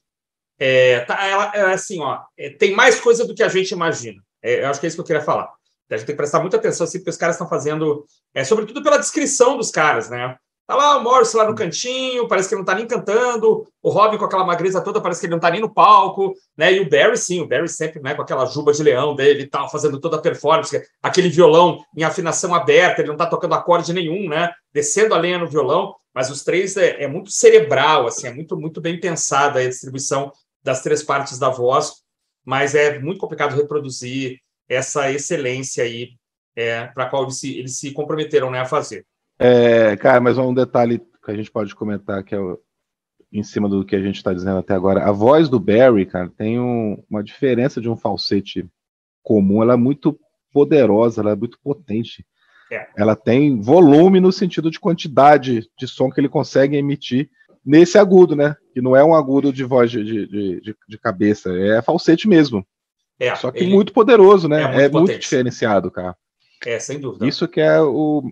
é, 0.58 1.00
tá, 1.00 1.26
ela, 1.26 1.50
é 1.54 1.72
assim, 1.72 2.02
ó, 2.02 2.20
é, 2.36 2.50
tem 2.50 2.74
mais 2.74 3.00
coisa 3.00 3.26
do 3.26 3.34
que 3.34 3.42
a 3.42 3.48
gente 3.48 3.70
imagina. 3.70 4.22
É, 4.42 4.64
eu 4.64 4.68
acho 4.68 4.78
que 4.78 4.86
é 4.86 4.88
isso 4.88 4.98
que 4.98 5.00
eu 5.00 5.06
queria 5.06 5.22
falar. 5.22 5.50
A 5.90 5.96
gente 5.96 6.06
tem 6.06 6.14
que 6.14 6.18
prestar 6.18 6.40
muita 6.40 6.58
atenção, 6.58 6.84
assim, 6.84 6.98
porque 6.98 7.10
os 7.10 7.16
caras 7.16 7.36
estão 7.36 7.48
fazendo, 7.48 8.04
é, 8.34 8.44
sobretudo 8.44 8.82
pela 8.82 8.98
descrição 8.98 9.56
dos 9.56 9.70
caras, 9.70 10.10
né? 10.10 10.36
Tá 10.66 10.74
lá 10.74 10.96
o 10.96 11.02
Morris 11.02 11.32
lá 11.32 11.46
no 11.46 11.54
cantinho, 11.54 12.26
parece 12.26 12.48
que 12.48 12.54
ele 12.54 12.60
não 12.60 12.66
tá 12.66 12.74
nem 12.74 12.88
cantando. 12.88 13.64
O 13.80 13.88
Robin 13.88 14.18
com 14.18 14.24
aquela 14.24 14.44
magreza 14.44 14.80
toda, 14.80 15.00
parece 15.00 15.20
que 15.20 15.26
ele 15.26 15.34
não 15.34 15.40
tá 15.40 15.48
nem 15.48 15.60
no 15.60 15.72
palco, 15.72 16.34
né? 16.56 16.72
E 16.72 16.80
o 16.80 16.90
Barry, 16.90 17.16
sim, 17.16 17.40
o 17.40 17.46
Barry 17.46 17.68
sempre, 17.68 18.02
né, 18.02 18.14
com 18.14 18.22
aquela 18.22 18.44
juba 18.46 18.72
de 18.72 18.82
leão 18.82 19.14
dele 19.14 19.44
e 19.44 19.46
tal, 19.46 19.70
fazendo 19.70 20.00
toda 20.00 20.16
a 20.16 20.20
performance, 20.20 20.82
aquele 21.00 21.28
violão 21.28 21.84
em 21.96 22.02
afinação 22.02 22.52
aberta, 22.52 23.00
ele 23.00 23.08
não 23.08 23.16
tá 23.16 23.26
tocando 23.26 23.54
acorde 23.54 23.92
nenhum, 23.92 24.28
né? 24.28 24.52
Descendo 24.74 25.14
a 25.14 25.18
lenha 25.18 25.38
no 25.38 25.46
violão, 25.46 25.94
mas 26.12 26.30
os 26.30 26.42
três 26.42 26.76
é, 26.76 27.04
é 27.04 27.06
muito 27.06 27.30
cerebral, 27.30 28.08
assim, 28.08 28.26
é 28.26 28.32
muito, 28.32 28.56
muito 28.56 28.80
bem 28.80 28.98
pensada 28.98 29.60
a 29.60 29.68
distribuição 29.68 30.32
das 30.64 30.82
três 30.82 31.00
partes 31.00 31.38
da 31.38 31.48
voz, 31.48 32.02
mas 32.44 32.74
é 32.74 32.98
muito 32.98 33.20
complicado 33.20 33.54
reproduzir 33.54 34.40
essa 34.68 35.12
excelência 35.12 35.84
aí 35.84 36.10
é, 36.56 36.86
para 36.86 37.04
a 37.04 37.08
qual 37.08 37.22
eles 37.22 37.38
se, 37.38 37.56
eles 37.56 37.78
se 37.78 37.92
comprometeram 37.92 38.50
né, 38.50 38.58
a 38.58 38.64
fazer. 38.64 39.06
É, 39.38 39.96
cara, 39.96 40.20
mas 40.20 40.38
um 40.38 40.54
detalhe 40.54 40.98
que 40.98 41.30
a 41.30 41.34
gente 41.34 41.50
pode 41.50 41.74
comentar 41.74 42.22
que 42.22 42.34
é 42.34 42.38
o, 42.38 42.58
em 43.32 43.42
cima 43.42 43.68
do 43.68 43.84
que 43.84 43.96
a 43.96 44.00
gente 44.00 44.16
está 44.16 44.32
dizendo 44.32 44.58
até 44.58 44.74
agora. 44.74 45.04
A 45.04 45.12
voz 45.12 45.48
do 45.48 45.60
Barry, 45.60 46.06
cara, 46.06 46.30
tem 46.36 46.58
um, 46.58 47.02
uma 47.10 47.22
diferença 47.22 47.80
de 47.80 47.88
um 47.88 47.96
falsete 47.96 48.66
comum. 49.22 49.62
Ela 49.62 49.74
é 49.74 49.76
muito 49.76 50.18
poderosa, 50.52 51.20
ela 51.20 51.32
é 51.32 51.36
muito 51.36 51.58
potente. 51.62 52.24
É. 52.70 52.88
Ela 52.96 53.14
tem 53.14 53.60
volume 53.60 54.20
no 54.20 54.32
sentido 54.32 54.70
de 54.70 54.80
quantidade 54.80 55.68
de 55.78 55.86
som 55.86 56.10
que 56.10 56.20
ele 56.20 56.28
consegue 56.28 56.76
emitir 56.76 57.28
nesse 57.64 57.98
agudo, 57.98 58.34
né? 58.34 58.56
Que 58.72 58.80
não 58.80 58.96
é 58.96 59.04
um 59.04 59.14
agudo 59.14 59.52
de 59.52 59.64
voz 59.64 59.90
de, 59.90 60.04
de, 60.04 60.60
de, 60.60 60.76
de 60.88 60.98
cabeça, 60.98 61.52
é 61.52 61.82
falsete 61.82 62.28
mesmo. 62.28 62.66
É, 63.18 63.34
Só 63.34 63.50
que 63.50 63.66
muito 63.66 63.92
poderoso, 63.92 64.48
né? 64.48 64.62
É 64.62 64.66
muito, 64.66 64.80
é 64.80 64.88
muito 64.88 65.18
diferenciado, 65.18 65.90
cara. 65.90 66.16
É, 66.64 66.78
sem 66.78 66.98
dúvida. 66.98 67.26
Isso 67.26 67.48
que 67.48 67.60
é 67.60 67.80
o, 67.80 68.30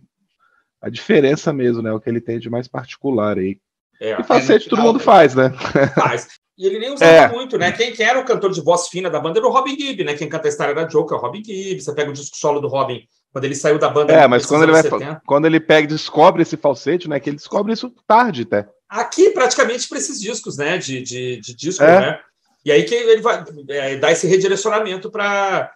a 0.84 0.90
diferença 0.90 1.52
mesmo, 1.52 1.80
né? 1.80 1.90
O 1.92 1.98
que 1.98 2.10
ele 2.10 2.20
tem 2.20 2.38
de 2.38 2.50
mais 2.50 2.68
particular 2.68 3.38
aí. 3.38 3.58
É, 4.00 4.20
e 4.20 4.24
falsete 4.24 4.66
é 4.66 4.70
todo 4.70 4.82
mundo 4.82 4.98
faz, 4.98 5.34
né? 5.34 5.50
Faz. 5.94 6.28
E 6.58 6.66
ele 6.66 6.78
nem 6.78 6.92
usava 6.92 7.10
é. 7.10 7.28
muito, 7.28 7.58
né? 7.58 7.72
Quem, 7.72 7.92
quem, 7.92 8.06
era 8.06 8.20
o 8.20 8.24
cantor 8.24 8.50
de 8.50 8.60
voz 8.60 8.88
fina 8.88 9.08
da 9.08 9.18
banda 9.18 9.40
era 9.40 9.48
o 9.48 9.50
Robin 9.50 9.76
Gibb, 9.76 10.04
né? 10.04 10.14
Quem 10.14 10.28
canta 10.28 10.46
a 10.46 10.50
história 10.50 10.72
era 10.72 10.84
Joker, 10.84 11.16
é 11.16 11.18
o 11.18 11.22
Robin 11.22 11.42
Gibb. 11.42 11.80
Você 11.80 11.92
pega 11.94 12.10
o 12.10 12.12
disco 12.12 12.36
solo 12.36 12.60
do 12.60 12.68
Robin 12.68 13.02
quando 13.32 13.44
ele 13.46 13.54
saiu 13.54 13.78
da 13.78 13.88
banda. 13.88 14.12
É, 14.12 14.28
mas 14.28 14.46
quando 14.46 14.62
ele, 14.62 14.72
vai, 14.72 14.82
quando 15.26 15.46
ele 15.46 15.58
pega 15.58 15.86
e 15.86 15.88
descobre 15.88 16.42
esse 16.42 16.56
falsete, 16.56 17.08
né? 17.08 17.18
Que 17.18 17.30
ele 17.30 17.36
descobre 17.36 17.72
isso 17.72 17.92
tarde 18.06 18.42
até. 18.42 18.68
Aqui, 18.88 19.30
praticamente, 19.30 19.88
para 19.88 19.98
esses 19.98 20.20
discos, 20.20 20.58
né? 20.58 20.76
De, 20.76 21.02
de, 21.02 21.40
de 21.40 21.56
disco, 21.56 21.82
é. 21.82 22.00
né? 22.00 22.20
E 22.64 22.70
aí 22.70 22.84
que 22.84 22.94
ele 22.94 23.22
vai 23.22 23.42
é, 23.68 23.96
dar 23.96 24.12
esse 24.12 24.26
redirecionamento 24.26 25.10
para 25.10 25.72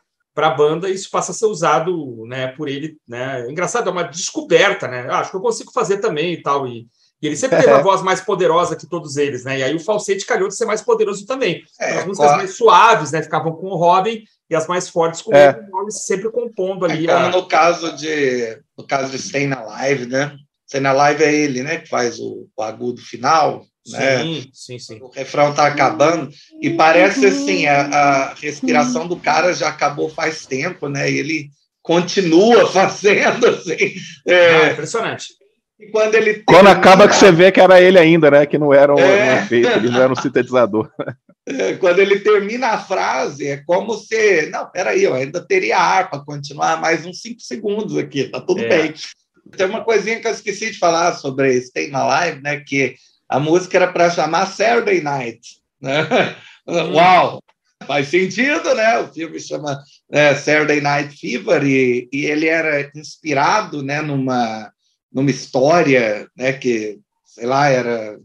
a 0.47 0.51
banda 0.51 0.89
isso 0.89 1.11
passa 1.11 1.33
a 1.33 1.35
ser 1.35 1.47
usado 1.47 2.25
né, 2.27 2.49
por 2.49 2.69
ele. 2.69 2.97
Né? 3.07 3.51
Engraçado, 3.51 3.89
é 3.89 3.93
uma 3.93 4.05
descoberta, 4.05 4.87
né? 4.87 5.07
Ah, 5.11 5.21
acho 5.21 5.31
que 5.31 5.37
eu 5.37 5.41
consigo 5.41 5.73
fazer 5.73 5.99
também 5.99 6.35
e 6.35 6.43
tal. 6.43 6.67
E, 6.67 6.87
e 7.21 7.27
ele 7.27 7.37
sempre 7.37 7.59
teve 7.59 7.73
a 7.73 7.81
voz 7.83 8.03
mais 8.03 8.21
poderosa 8.21 8.77
que 8.77 8.89
todos 8.89 9.17
eles, 9.17 9.45
né? 9.45 9.59
E 9.59 9.63
aí 9.63 9.75
o 9.75 9.81
falsete 9.81 10.27
calhou 10.27 10.49
de 10.49 10.57
ser 10.57 10.67
mais 10.67 10.83
poderoso 10.83 11.27
também. 11.27 11.63
É, 11.81 11.99
as 11.99 12.07
músicas 12.07 12.33
mais 12.37 12.57
suaves, 12.57 13.13
né? 13.13 13.23
Ficavam 13.23 13.53
com 13.53 13.67
o 13.67 13.77
Robin 13.77 14.23
e 14.49 14.55
as 14.55 14.67
mais 14.67 14.89
fortes 14.89 15.23
com 15.23 15.35
é. 15.35 15.51
o 15.51 15.71
Morris 15.71 16.07
sempre 16.07 16.31
compondo 16.31 16.85
ali. 16.85 17.09
É 17.09 17.15
como 17.15 17.27
a... 17.27 17.31
no 17.31 17.49
caso 17.49 17.97
de 17.97 18.61
no 18.77 18.87
caso 18.87 19.11
de 19.11 19.19
Staying 19.19 19.53
Alive, 19.53 20.07
né? 20.07 20.37
Staying 20.67 20.87
Alive 20.87 21.25
é 21.25 21.35
ele, 21.35 21.63
né? 21.63 21.79
Que 21.79 21.89
faz 21.89 22.19
o, 22.19 22.47
o 22.57 22.63
agudo 22.63 23.01
final. 23.01 23.65
Né? 23.93 24.23
Sim, 24.23 24.51
sim, 24.53 24.79
sim. 24.79 24.99
O 25.03 25.09
refrão 25.09 25.55
tá 25.55 25.67
acabando 25.67 26.31
e 26.61 26.71
parece 26.71 27.27
assim 27.27 27.67
a, 27.67 27.81
a 27.83 28.35
respiração 28.35 29.07
do 29.07 29.17
cara 29.17 29.53
já 29.53 29.69
acabou 29.69 30.09
faz 30.09 30.47
tempo, 30.47 30.89
né? 30.89 31.11
E 31.11 31.19
ele 31.19 31.51
continua 31.83 32.67
fazendo 32.73 33.47
assim. 33.47 33.95
É, 34.27 34.57
ah, 34.57 34.73
impressionante. 34.73 35.27
E 35.81 35.87
quando 35.87 36.15
ele 36.15 36.43
quando 36.45 36.69
acaba 36.69 37.09
que 37.09 37.15
você 37.15 37.31
vê 37.31 37.53
que 37.53 37.61
era 37.61 37.81
ele 37.81 37.99
ainda, 37.99 38.31
né? 38.31 38.47
Que 38.47 38.59
não 38.59 38.75
era 38.75 38.95
um, 38.95 38.99
é... 38.99 39.35
um 39.35 39.39
efeito, 39.39 39.69
ele 39.69 39.91
não 39.91 40.03
era 40.03 40.13
um 40.13 40.17
sintetizador. 40.17 40.91
É, 41.51 41.73
quando 41.75 41.99
ele 41.99 42.21
termina 42.21 42.69
a 42.69 42.79
frase, 42.79 43.49
é 43.49 43.57
como 43.57 43.95
se. 43.95 44.51
Não, 44.51 44.71
peraí, 44.71 45.03
eu 45.03 45.15
ainda 45.15 45.41
teria 45.41 45.79
ar 45.79 46.11
para 46.11 46.23
continuar 46.23 46.79
mais 46.79 47.07
uns 47.07 47.23
cinco 47.23 47.41
segundos 47.41 47.97
aqui, 47.97 48.25
tá 48.25 48.39
tudo 48.39 48.61
é. 48.61 48.69
bem. 48.69 48.95
Tem 49.57 49.67
uma 49.67 49.83
coisinha 49.83 50.21
que 50.21 50.27
eu 50.27 50.31
esqueci 50.31 50.71
de 50.71 50.79
falar 50.79 51.15
sobre 51.15 51.59
Stay 51.63 51.91
Alive, 51.91 52.43
né? 52.43 52.61
Que 52.61 52.97
a 53.29 53.39
música 53.39 53.77
era 53.77 53.93
para 53.93 54.11
chamar 54.11 54.47
Saturday 54.47 55.01
Night. 55.01 55.59
Né? 55.81 56.07
Hum. 56.67 56.95
Uau! 56.95 57.43
Faz 57.87 58.09
sentido, 58.09 58.75
né? 58.75 58.99
O 58.99 59.09
filme 59.09 59.41
chama 59.41 59.83
é, 60.11 60.35
Saturday 60.35 60.81
Night 60.81 61.17
Fever 61.17 61.65
e, 61.65 62.09
e 62.13 62.27
ele 62.27 62.47
era 62.47 62.91
inspirado 62.95 63.83
né, 63.83 64.03
numa 64.03 64.71
numa 65.13 65.31
história, 65.31 66.29
né, 66.37 66.53
que, 66.53 66.99
sei 67.25 67.47
lá, 67.47 67.69
era 67.69 68.19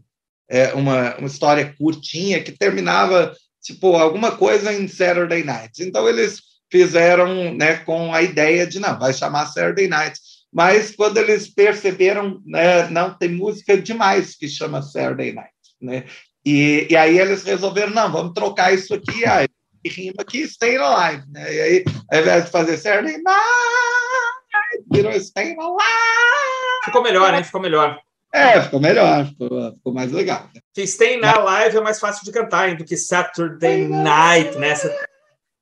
é, 0.48 0.72
uma, 0.74 1.16
uma 1.16 1.26
história 1.26 1.74
curtinha 1.76 2.42
que 2.42 2.52
terminava, 2.52 3.34
tipo, 3.62 3.96
alguma 3.96 4.36
coisa 4.36 4.72
em 4.72 4.86
Saturday 4.86 5.42
Night. 5.42 5.82
Então, 5.82 6.08
eles 6.08 6.42
fizeram 6.70 7.54
né, 7.54 7.76
com 7.78 8.12
a 8.12 8.22
ideia 8.22 8.66
de, 8.66 8.78
não, 8.78 8.98
vai 8.98 9.12
chamar 9.12 9.46
Saturday 9.46 9.88
Night. 9.88 10.20
Mas, 10.54 10.94
quando 10.94 11.18
eles 11.18 11.52
perceberam, 11.52 12.40
né, 12.46 12.88
não, 12.88 13.12
tem 13.12 13.28
música 13.28 13.76
demais 13.76 14.36
que 14.36 14.48
chama 14.48 14.82
Saturday 14.82 15.32
Night, 15.32 15.50
né? 15.82 16.04
E, 16.46 16.86
e 16.88 16.96
aí 16.96 17.18
eles 17.18 17.42
resolveram, 17.42 17.90
não, 17.90 18.12
vamos 18.12 18.32
trocar 18.32 18.72
isso 18.72 18.94
aqui, 18.94 19.24
aí 19.26 19.48
rima 19.84 20.14
aqui, 20.20 20.46
Stay 20.46 20.76
Alive, 20.76 21.24
né? 21.28 21.52
E 21.52 21.60
aí, 21.60 21.84
ao 22.10 22.20
invés 22.20 22.44
de 22.44 22.50
fazer 22.52 22.76
Saturday 22.76 23.20
Night, 23.20 24.84
virou 24.92 25.20
Stay 25.20 25.56
Alive, 25.58 26.84
Ficou 26.84 27.02
melhor, 27.02 27.32
né? 27.32 27.42
Ficou 27.42 27.60
melhor. 27.60 27.98
É, 28.32 28.60
ficou 28.60 28.80
melhor, 28.80 29.26
ficou, 29.26 29.72
ficou 29.74 29.92
mais 29.92 30.12
legal. 30.12 30.48
Né? 30.54 30.60
Que 30.72 30.86
Stay 30.86 31.18
na 31.18 31.36
Live 31.38 31.76
é 31.76 31.80
mais 31.80 31.98
fácil 31.98 32.24
de 32.24 32.30
cantar 32.30 32.68
hein, 32.68 32.76
do 32.76 32.84
que 32.84 32.96
Saturday 32.96 33.88
Night, 33.88 34.56
né? 34.58 34.74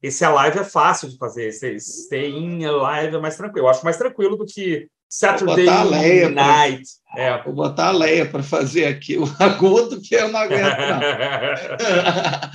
Esse 0.02 0.24
Alive 0.24 0.58
é 0.58 0.64
fácil 0.64 1.08
de 1.08 1.16
fazer. 1.16 1.48
Esse 1.48 1.78
Stay 1.78 2.30
in 2.30 2.64
Alive 2.64 3.16
é 3.16 3.20
mais 3.20 3.36
tranquilo. 3.36 3.66
Eu 3.66 3.70
acho 3.70 3.84
mais 3.84 3.96
tranquilo 3.96 4.36
do 4.36 4.44
que 4.44 4.88
Saturday 5.08 5.66
Night. 6.30 6.88
Pra, 7.12 7.22
é. 7.22 7.42
Vou 7.44 7.52
botar 7.52 7.88
a 7.88 7.92
Leia 7.92 8.26
para 8.26 8.42
fazer 8.42 8.86
aqui 8.86 9.18
o 9.18 9.24
agudo, 9.38 10.00
que 10.00 10.14
eu 10.14 10.28
não 10.28 10.40
aguento, 10.40 10.78
não. 10.78 11.00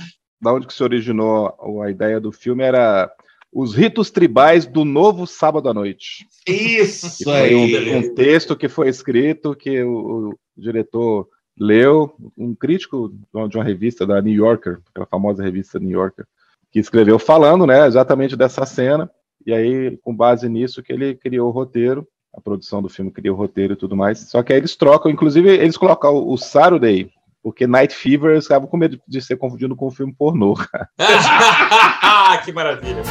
da 0.40 0.52
onde 0.52 0.66
que 0.66 0.74
se 0.74 0.82
originou 0.82 1.82
a 1.82 1.90
ideia 1.90 2.20
do 2.20 2.30
filme 2.30 2.62
era 2.62 3.10
os 3.52 3.74
ritos 3.74 4.10
tribais 4.10 4.66
do 4.66 4.84
novo 4.84 5.26
sábado 5.26 5.68
à 5.68 5.74
noite. 5.74 6.26
Isso 6.46 7.24
foi 7.24 7.32
aí. 7.32 7.94
Um, 7.94 7.98
um, 7.98 8.14
texto 8.14 8.56
que 8.56 8.68
foi 8.68 8.88
escrito 8.88 9.54
que 9.54 9.82
o, 9.82 10.30
o, 10.30 10.38
diretor 10.56 11.28
leu, 11.58 12.14
um 12.36 12.54
crítico 12.54 13.08
de 13.08 13.56
uma 13.56 13.64
revista 13.64 14.06
da 14.06 14.20
New 14.20 14.34
Yorker, 14.34 14.80
aquela 14.90 15.06
famosa 15.06 15.42
revista 15.42 15.78
New 15.78 15.90
Yorker, 15.90 16.24
que 16.70 16.78
escreveu 16.78 17.18
falando, 17.18 17.66
né, 17.66 17.86
exatamente 17.86 18.36
dessa 18.36 18.64
cena. 18.66 19.10
E 19.46 19.52
aí, 19.52 19.96
com 20.02 20.14
base 20.14 20.48
nisso, 20.48 20.82
que 20.82 20.92
ele 20.92 21.14
criou 21.14 21.48
o 21.48 21.52
roteiro, 21.52 22.06
a 22.34 22.40
produção 22.40 22.82
do 22.82 22.88
filme 22.88 23.10
criou 23.10 23.34
o 23.34 23.38
roteiro 23.38 23.72
e 23.72 23.76
tudo 23.76 23.96
mais. 23.96 24.18
Só 24.18 24.42
que 24.42 24.52
aí 24.52 24.58
eles 24.58 24.76
trocam, 24.76 25.10
inclusive 25.10 25.48
eles 25.48 25.76
colocam 25.76 26.14
o, 26.14 26.32
o 26.32 26.36
Saturday 26.36 27.10
porque 27.42 27.66
Night 27.66 27.94
Fever 27.94 28.36
estava 28.36 28.66
com 28.66 28.76
medo 28.76 29.00
de 29.06 29.22
ser 29.22 29.36
confundido 29.36 29.74
com 29.74 29.86
um 29.86 29.90
filme 29.90 30.12
pornô. 30.12 30.54
que 32.44 32.52
maravilha! 32.52 33.02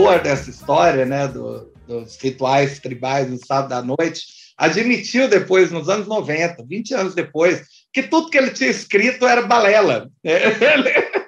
Autor 0.00 0.22
dessa 0.22 0.48
história, 0.48 1.04
né, 1.04 1.28
do, 1.28 1.70
dos 1.86 2.16
rituais 2.16 2.78
tribais 2.78 3.30
no 3.30 3.38
sábado 3.44 3.72
à 3.72 3.82
noite, 3.82 4.22
admitiu 4.56 5.28
depois, 5.28 5.70
nos 5.70 5.88
anos 5.88 6.06
90, 6.06 6.64
20 6.66 6.94
anos 6.94 7.14
depois, 7.14 7.62
que 7.92 8.02
tudo 8.02 8.30
que 8.30 8.38
ele 8.38 8.50
tinha 8.50 8.70
escrito 8.70 9.26
era 9.26 9.42
balela. 9.42 10.08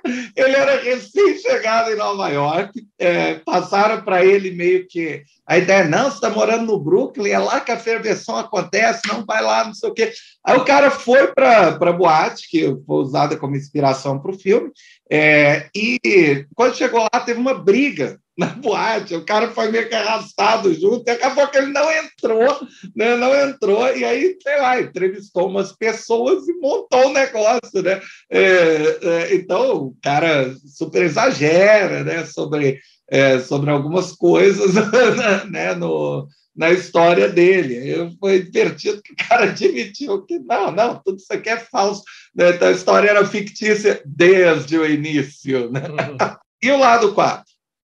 Ele, 0.04 0.32
ele 0.36 0.56
era 0.56 0.82
recém-chegado 0.82 1.92
em 1.92 1.96
Nova 1.96 2.28
York, 2.28 2.72
é, 2.98 3.34
passaram 3.34 4.02
para 4.02 4.24
ele 4.24 4.50
meio 4.50 4.84
que 4.88 5.22
a 5.46 5.56
ideia, 5.56 5.84
não, 5.84 6.10
você 6.10 6.16
está 6.16 6.28
morando 6.28 6.66
no 6.66 6.78
Brooklyn, 6.78 7.30
é 7.30 7.38
lá 7.38 7.60
que 7.60 7.70
a 7.70 7.78
ferveção 7.78 8.36
acontece, 8.36 9.06
não 9.06 9.24
vai 9.24 9.40
lá, 9.40 9.64
não 9.64 9.72
sei 9.72 9.88
o 9.88 9.94
quê. 9.94 10.12
Aí 10.44 10.56
o 10.56 10.64
cara 10.64 10.90
foi 10.90 11.28
para 11.28 11.68
a 11.68 11.92
boate, 11.92 12.48
que 12.50 12.62
foi 12.84 12.96
usada 12.96 13.36
como 13.36 13.54
inspiração 13.54 14.18
para 14.18 14.32
o 14.32 14.38
filme, 14.38 14.72
é, 15.08 15.68
e 15.72 16.44
quando 16.54 16.76
chegou 16.76 17.00
lá, 17.00 17.20
teve 17.20 17.38
uma 17.38 17.54
briga 17.54 18.18
na 18.36 18.46
boate, 18.46 19.14
o 19.14 19.24
cara 19.24 19.50
foi 19.50 19.70
meio 19.70 19.88
que 19.88 19.94
arrastado 19.94 20.72
junto, 20.72 21.06
e 21.06 21.10
acabou 21.10 21.46
que 21.48 21.58
ele 21.58 21.72
não 21.72 21.86
entrou, 21.92 22.66
né? 22.96 23.16
Não 23.16 23.34
entrou, 23.34 23.94
e 23.94 24.04
aí, 24.04 24.36
sei 24.42 24.58
lá, 24.58 24.80
entrevistou 24.80 25.48
umas 25.48 25.72
pessoas 25.72 26.48
e 26.48 26.54
montou 26.54 27.06
o 27.06 27.08
um 27.08 27.12
negócio, 27.12 27.82
né? 27.82 28.00
É, 28.30 28.98
é, 29.02 29.34
então, 29.34 29.76
o 29.76 29.96
cara 30.02 30.54
super 30.66 31.02
exagera, 31.02 32.02
né? 32.04 32.24
Sobre, 32.24 32.80
é, 33.10 33.38
sobre 33.38 33.70
algumas 33.70 34.12
coisas, 34.12 34.74
né? 35.50 35.74
No, 35.74 36.26
na 36.56 36.70
história 36.70 37.28
dele. 37.28 38.16
Foi 38.18 38.42
divertido 38.42 39.02
que 39.02 39.12
o 39.12 39.16
cara 39.16 39.44
admitiu 39.44 40.24
que 40.24 40.38
não, 40.38 40.70
não, 40.70 41.02
tudo 41.02 41.18
isso 41.18 41.32
aqui 41.32 41.48
é 41.48 41.56
falso. 41.56 42.02
Né? 42.34 42.50
Então, 42.50 42.68
a 42.68 42.72
história 42.72 43.10
era 43.10 43.26
fictícia 43.26 44.02
desde 44.06 44.78
o 44.78 44.86
início. 44.86 45.70
Né? 45.70 45.82
Uhum. 45.88 46.16
E 46.64 46.70
o 46.70 46.78
lado 46.78 47.12
4? 47.12 47.42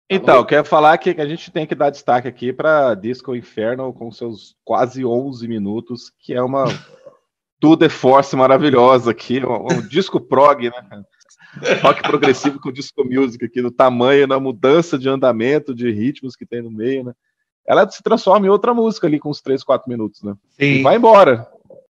Então, 0.09 0.35
eu 0.35 0.45
quero 0.45 0.65
falar 0.65 0.97
que 0.99 1.09
a 1.09 1.25
gente 1.25 1.51
tem 1.51 1.65
que 1.65 1.73
dar 1.73 1.89
destaque 1.89 2.27
aqui 2.27 2.53
para 2.53 2.93
Disco 2.93 3.35
Inferno 3.35 3.91
com 3.91 4.11
seus 4.11 4.55
quase 4.63 5.03
11 5.03 5.47
minutos, 5.47 6.11
que 6.19 6.33
é 6.33 6.41
uma 6.41 6.65
tudo 7.59 7.85
é 7.85 7.89
force 7.89 8.35
maravilhosa 8.35 9.11
aqui, 9.11 9.43
um, 9.43 9.77
um 9.77 9.87
disco 9.87 10.21
prog, 10.21 10.69
né? 10.69 11.03
Rock 11.81 12.03
progressivo 12.03 12.59
com 12.59 12.71
disco 12.71 13.03
music 13.05 13.45
aqui, 13.45 13.61
no 13.61 13.71
tamanho, 13.71 14.27
na 14.27 14.39
mudança 14.39 14.97
de 14.97 15.09
andamento, 15.09 15.73
de 15.73 15.89
ritmos 15.89 16.35
que 16.35 16.45
tem 16.45 16.61
no 16.61 16.69
meio, 16.69 17.05
né? 17.05 17.13
Ela 17.67 17.89
se 17.89 18.03
transforma 18.03 18.45
em 18.45 18.49
outra 18.49 18.73
música 18.73 19.07
ali 19.07 19.19
com 19.19 19.29
uns 19.29 19.41
3, 19.41 19.63
4 19.63 19.89
minutos, 19.89 20.21
né? 20.21 20.35
Sim. 20.51 20.65
E 20.65 20.83
vai 20.83 20.97
embora. 20.97 21.47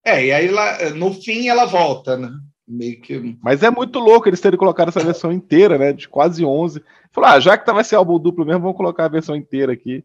É, 0.05 0.27
e 0.27 0.33
aí 0.33 0.49
lá, 0.49 0.91
no 0.91 1.13
fim 1.13 1.49
ela 1.49 1.65
volta, 1.65 2.17
né? 2.17 2.31
Meio 2.67 3.01
que. 3.01 3.39
Mas 3.43 3.62
é 3.62 3.71
muito 3.71 3.99
louco 3.99 4.29
eles 4.29 4.41
terem 4.41 4.59
colocado 4.59 4.89
essa 4.89 5.01
versão 5.01 5.33
inteira, 5.33 5.79
né? 5.79 5.93
De 5.93 6.09
quase 6.09 6.45
11. 6.45 6.83
Falou, 7.12 7.31
ah, 7.31 7.41
já 7.41 7.57
que 7.57 7.64
tá, 7.64 7.73
vai 7.73 7.85
ser 7.85 7.97
álbum 7.97 8.19
duplo 8.19 8.45
mesmo, 8.45 8.62
vamos 8.62 8.77
colocar 8.77 9.05
a 9.05 9.09
versão 9.09 9.37
inteira 9.37 9.73
aqui. 9.73 10.05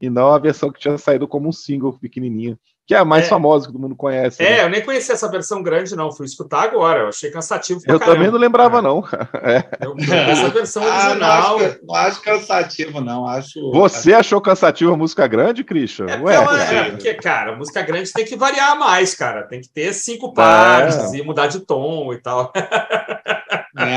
E 0.00 0.08
não 0.08 0.28
a 0.28 0.38
versão 0.38 0.70
que 0.70 0.80
tinha 0.80 0.96
saído 0.96 1.28
como 1.28 1.48
um 1.48 1.52
single 1.52 1.92
pequenininha 1.92 2.58
que 2.90 2.94
é 2.96 2.98
a 2.98 3.04
mais 3.04 3.26
é. 3.26 3.28
famosa 3.28 3.66
que 3.66 3.72
todo 3.72 3.80
mundo 3.80 3.94
conhece. 3.94 4.42
É, 4.42 4.50
né? 4.50 4.64
eu 4.64 4.68
nem 4.68 4.82
conhecia 4.82 5.14
essa 5.14 5.30
versão 5.30 5.62
grande, 5.62 5.94
não. 5.94 6.10
Fui 6.10 6.26
escutar 6.26 6.64
agora. 6.64 7.02
Eu 7.02 7.08
achei 7.10 7.30
cansativo. 7.30 7.78
eu 7.86 8.00
caramba. 8.00 8.16
também 8.16 8.32
não 8.32 8.36
lembrava, 8.36 8.78
é. 8.78 8.82
não. 8.82 9.04
É. 9.42 9.64
Eu, 9.80 9.94
essa 10.28 10.48
versão 10.48 10.82
original. 10.82 11.00
Ah, 11.00 11.14
não, 11.14 11.66
acho, 11.66 11.78
não, 11.84 11.94
acho, 11.94 12.22
cansativo, 12.22 13.00
não. 13.00 13.28
Acho. 13.28 13.70
Você 13.70 14.12
achou 14.12 14.40
cansativo 14.40 14.92
a 14.92 14.96
música 14.96 15.24
grande, 15.28 15.62
Christian? 15.62 16.06
É, 16.06 16.20
Ué, 16.20 16.34
ela, 16.34 16.62
é, 16.64 16.90
porque, 16.90 17.14
cara, 17.14 17.52
a 17.52 17.56
música 17.56 17.80
grande 17.82 18.12
tem 18.12 18.24
que 18.24 18.34
variar 18.34 18.76
mais, 18.76 19.14
cara. 19.14 19.44
Tem 19.44 19.60
que 19.60 19.68
ter 19.68 19.92
cinco 19.92 20.34
partes 20.34 21.12
e 21.12 21.22
mudar 21.22 21.46
de 21.46 21.60
tom 21.60 22.12
e 22.12 22.18
tal. 22.18 22.52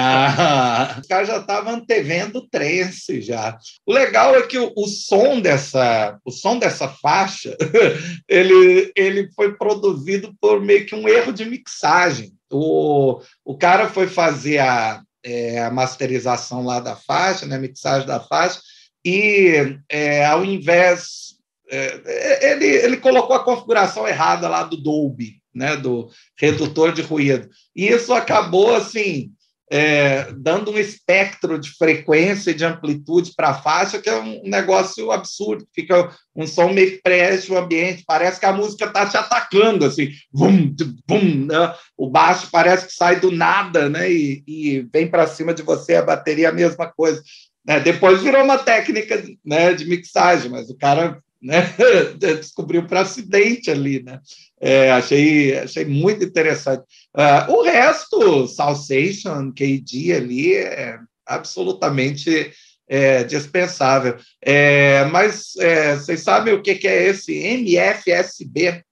Ah, 0.05 0.97
os 0.99 1.07
caras 1.07 1.27
já 1.27 1.37
estavam 1.37 1.75
antevendo 1.75 2.47
trance 2.49 3.21
já. 3.21 3.57
O 3.85 3.93
legal 3.93 4.35
é 4.35 4.41
que 4.43 4.57
o, 4.57 4.71
o, 4.75 4.87
som 4.87 5.39
dessa, 5.39 6.19
o 6.25 6.31
som 6.31 6.59
dessa 6.59 6.89
faixa, 6.89 7.55
ele, 8.27 8.91
ele 8.95 9.31
foi 9.33 9.55
produzido 9.55 10.33
por 10.41 10.61
meio 10.61 10.85
que 10.85 10.95
um 10.95 11.07
erro 11.07 11.31
de 11.31 11.45
mixagem. 11.45 12.33
O, 12.51 13.21
o 13.45 13.57
cara 13.57 13.89
foi 13.89 14.07
fazer 14.07 14.59
a, 14.59 15.01
é, 15.23 15.63
a 15.63 15.71
masterização 15.71 16.63
lá 16.65 16.79
da 16.79 16.95
faixa, 16.95 17.45
né, 17.45 17.55
a 17.55 17.59
mixagem 17.59 18.07
da 18.07 18.19
faixa, 18.19 18.59
e 19.05 19.77
é, 19.89 20.25
ao 20.25 20.43
invés 20.43 21.33
é, 21.69 22.51
ele, 22.51 22.65
ele 22.65 22.97
colocou 22.97 23.35
a 23.35 23.43
configuração 23.43 24.07
errada 24.07 24.47
lá 24.49 24.63
do 24.63 24.77
Dolby, 24.77 25.41
né, 25.53 25.75
do 25.75 26.09
redutor 26.37 26.91
de 26.91 27.01
ruído. 27.01 27.49
E 27.75 27.87
isso 27.87 28.13
acabou 28.13 28.75
assim 28.75 29.31
é, 29.71 30.31
dando 30.33 30.71
um 30.71 30.77
espectro 30.77 31.57
de 31.57 31.71
frequência 31.71 32.51
e 32.51 32.53
de 32.53 32.65
amplitude 32.65 33.33
para 33.35 33.49
a 33.49 33.53
faixa, 33.53 33.99
que 33.99 34.09
é 34.09 34.19
um 34.19 34.41
negócio 34.43 35.11
absurdo. 35.11 35.67
Fica 35.73 36.11
um 36.35 36.45
som 36.45 36.69
meio 36.69 36.91
que 36.91 37.01
preenche 37.01 37.51
o 37.51 37.57
ambiente, 37.57 38.03
parece 38.05 38.39
que 38.39 38.45
a 38.45 38.53
música 38.53 38.85
está 38.85 39.05
te 39.05 39.17
atacando, 39.17 39.85
assim, 39.85 40.09
vum, 40.31 40.73
vum, 41.07 41.45
né? 41.45 41.73
o 41.97 42.09
baixo 42.09 42.49
parece 42.51 42.87
que 42.87 42.93
sai 42.93 43.19
do 43.19 43.31
nada 43.31 43.89
né? 43.89 44.11
e, 44.11 44.43
e 44.47 44.87
vem 44.91 45.07
para 45.07 45.27
cima 45.27 45.53
de 45.53 45.63
você, 45.63 45.95
a 45.95 46.01
bateria 46.01 46.47
é 46.47 46.49
a 46.49 46.53
mesma 46.53 46.87
coisa. 46.87 47.21
Né? 47.65 47.79
Depois 47.79 48.21
virou 48.21 48.43
uma 48.43 48.57
técnica 48.57 49.23
né, 49.45 49.73
de 49.73 49.85
mixagem, 49.85 50.51
mas 50.51 50.69
o 50.69 50.77
cara 50.77 51.21
né? 51.43 51.73
descobriu 52.17 52.87
para 52.87 53.01
acidente 53.01 53.69
ali, 53.69 54.01
né? 54.01 54.19
É, 54.65 54.91
achei, 54.91 55.57
achei 55.57 55.83
muito 55.83 56.23
interessante. 56.23 56.83
Uh, 57.13 57.51
o 57.51 57.63
resto, 57.63 58.47
Salsation, 58.47 59.51
KD 59.51 60.13
ali, 60.13 60.53
é 60.55 60.97
absolutamente 61.25 62.51
é, 62.87 63.23
dispensável. 63.23 64.17
É, 64.41 65.03
mas 65.05 65.55
é, 65.57 65.95
vocês 65.95 66.21
sabem 66.21 66.53
o 66.53 66.61
que, 66.61 66.75
que 66.75 66.87
é 66.87 67.07
esse 67.07 67.33
MFSB? 67.33 68.83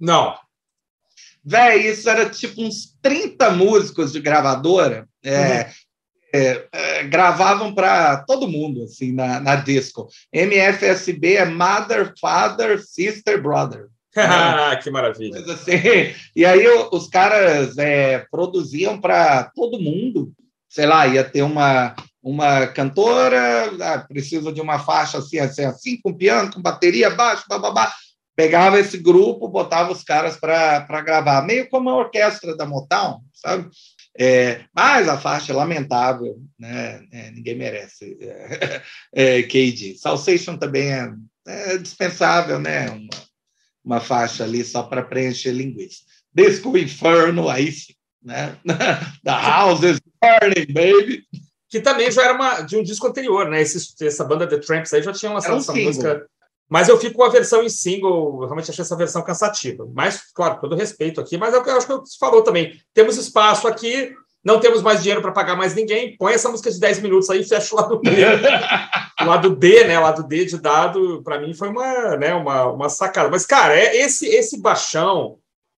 Não. 0.00 0.34
Véi, 1.44 1.88
isso 1.88 2.08
era 2.08 2.28
tipo 2.28 2.62
uns 2.62 2.96
30 3.02 3.50
músicos 3.50 4.12
de 4.12 4.20
gravadora. 4.20 5.06
É, 5.22 5.60
uhum 5.60 5.64
é, 6.32 6.68
é, 6.72 7.04
gravavam 7.04 7.74
para 7.74 8.18
todo 8.18 8.48
mundo 8.48 8.84
assim 8.84 9.12
na, 9.12 9.40
na 9.40 9.56
disco. 9.56 10.08
MFSB 10.32 11.36
é 11.36 11.44
Mother, 11.44 12.12
Father, 12.20 12.82
Sister, 12.82 13.42
Brother. 13.42 13.86
que 14.82 14.90
maravilha! 14.90 15.40
Assim, 15.52 15.72
e 16.34 16.44
aí 16.44 16.66
os 16.90 17.08
caras 17.08 17.76
é, 17.78 18.26
produziam 18.30 19.00
para 19.00 19.44
todo 19.54 19.80
mundo. 19.80 20.32
Sei 20.68 20.86
lá, 20.86 21.06
ia 21.06 21.24
ter 21.24 21.42
uma, 21.42 21.94
uma 22.22 22.66
cantora, 22.66 23.70
ah, 23.80 23.98
precisa 24.06 24.52
de 24.52 24.60
uma 24.60 24.78
faixa 24.78 25.18
assim, 25.18 25.38
assim, 25.38 25.64
assim, 25.64 26.00
com 26.00 26.12
piano, 26.12 26.52
com 26.52 26.60
bateria, 26.60 27.10
baixo, 27.10 27.44
babá. 27.48 27.92
Pegava 28.36 28.78
esse 28.78 28.98
grupo, 28.98 29.48
botava 29.48 29.90
os 29.90 30.04
caras 30.04 30.36
para 30.36 31.00
gravar, 31.00 31.42
meio 31.42 31.68
como 31.68 31.90
a 31.90 31.96
orquestra 31.96 32.56
da 32.56 32.66
Motown, 32.66 33.20
sabe? 33.32 33.68
É, 34.20 34.64
mas 34.74 35.08
a 35.08 35.16
faixa 35.16 35.52
é 35.52 35.54
lamentável, 35.56 36.36
né? 36.58 37.04
É, 37.12 37.30
ninguém 37.30 37.56
merece. 37.56 38.16
É, 39.12 39.42
KD. 39.48 39.96
Salsation 39.96 40.56
também 40.56 40.92
é, 40.92 41.12
é 41.46 41.78
dispensável, 41.78 42.58
né? 42.58 42.90
Uma, 42.90 43.27
uma, 43.88 44.00
faixa 44.00 44.44
ali 44.44 44.64
só 44.64 44.82
para 44.82 45.02
preencher 45.02 45.52
linguiça. 45.52 46.02
Disco 46.34 46.76
Inferno, 46.76 47.48
aí 47.48 47.72
sim, 47.72 47.94
né? 48.22 48.56
The 49.24 49.30
House 49.30 49.82
is 49.82 50.00
Burning, 50.20 50.72
baby. 50.72 51.24
Que 51.68 51.80
também 51.80 52.10
já 52.10 52.24
era 52.24 52.34
uma, 52.34 52.60
de 52.62 52.76
um 52.76 52.82
disco 52.82 53.06
anterior, 53.06 53.48
né? 53.48 53.60
Esse, 53.60 53.94
essa 54.04 54.24
banda 54.24 54.46
The 54.46 54.58
Tramps 54.58 54.92
aí 54.92 55.02
já 55.02 55.12
tinha 55.12 55.32
lançado 55.32 55.54
um 55.54 55.58
essa 55.58 55.72
single. 55.72 55.86
música 55.86 56.28
mas 56.68 56.88
eu 56.88 56.98
fico 56.98 57.16
com 57.16 57.24
a 57.24 57.30
versão 57.30 57.62
em 57.62 57.70
single, 57.70 58.42
eu 58.42 58.46
realmente 58.46 58.70
achei 58.70 58.82
essa 58.82 58.96
versão 58.96 59.22
cansativa. 59.22 59.88
Mas, 59.94 60.30
claro, 60.34 60.60
todo 60.60 60.76
respeito 60.76 61.20
aqui, 61.20 61.38
mas 61.38 61.54
é 61.54 61.58
o 61.58 61.64
que 61.64 61.70
eu 61.70 61.76
acho 61.76 61.86
que 61.86 61.92
você 61.94 62.18
falou 62.20 62.42
também. 62.42 62.78
Temos 62.92 63.16
espaço 63.16 63.66
aqui, 63.66 64.14
não 64.44 64.60
temos 64.60 64.82
mais 64.82 65.00
dinheiro 65.02 65.20
para 65.20 65.32
pagar 65.32 65.56
mais 65.56 65.74
ninguém, 65.74 66.16
põe 66.16 66.32
essa 66.32 66.48
música 66.48 66.70
de 66.70 66.78
10 66.78 67.00
minutos 67.00 67.28
aí 67.28 67.40
e 67.40 67.48
fecha 67.48 67.74
o 67.74 67.78
lado 67.78 68.00
B. 68.00 68.10
o 69.20 69.24
lado 69.24 69.56
D, 69.56 69.84
né? 69.84 69.98
O 69.98 70.02
lado 70.02 70.22
D 70.22 70.44
de 70.44 70.58
dado, 70.58 71.22
para 71.22 71.38
mim 71.40 71.52
foi 71.54 71.68
uma, 71.68 72.16
né, 72.16 72.34
uma, 72.34 72.66
uma 72.66 72.88
sacada. 72.88 73.28
Mas, 73.28 73.44
cara, 73.44 73.78
é, 73.78 73.96
esse, 73.96 74.26
esse 74.26 74.60
baixão, 74.60 75.38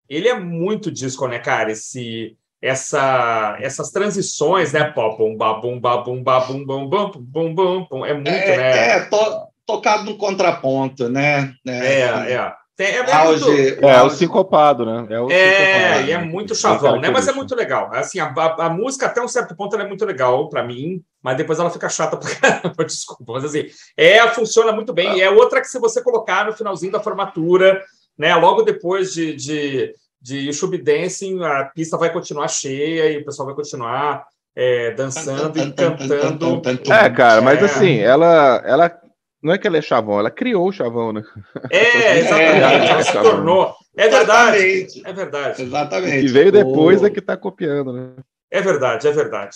ele 0.10 0.28
é 0.28 0.38
muito 0.38 0.92
disco, 0.92 1.28
né, 1.28 1.40
cara? 1.40 1.72
Esse, 1.72 2.36
essa, 2.62 3.58
essas 3.62 3.92
transições, 3.92 4.74
né? 4.74 4.84
Pó, 4.84 5.16
bum, 5.16 5.36
babum, 5.36 5.80
babum, 5.80 6.22
bum 6.22 6.64
bum, 6.64 6.90
bum, 6.90 7.12
bum, 7.16 7.54
bum, 7.54 7.88
bum, 7.90 8.06
é 8.06 8.14
muito, 8.14 8.30
é, 8.30 8.58
né? 8.58 8.90
É, 8.90 9.00
to, 9.06 9.48
tocado 9.66 10.04
no 10.04 10.18
contraponto, 10.18 11.08
né? 11.08 11.54
É, 11.66 12.02
é. 12.02 12.10
Assim. 12.10 12.32
é. 12.34 12.59
É, 12.80 12.96
é, 12.96 13.12
auge, 13.12 13.46
muito... 13.46 13.86
é, 13.86 14.02
o 14.02 14.10
sincopado, 14.10 14.86
né? 14.86 15.06
É, 15.10 15.20
o 15.20 15.30
é 15.30 16.06
e 16.06 16.12
é 16.12 16.18
muito 16.18 16.56
chavão, 16.56 17.00
né? 17.00 17.10
Mas 17.10 17.28
é 17.28 17.34
muito 17.34 17.54
legal. 17.54 17.90
Assim, 17.94 18.20
a, 18.20 18.28
a, 18.28 18.68
a, 18.68 18.70
música, 18.70 19.06
até 19.06 19.22
um 19.22 19.28
certo 19.28 19.54
ponto, 19.54 19.76
ela 19.76 19.84
é 19.84 19.88
muito 19.88 20.06
legal 20.06 20.48
para 20.48 20.64
mim, 20.64 21.04
mas 21.22 21.36
depois 21.36 21.60
ela 21.60 21.70
fica 21.70 21.90
chata 21.90 22.16
pra 22.16 22.30
caramba, 22.40 22.86
desculpa. 22.86 23.34
Mas 23.34 23.44
assim, 23.44 23.66
é, 23.98 24.26
funciona 24.30 24.72
muito 24.72 24.94
bem. 24.94 25.18
E 25.18 25.22
é 25.22 25.30
outra 25.30 25.60
que, 25.60 25.68
se 25.68 25.78
você 25.78 26.02
colocar 26.02 26.46
no 26.46 26.54
finalzinho 26.54 26.94
da 26.94 27.02
formatura, 27.02 27.84
né? 28.18 28.34
Logo 28.36 28.62
depois 28.62 29.14
de, 29.14 29.36
de, 29.36 29.94
de 30.22 30.38
YouTube 30.40 30.78
Dancing, 30.78 31.44
a 31.44 31.66
pista 31.66 31.98
vai 31.98 32.14
continuar 32.14 32.48
cheia 32.48 33.12
e 33.12 33.18
o 33.18 33.26
pessoal 33.26 33.48
vai 33.48 33.56
continuar 33.56 34.24
é, 34.56 34.92
dançando 34.92 35.60
e 35.60 35.72
cantando. 35.74 36.62
É, 36.90 37.10
cara, 37.10 37.42
mas 37.42 37.62
assim, 37.62 38.00
ela, 38.00 38.64
ela 38.66 38.90
não 39.42 39.54
é 39.54 39.58
que 39.58 39.68
ela 39.68 39.78
é 39.78 39.82
chavão, 39.82 40.20
ela 40.20 40.32
criou 40.32 40.68
o 40.68 40.72
chavão, 40.72 41.14
né? 41.14 41.24
É, 41.70 42.20
exatamente. 42.20 42.92
ela 42.92 43.04
se 43.04 43.14
tornou. 43.14 43.76
É 43.96 44.08
verdade. 44.08 45.02
É 45.06 45.14
verdade. 45.14 45.62
Exatamente. 45.62 46.26
E 46.26 46.28
veio 46.28 46.52
depois 46.52 47.04
é 47.04 47.10
que 47.10 47.22
tá 47.22 47.36
copiando, 47.36 47.94
né? 47.94 48.14
É 48.52 48.62
verdade, 48.62 49.08
é 49.08 49.12
verdade. 49.12 49.56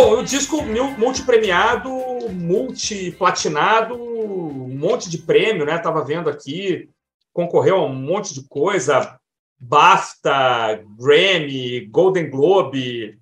Bom, 0.00 0.20
o 0.20 0.24
disco 0.24 0.62
multipremiado, 0.96 1.90
multiplatinado, 2.32 3.94
um 3.94 4.74
monte 4.74 5.10
de 5.10 5.18
prêmio, 5.18 5.66
né? 5.66 5.76
Tava 5.76 6.02
vendo 6.02 6.30
aqui, 6.30 6.88
concorreu 7.34 7.76
a 7.76 7.84
um 7.84 7.94
monte 7.94 8.32
de 8.32 8.48
coisa, 8.48 9.18
BAFTA, 9.58 10.82
Grammy, 10.98 11.84
Golden 11.90 12.30
Globe, 12.30 13.18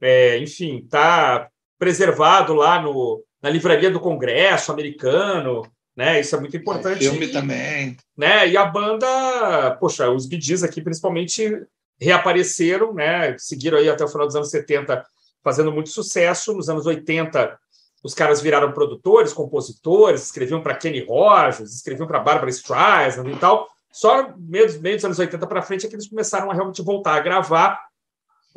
é, 0.00 0.38
enfim, 0.38 0.86
tá 0.88 1.48
preservado 1.76 2.54
lá 2.54 2.80
no, 2.80 3.24
na 3.42 3.50
livraria 3.50 3.90
do 3.90 3.98
Congresso 3.98 4.70
americano, 4.70 5.62
né? 5.96 6.20
Isso 6.20 6.36
é 6.36 6.38
muito 6.38 6.56
importante. 6.56 7.00
filme 7.00 7.26
também. 7.26 7.96
Né? 8.16 8.50
E 8.50 8.56
a 8.56 8.64
banda, 8.64 9.76
poxa, 9.80 10.08
os 10.08 10.26
BDs 10.26 10.62
aqui 10.62 10.80
principalmente 10.80 11.60
reapareceram, 12.00 12.94
né? 12.94 13.36
Seguiram 13.36 13.78
aí 13.78 13.88
até 13.88 14.04
o 14.04 14.08
final 14.08 14.28
dos 14.28 14.36
anos 14.36 14.50
70 14.50 15.04
fazendo 15.42 15.72
muito 15.72 15.90
sucesso. 15.90 16.54
Nos 16.54 16.68
anos 16.68 16.86
80, 16.86 17.58
os 18.02 18.14
caras 18.14 18.40
viraram 18.40 18.72
produtores, 18.72 19.32
compositores, 19.32 20.24
escreviam 20.24 20.62
para 20.62 20.74
Kenny 20.74 21.04
Rogers, 21.04 21.74
escreviam 21.74 22.06
para 22.06 22.20
Barbara 22.20 22.50
Streisand 22.50 23.28
e 23.28 23.36
tal. 23.36 23.68
Só 23.92 24.32
meio, 24.36 24.80
meio 24.80 24.96
dos 24.96 25.04
anos 25.04 25.18
80 25.18 25.46
para 25.46 25.62
frente 25.62 25.84
é 25.84 25.88
que 25.88 25.94
eles 25.94 26.08
começaram 26.08 26.50
a 26.50 26.54
realmente 26.54 26.82
voltar 26.82 27.14
a 27.14 27.20
gravar, 27.20 27.80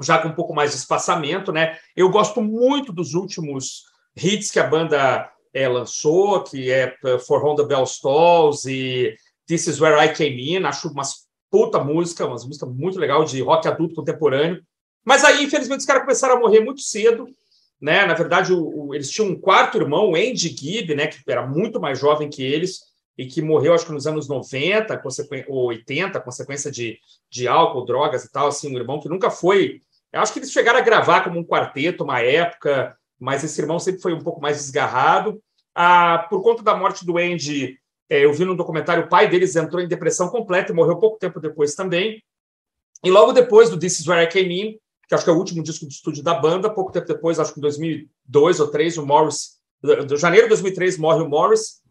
já 0.01 0.19
com 0.19 0.29
um 0.29 0.33
pouco 0.33 0.53
mais 0.53 0.71
de 0.71 0.77
espaçamento, 0.77 1.51
né? 1.51 1.77
Eu 1.95 2.09
gosto 2.09 2.41
muito 2.41 2.93
dos 2.93 3.13
últimos 3.13 3.83
hits 4.15 4.51
que 4.51 4.59
a 4.59 4.67
banda 4.67 5.29
é, 5.53 5.67
lançou, 5.67 6.43
que 6.43 6.71
é 6.71 6.95
eh, 7.03 7.19
For 7.19 7.55
the 7.55 7.63
Bell 7.63 7.83
Stalls 7.83 8.65
e 8.69 9.15
This 9.47 9.67
Is 9.67 9.81
Where 9.81 10.03
I 10.03 10.13
Came 10.13 10.55
In. 10.55 10.65
Acho 10.65 10.89
umas 10.89 11.27
puta 11.49 11.83
música, 11.83 12.25
umas 12.25 12.45
música 12.45 12.65
muito 12.65 12.99
legal 12.99 13.23
de 13.23 13.41
rock 13.41 13.67
adulto 13.67 13.95
contemporâneo. 13.95 14.63
Mas 15.05 15.23
aí, 15.23 15.43
infelizmente, 15.43 15.81
os 15.81 15.85
caras 15.85 16.03
começaram 16.03 16.37
a 16.37 16.39
morrer 16.39 16.61
muito 16.61 16.81
cedo. 16.81 17.27
Né? 17.81 18.05
Na 18.05 18.13
verdade, 18.13 18.53
o, 18.53 18.87
o, 18.87 18.95
eles 18.95 19.09
tinham 19.09 19.29
um 19.29 19.39
quarto 19.39 19.77
irmão, 19.77 20.11
o 20.11 20.15
Andy 20.15 20.55
Gibb, 20.55 20.95
né, 20.95 21.07
que 21.07 21.19
era 21.27 21.45
muito 21.45 21.81
mais 21.81 21.99
jovem 21.99 22.29
que 22.29 22.41
eles, 22.41 22.79
e 23.17 23.25
que 23.25 23.41
morreu, 23.41 23.73
acho 23.73 23.85
que 23.85 23.91
nos 23.91 24.07
anos 24.07 24.27
90 24.27 25.01
ou 25.47 25.65
80, 25.65 26.19
consequência 26.21 26.71
de, 26.71 26.97
de 27.29 27.47
álcool, 27.47 27.85
drogas 27.85 28.23
e 28.23 28.31
tal. 28.31 28.47
Assim, 28.47 28.73
um 28.73 28.77
irmão 28.77 28.99
que 28.99 29.09
nunca 29.09 29.29
foi. 29.29 29.81
Eu 30.11 30.21
acho 30.21 30.31
que 30.31 30.39
eles 30.39 30.51
chegaram 30.51 30.79
a 30.79 30.83
gravar 30.83 31.21
como 31.21 31.39
um 31.39 31.45
quarteto 31.45 32.03
uma 32.03 32.21
época, 32.21 32.95
mas 33.19 33.43
esse 33.43 33.59
irmão 33.61 33.79
sempre 33.79 34.01
foi 34.01 34.13
um 34.13 34.21
pouco 34.21 34.41
mais 34.41 34.57
desgarrado. 34.57 35.41
Ah, 35.75 36.25
por 36.29 36.41
conta 36.41 36.63
da 36.63 36.75
morte 36.75 37.05
do 37.05 37.17
Andy, 37.17 37.77
é, 38.09 38.25
eu 38.25 38.33
vi 38.33 38.45
no 38.45 38.55
documentário, 38.55 39.05
o 39.05 39.09
pai 39.09 39.27
deles 39.27 39.55
entrou 39.55 39.81
em 39.81 39.87
depressão 39.87 40.29
completa 40.29 40.71
e 40.71 40.75
morreu 40.75 40.97
pouco 40.97 41.17
tempo 41.17 41.39
depois 41.39 41.75
também. 41.75 42.23
E 43.03 43.11
logo 43.11 43.33
depois 43.33 43.69
do 43.69 43.77
This 43.77 43.99
Is 43.99 44.07
Where 44.07 44.23
I 44.23 44.27
Came 44.27 44.61
In, 44.61 44.79
que 45.13 45.15
acho 45.15 45.23
que 45.23 45.29
é 45.29 45.33
o 45.33 45.37
último 45.37 45.61
disco 45.61 45.87
de 45.87 45.93
estúdio 45.93 46.23
da 46.23 46.33
banda. 46.33 46.73
Pouco 46.73 46.91
tempo 46.91 47.07
depois, 47.07 47.39
acho 47.39 47.53
que 47.53 47.59
em 47.59 47.61
2002 47.61 48.59
ou 48.59 48.65
2003, 48.65 48.97
o 48.97 49.05
Morris, 49.05 49.59
de 50.07 50.17
janeiro 50.17 50.45
de 50.45 50.49
2003, 50.49 50.97
morre 50.97 51.21
o 51.21 51.29
Morris. 51.29 51.81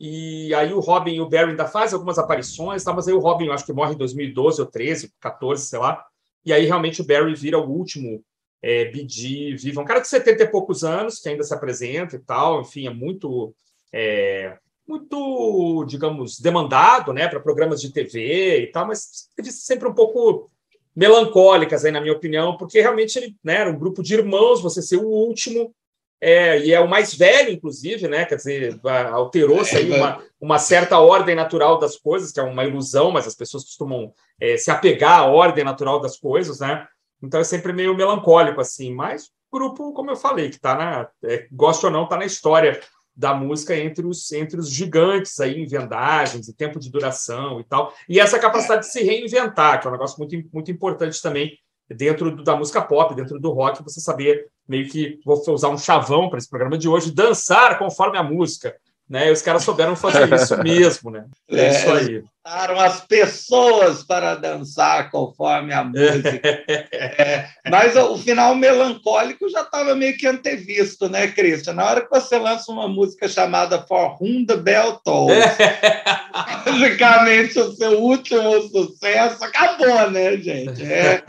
E 0.00 0.52
aí 0.54 0.72
o 0.72 0.80
Robin 0.80 1.14
e 1.14 1.20
o 1.20 1.28
Barry 1.28 1.50
ainda 1.50 1.66
fazem 1.66 1.94
algumas 1.94 2.18
aparições, 2.18 2.82
tá? 2.82 2.92
mas 2.92 3.06
aí 3.06 3.14
o 3.14 3.20
Robin, 3.20 3.48
acho 3.50 3.64
que 3.64 3.72
morre 3.72 3.94
em 3.94 3.96
2012 3.96 4.60
ou 4.60 4.66
13, 4.66 5.12
14, 5.20 5.64
sei 5.64 5.78
lá. 5.78 6.04
E 6.44 6.52
aí 6.52 6.64
realmente 6.64 7.00
o 7.00 7.06
Barry 7.06 7.34
vira 7.36 7.56
o 7.56 7.70
último 7.70 8.24
é, 8.60 8.86
BD 8.86 9.54
vivo. 9.56 9.80
Um 9.80 9.84
cara 9.84 10.00
de 10.00 10.08
70 10.08 10.42
e 10.42 10.48
poucos 10.48 10.82
anos, 10.82 11.20
que 11.20 11.28
ainda 11.28 11.44
se 11.44 11.54
apresenta 11.54 12.16
e 12.16 12.18
tal. 12.18 12.62
Enfim, 12.62 12.88
é 12.88 12.90
muito. 12.90 13.54
É, 13.92 14.58
muito, 14.88 15.84
digamos, 15.86 16.40
demandado, 16.40 17.12
né, 17.12 17.28
para 17.28 17.38
programas 17.38 17.80
de 17.80 17.92
TV 17.92 18.64
e 18.64 18.66
tal, 18.66 18.88
mas 18.88 19.28
sempre 19.40 19.88
um 19.88 19.94
pouco 19.94 20.50
melancólicas, 20.94 21.84
aí, 21.84 21.92
na 21.92 22.00
minha 22.00 22.12
opinião, 22.12 22.56
porque 22.56 22.80
realmente 22.80 23.16
ele 23.16 23.36
né, 23.42 23.56
era 23.56 23.70
um 23.70 23.78
grupo 23.78 24.02
de 24.02 24.14
irmãos, 24.14 24.62
você 24.62 24.82
ser 24.82 24.96
o 24.96 25.06
último, 25.06 25.74
é, 26.20 26.60
e 26.60 26.72
é 26.72 26.78
o 26.78 26.88
mais 26.88 27.12
velho, 27.12 27.50
inclusive, 27.50 28.06
né? 28.06 28.24
Quer 28.24 28.36
dizer, 28.36 28.80
alterou-se 29.10 29.76
aí 29.76 29.90
uma, 29.90 30.22
uma 30.40 30.56
certa 30.56 31.00
ordem 31.00 31.34
natural 31.34 31.80
das 31.80 31.96
coisas, 31.96 32.30
que 32.30 32.38
é 32.38 32.42
uma 32.44 32.64
ilusão, 32.64 33.10
mas 33.10 33.26
as 33.26 33.34
pessoas 33.34 33.64
costumam 33.64 34.12
é, 34.40 34.56
se 34.56 34.70
apegar 34.70 35.18
à 35.18 35.26
ordem 35.26 35.64
natural 35.64 36.00
das 36.00 36.16
coisas, 36.16 36.60
né? 36.60 36.86
Então 37.20 37.40
é 37.40 37.44
sempre 37.44 37.72
meio 37.72 37.96
melancólico, 37.96 38.60
assim, 38.60 38.94
mas 38.94 39.32
o 39.50 39.58
grupo, 39.58 39.92
como 39.92 40.12
eu 40.12 40.16
falei, 40.16 40.48
que 40.48 40.60
tá 40.60 40.76
na. 40.76 41.08
É, 41.24 41.48
gosta 41.50 41.88
ou 41.88 41.92
não, 41.92 42.06
tá 42.06 42.16
na 42.16 42.24
história 42.24 42.80
da 43.14 43.34
música 43.34 43.76
entre 43.76 44.06
os, 44.06 44.32
entre 44.32 44.58
os 44.58 44.70
gigantes 44.70 45.38
aí 45.38 45.60
em 45.60 45.66
vendagens 45.66 46.48
e 46.48 46.54
tempo 46.54 46.78
de 46.78 46.90
duração 46.90 47.60
e 47.60 47.64
tal. 47.64 47.94
E 48.08 48.18
essa 48.18 48.38
capacidade 48.38 48.82
de 48.82 48.92
se 48.92 49.02
reinventar, 49.02 49.80
que 49.80 49.86
é 49.86 49.90
um 49.90 49.92
negócio 49.92 50.18
muito, 50.18 50.36
muito 50.52 50.70
importante 50.70 51.20
também 51.20 51.58
dentro 51.88 52.34
do, 52.34 52.42
da 52.42 52.56
música 52.56 52.80
pop, 52.80 53.14
dentro 53.14 53.38
do 53.38 53.50
rock, 53.50 53.82
você 53.82 54.00
saber 54.00 54.46
meio 54.66 54.88
que, 54.88 55.20
vou 55.24 55.42
usar 55.48 55.68
um 55.68 55.78
chavão 55.78 56.28
para 56.28 56.38
esse 56.38 56.48
programa 56.48 56.78
de 56.78 56.88
hoje, 56.88 57.12
dançar 57.12 57.78
conforme 57.78 58.16
a 58.16 58.22
música. 58.22 58.74
Né? 59.08 59.28
E 59.28 59.32
os 59.32 59.42
caras 59.42 59.62
souberam 59.62 59.94
fazer 59.94 60.32
isso 60.32 60.56
mesmo, 60.62 61.10
né? 61.10 61.26
É, 61.50 61.66
é 61.66 61.70
isso 61.70 61.90
aí. 61.90 62.24
As 62.44 63.00
pessoas 63.00 64.02
para 64.02 64.34
dançar 64.34 65.12
conforme 65.12 65.72
a 65.72 65.84
música. 65.84 66.40
é, 66.42 67.46
mas 67.70 67.94
o 67.94 68.18
final 68.18 68.56
melancólico 68.56 69.48
já 69.48 69.60
estava 69.62 69.94
meio 69.94 70.16
que 70.16 70.26
antevisto, 70.26 71.08
né, 71.08 71.28
Christian? 71.28 71.74
Na 71.74 71.86
hora 71.86 72.00
que 72.00 72.10
você 72.10 72.36
lança 72.38 72.72
uma 72.72 72.88
música 72.88 73.28
chamada 73.28 73.82
For 73.86 74.20
Whom 74.20 74.44
the 74.44 74.56
Bell 74.56 75.00
Tolls, 75.04 75.38
basicamente 76.66 77.60
o 77.60 77.72
seu 77.72 78.00
último 78.00 78.60
sucesso 78.62 79.44
acabou, 79.44 80.10
né, 80.10 80.36
gente? 80.36 80.82
É 80.84 81.22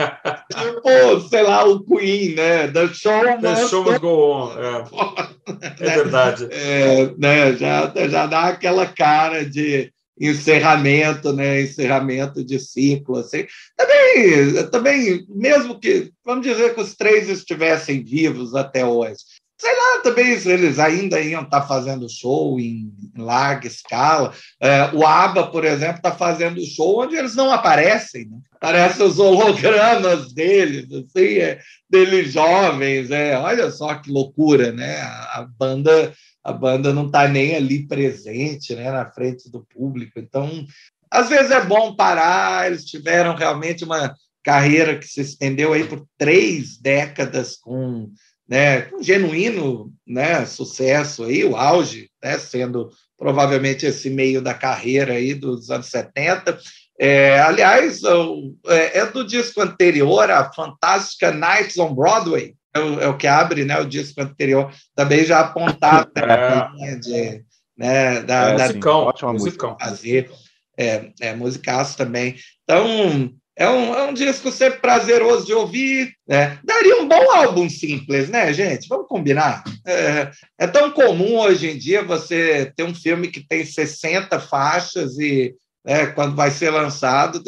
tipo, 0.52 1.30
sei 1.30 1.44
lá, 1.44 1.64
o 1.64 1.84
Queen, 1.86 2.34
né? 2.34 2.68
The 2.70 2.88
Show 2.88 3.40
The 3.40 3.68
Show 3.68 3.84
Must 3.84 4.00
Go 4.00 4.32
On. 4.32 4.52
É, 4.58 4.84
é 5.80 5.96
verdade. 5.96 6.48
É, 6.50 7.12
né? 7.20 7.54
já, 7.54 7.92
já 8.10 8.26
dá 8.26 8.48
aquela 8.48 8.88
cara 8.88 9.46
de 9.46 9.93
encerramento, 10.20 11.34
né? 11.34 11.62
Encerramento 11.62 12.44
de 12.44 12.60
ciclo, 12.60 13.18
assim. 13.18 13.46
Também, 13.76 14.70
também, 14.70 15.26
mesmo 15.30 15.80
que, 15.80 16.12
vamos 16.24 16.46
dizer 16.46 16.76
que 16.76 16.82
os 16.82 16.96
três 16.96 17.30
estivessem 17.30 18.04
vivos 18.04 18.56
até 18.56 18.86
hoje, 18.86 19.18
sei 19.64 19.72
lá, 19.72 20.02
também 20.02 20.32
eles 20.32 20.78
ainda 20.78 21.22
iam 21.22 21.44
estar 21.44 21.62
tá 21.62 21.68
fazendo 21.68 22.10
show 22.10 22.60
em 22.60 22.92
larga 23.18 23.66
escala. 23.66 24.34
É, 24.60 24.90
o 24.94 25.06
ABBA, 25.06 25.48
por 25.48 25.64
exemplo, 25.64 25.98
está 25.98 26.12
fazendo 26.12 26.60
show 26.66 27.02
onde 27.02 27.16
eles 27.16 27.34
não 27.34 27.50
aparecem, 27.50 28.26
né? 28.26 28.38
Aparecem 28.52 29.06
os 29.06 29.20
hologramas 29.20 30.34
deles, 30.34 30.88
assim, 30.92 31.38
é, 31.38 31.60
deles 31.90 32.34
jovens, 32.34 33.10
é, 33.10 33.38
olha 33.38 33.72
só 33.72 33.96
que 33.96 34.12
loucura, 34.12 34.74
né? 34.74 35.02
A, 35.02 35.40
a 35.40 35.48
banda 35.58 36.14
a 36.44 36.52
banda 36.52 36.94
não 36.94 37.08
está 37.08 37.28
nem 37.28 37.56
ali 37.56 37.88
presente, 37.88 38.76
né, 38.76 38.92
na 38.92 39.10
frente 39.10 39.50
do 39.50 39.66
público. 39.66 40.20
Então, 40.20 40.66
às 41.10 41.30
vezes 41.30 41.52
é 41.52 41.64
bom 41.64 41.96
parar. 41.96 42.68
Eles 42.68 42.84
tiveram 42.84 43.36
realmente 43.36 43.84
uma 43.84 44.14
carreira 44.44 44.98
que 44.98 45.08
se 45.08 45.22
estendeu 45.22 45.72
aí 45.72 45.86
por 45.86 46.06
três 46.18 46.78
décadas 46.78 47.56
com, 47.56 48.12
né, 48.48 48.90
um 48.94 49.02
genuíno 49.02 49.94
né, 50.06 50.46
sucesso 50.46 51.24
aí, 51.24 51.46
o 51.46 51.56
auge, 51.56 52.10
né, 52.22 52.38
sendo 52.38 52.90
provavelmente 53.18 53.86
esse 53.86 54.10
meio 54.10 54.42
da 54.42 54.54
carreira 54.54 55.14
aí 55.14 55.34
dos 55.34 55.70
anos 55.70 55.88
70. 55.88 56.60
É, 57.00 57.40
aliás, 57.40 58.02
é, 58.68 59.00
é 59.00 59.06
do 59.06 59.26
disco 59.26 59.62
anterior, 59.62 60.30
a 60.30 60.52
fantástica 60.52 61.32
Nights 61.32 61.78
on 61.78 61.96
Broadway, 61.96 62.54
é 62.76 62.80
o, 62.80 63.00
é 63.02 63.08
o 63.08 63.18
que 63.18 63.28
abre 63.28 63.66
né, 63.66 63.80
o 63.80 63.88
disco 63.88 64.22
anterior, 64.22 64.72
também 64.96 65.24
já 65.24 65.40
apontava 65.40 66.10
a 66.16 66.72
linha 66.74 66.98
de, 67.00 67.44
né, 67.78 68.22
da, 68.22 68.50
é, 68.50 68.56
da 68.58 68.68
musicão, 68.68 69.00
ótima 69.00 69.34
musicão. 69.34 69.78
fazer. 69.80 70.32
É, 70.78 71.12
é 71.22 71.36
musicaço 71.36 71.96
também. 71.96 72.36
Então, 72.64 73.32
É 73.56 73.70
um, 73.70 73.94
é 73.94 74.04
um 74.10 74.14
disco 74.14 74.52
sempre 74.52 74.80
prazeroso 74.80 75.46
de 75.46 75.54
ouvir. 75.54 76.12
Né? 76.28 76.58
Daria 76.64 77.00
um 77.00 77.08
bom 77.08 77.32
álbum 77.32 77.70
simples, 77.70 78.28
né, 78.28 78.52
gente? 78.52 78.88
Vamos 78.88 79.08
combinar. 79.08 79.64
É, 79.86 80.32
é, 80.58 80.66
tão 80.66 80.90
comum 80.92 81.38
hoje 81.38 81.70
em 81.70 81.78
dia 81.78 82.04
você 82.04 82.74
ter 82.76 82.84
um 82.84 82.96
filme 82.96 83.28
que 83.28 83.46
tem 83.48 83.64
60 83.64 84.40
faixas 84.40 85.20
e 85.20 85.54
né, 85.86 86.08
quando 86.08 86.36
vai 86.36 86.50
ser 86.50 86.72
lançado, 86.72 87.44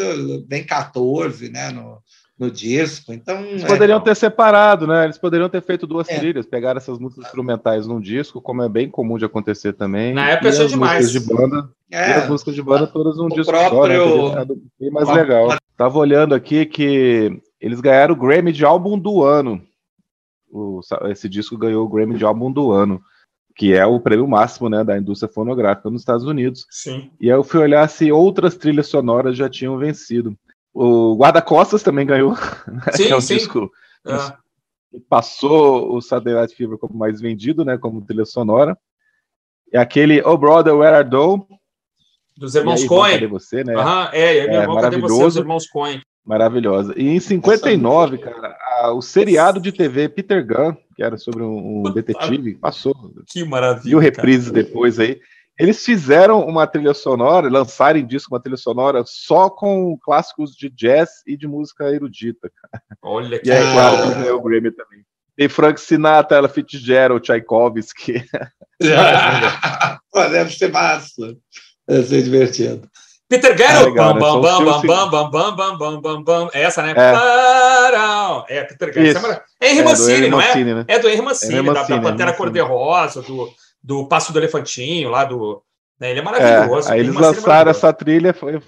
vem 0.47 0.63
14 0.63 1.49
né, 1.49 1.71
no, 1.71 1.99
no 2.37 2.51
disco. 2.51 3.13
Então, 3.13 3.39
Eles 3.39 3.63
é, 3.63 3.67
poderiam 3.67 3.99
ter 3.99 4.15
separado, 4.15 4.85
né? 4.85 5.05
Eles 5.05 5.17
poderiam 5.17 5.49
ter 5.49 5.61
feito 5.61 5.87
duas 5.87 6.07
é. 6.09 6.19
trilhas, 6.19 6.45
pegar 6.45 6.75
essas 6.75 6.99
músicas 6.99 7.25
instrumentais 7.25 7.87
num 7.87 7.99
disco, 7.99 8.41
como 8.41 8.61
é 8.61 8.69
bem 8.69 8.89
comum 8.89 9.17
de 9.17 9.25
acontecer 9.25 9.73
também. 9.73 10.13
Na 10.13 10.29
época 10.29 10.49
é 10.49 10.65
demais. 10.65 11.11
De 11.11 11.19
banda, 11.19 11.69
é. 11.89 12.09
E 12.09 12.13
as 12.13 12.29
músicas 12.29 12.53
de 12.53 12.61
banda 12.61 12.87
todas 12.87 13.17
num 13.17 13.25
o 13.25 13.29
disco 13.29 13.51
próprio... 13.51 14.07
só, 14.07 14.35
né? 14.35 14.45
Bem 14.79 14.91
mais 14.91 15.07
legal. 15.09 15.57
Tava 15.77 15.97
olhando 15.97 16.35
aqui 16.35 16.65
que 16.65 17.41
eles 17.59 17.79
ganharam 17.79 18.13
o 18.13 18.17
Grammy 18.17 18.51
de 18.51 18.65
álbum 18.65 18.99
do 18.99 19.23
ano. 19.23 19.61
O, 20.51 20.79
esse 21.09 21.27
disco 21.27 21.57
ganhou 21.57 21.85
o 21.85 21.89
Grammy 21.89 22.17
de 22.17 22.25
álbum 22.25 22.51
do 22.51 22.71
ano, 22.71 23.01
que 23.55 23.73
é 23.73 23.85
o 23.85 23.99
prêmio 23.99 24.27
máximo 24.27 24.69
né, 24.69 24.83
da 24.83 24.97
indústria 24.97 25.31
fonográfica 25.31 25.89
nos 25.89 26.01
Estados 26.01 26.25
Unidos. 26.25 26.65
Sim. 26.69 27.09
E 27.19 27.31
aí 27.31 27.37
eu 27.37 27.43
fui 27.43 27.61
olhar 27.61 27.87
se 27.89 28.11
outras 28.11 28.55
trilhas 28.55 28.87
sonoras 28.87 29.37
já 29.37 29.49
tinham 29.49 29.77
vencido. 29.77 30.37
O 30.75 31.15
Guarda-Costas 31.15 31.81
também 31.81 32.05
ganhou. 32.05 32.31
Né? 32.31 32.81
Sim, 32.91 33.07
é 33.09 33.15
um 33.15 33.21
sim. 33.21 33.35
disco 33.35 33.71
é. 34.05 34.99
passou 35.09 35.95
o 35.95 36.01
Saturday 36.01 36.33
Night 36.33 36.53
Fever 36.53 36.77
como 36.77 36.99
mais 36.99 37.21
vendido, 37.21 37.63
né, 37.63 37.77
como 37.77 38.05
trilha 38.05 38.25
sonora. 38.25 38.77
E 39.71 39.77
aquele 39.77 40.21
Oh 40.21 40.37
Brother, 40.37 40.75
Where 40.75 40.97
Are 40.97 41.09
Thou? 41.09 41.47
Dos 42.37 42.55
irmãos 42.55 42.81
aí, 42.81 42.87
Coen. 42.87 43.13
Cadê 43.13 43.27
você, 43.27 43.63
né? 43.63 43.73
Aham, 43.73 44.09
é, 44.11 44.37
é, 44.37 44.53
irmão, 44.61 44.75
maravilhoso. 44.75 45.15
Você, 45.15 45.25
os 45.25 45.35
irmãos 45.37 45.67
Coen. 45.67 46.01
Maravilhosa. 46.25 46.93
E 46.97 47.07
em 47.07 47.19
59, 47.21 48.17
cara, 48.17 48.57
a, 48.79 48.91
o 48.91 49.01
seriado 49.01 49.61
de 49.61 49.71
TV 49.71 50.09
Peter 50.09 50.45
Gunn, 50.45 50.75
que 50.93 51.01
era 51.01 51.17
sobre 51.17 51.43
um, 51.43 51.87
um 51.87 51.91
detetive, 51.93 52.55
passou. 52.55 52.93
Que 53.27 53.45
maravilha. 53.45 53.93
E 53.93 53.95
o 53.95 53.99
reprise 53.99 54.51
depois 54.51 54.99
aí. 54.99 55.21
Eles 55.57 55.85
fizeram 55.85 56.45
uma 56.45 56.67
trilha 56.67 56.93
sonora, 56.93 57.49
lançaram 57.49 57.97
em 57.97 58.05
disco 58.05 58.33
uma 58.33 58.41
trilha 58.41 58.57
sonora 58.57 59.03
só 59.05 59.49
com 59.49 59.97
clássicos 60.01 60.51
de 60.51 60.69
jazz 60.69 61.09
e 61.25 61.37
de 61.37 61.47
música 61.47 61.85
erudita. 61.89 62.51
Olha 63.01 63.39
que 63.39 63.49
E 63.49 63.71
claro, 63.71 64.15
ganhou 64.15 64.39
o 64.39 64.41
Grammy 64.41 64.71
também. 64.71 65.05
Tem 65.37 65.49
Frank 65.49 65.79
Sinatra, 65.79 66.37
ela 66.37 66.49
Fitzgerald, 66.49 67.21
Tchaikovsky. 67.21 68.23
Pô, 70.11 70.21
deve 70.29 70.51
ser 70.51 70.71
massa. 70.71 71.35
Deve 71.87 72.07
ser 72.07 72.23
divertido. 72.23 72.89
Peter 73.27 73.55
Garrett, 73.57 73.91
bam, 73.95 74.19
bam, 74.19 74.41
bam, 74.41 74.63
bam, 74.63 74.81
bam, 74.81 75.09
bam, 75.09 75.31
bam, 75.31 75.55
bam, 75.55 75.77
bam, 75.77 76.01
bam, 76.01 76.23
bam, 76.23 76.49
essa, 76.53 76.83
né? 76.83 76.93
É, 78.47 78.57
é 78.57 78.63
Peter 78.65 78.93
Garrett. 78.93 79.41
É 79.59 79.71
Henry 79.71 79.83
Mancini, 79.83 80.29
não 80.29 80.39
é? 80.39 80.85
É 80.87 80.99
do 80.99 81.09
Henry 81.09 81.21
Mancini, 81.21 81.73
da 81.73 81.85
Pantera 81.85 82.33
Cor-de-Rosa, 82.33 83.21
do 83.21 83.49
do 83.85 84.07
Passo 84.07 84.33
do 84.33 84.39
Elefantinho, 84.39 85.09
lá 85.09 85.23
do. 85.23 85.61
Né, 85.99 86.09
ele 86.09 86.19
é 86.19 86.23
maravilhoso. 86.23 86.89
É, 86.89 86.93
aí 86.93 87.01
eles 87.01 87.13
lançaram 87.13 87.69
essa 87.69 87.93
trilha, 87.93 88.33
foi, 88.33 88.59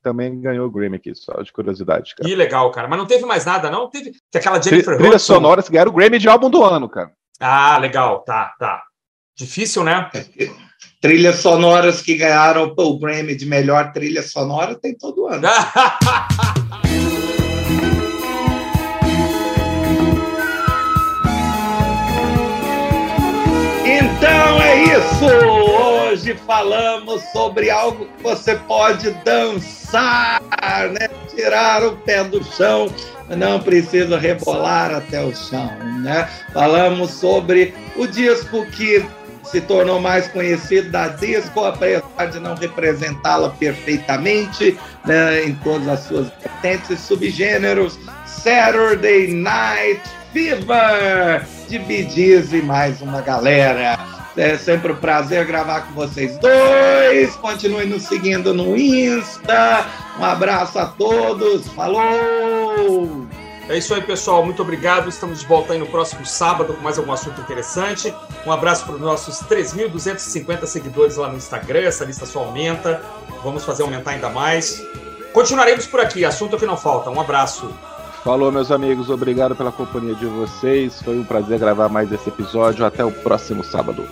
também 0.00 0.40
ganhou 0.40 0.66
o 0.66 0.70
Grammy 0.70 0.96
aqui, 0.96 1.12
só 1.14 1.42
de 1.42 1.52
curiosidade. 1.52 2.14
Cara. 2.14 2.28
Que 2.28 2.36
legal, 2.36 2.70
cara. 2.70 2.86
Mas 2.86 2.98
não 2.98 3.06
teve 3.06 3.26
mais 3.26 3.44
nada, 3.44 3.68
não? 3.68 3.90
Teve 3.90 4.12
que 4.30 4.38
aquela 4.38 4.62
Jennifer 4.62 4.96
Trilha 4.96 5.16
Hudson... 5.16 5.34
sonora, 5.34 5.64
ganharam 5.68 5.90
o 5.90 5.94
Grammy 5.94 6.18
de 6.18 6.28
álbum 6.28 6.48
do 6.48 6.64
ano, 6.64 6.88
cara. 6.88 7.10
Ah, 7.40 7.78
legal, 7.78 8.20
tá, 8.20 8.54
tá. 8.58 8.82
Difícil, 9.36 9.82
né? 9.82 10.08
Trilhas 11.00 11.36
sonoras 11.36 12.00
que 12.00 12.16
ganharam 12.16 12.72
o 12.76 12.98
Grammy 12.98 13.34
de 13.34 13.44
melhor 13.44 13.92
trilha 13.92 14.22
sonora 14.22 14.76
tem 14.76 14.96
todo 14.96 15.26
ano. 15.26 15.48
falamos 26.46 27.22
sobre 27.32 27.70
algo 27.70 28.06
que 28.06 28.22
você 28.22 28.56
pode 28.56 29.10
dançar, 29.24 30.40
né? 30.92 31.08
Tirar 31.34 31.84
o 31.84 31.96
pé 31.98 32.24
do 32.24 32.42
chão, 32.42 32.92
não 33.28 33.60
precisa 33.60 34.18
rebolar 34.18 34.94
até 34.94 35.22
o 35.22 35.34
chão, 35.34 35.70
né? 36.02 36.28
Falamos 36.52 37.10
sobre 37.10 37.74
o 37.96 38.06
disco 38.06 38.64
que 38.66 39.04
se 39.50 39.60
tornou 39.62 40.00
mais 40.00 40.28
conhecido 40.28 40.90
da 40.90 41.08
disco, 41.08 41.64
apesar 41.64 42.26
de 42.30 42.38
não 42.38 42.54
representá-la 42.54 43.50
perfeitamente 43.50 44.78
né, 45.06 45.44
em 45.44 45.54
todas 45.56 45.88
as 45.88 46.00
suas 46.00 46.28
vertentes 46.42 46.90
e 46.90 46.96
subgêneros. 46.96 47.98
Saturday 48.26 49.32
Night 49.32 50.02
Fever 50.32 51.46
de 51.68 51.78
Bidiz 51.78 52.52
e 52.52 52.62
mais 52.62 53.00
uma 53.00 53.20
galera. 53.20 53.98
É 54.38 54.56
sempre 54.56 54.92
um 54.92 54.96
prazer 54.96 55.44
gravar 55.46 55.80
com 55.80 55.94
vocês 55.94 56.38
dois. 56.38 57.34
Continue 57.34 57.86
nos 57.86 58.04
seguindo 58.04 58.54
no 58.54 58.76
Insta. 58.76 59.84
Um 60.16 60.24
abraço 60.24 60.78
a 60.78 60.86
todos. 60.86 61.66
Falou! 61.70 63.26
É 63.68 63.76
isso 63.76 63.92
aí, 63.92 64.00
pessoal. 64.00 64.44
Muito 64.44 64.62
obrigado. 64.62 65.08
Estamos 65.08 65.40
de 65.40 65.46
volta 65.46 65.72
aí 65.72 65.78
no 65.80 65.86
próximo 65.86 66.24
sábado 66.24 66.72
com 66.72 66.80
mais 66.80 66.96
algum 66.98 67.12
assunto 67.12 67.40
interessante. 67.40 68.14
Um 68.46 68.52
abraço 68.52 68.84
para 68.84 68.94
os 68.94 69.00
nossos 69.00 69.42
3.250 69.42 70.66
seguidores 70.66 71.16
lá 71.16 71.28
no 71.28 71.36
Instagram. 71.36 71.80
Essa 71.80 72.04
lista 72.04 72.24
só 72.24 72.44
aumenta. 72.44 73.02
Vamos 73.42 73.64
fazer 73.64 73.82
aumentar 73.82 74.12
ainda 74.12 74.28
mais. 74.28 74.80
Continuaremos 75.32 75.84
por 75.84 75.98
aqui. 75.98 76.24
Assunto 76.24 76.56
que 76.56 76.64
não 76.64 76.76
falta. 76.76 77.10
Um 77.10 77.20
abraço. 77.20 77.74
Falou, 78.28 78.52
meus 78.52 78.70
amigos. 78.70 79.08
Obrigado 79.08 79.56
pela 79.56 79.72
companhia 79.72 80.14
de 80.14 80.26
vocês. 80.26 81.00
Foi 81.00 81.18
um 81.18 81.24
prazer 81.24 81.58
gravar 81.58 81.88
mais 81.88 82.12
esse 82.12 82.28
episódio. 82.28 82.84
Até 82.84 83.02
o 83.02 83.10
próximo 83.10 83.64
sábado. 83.64 84.04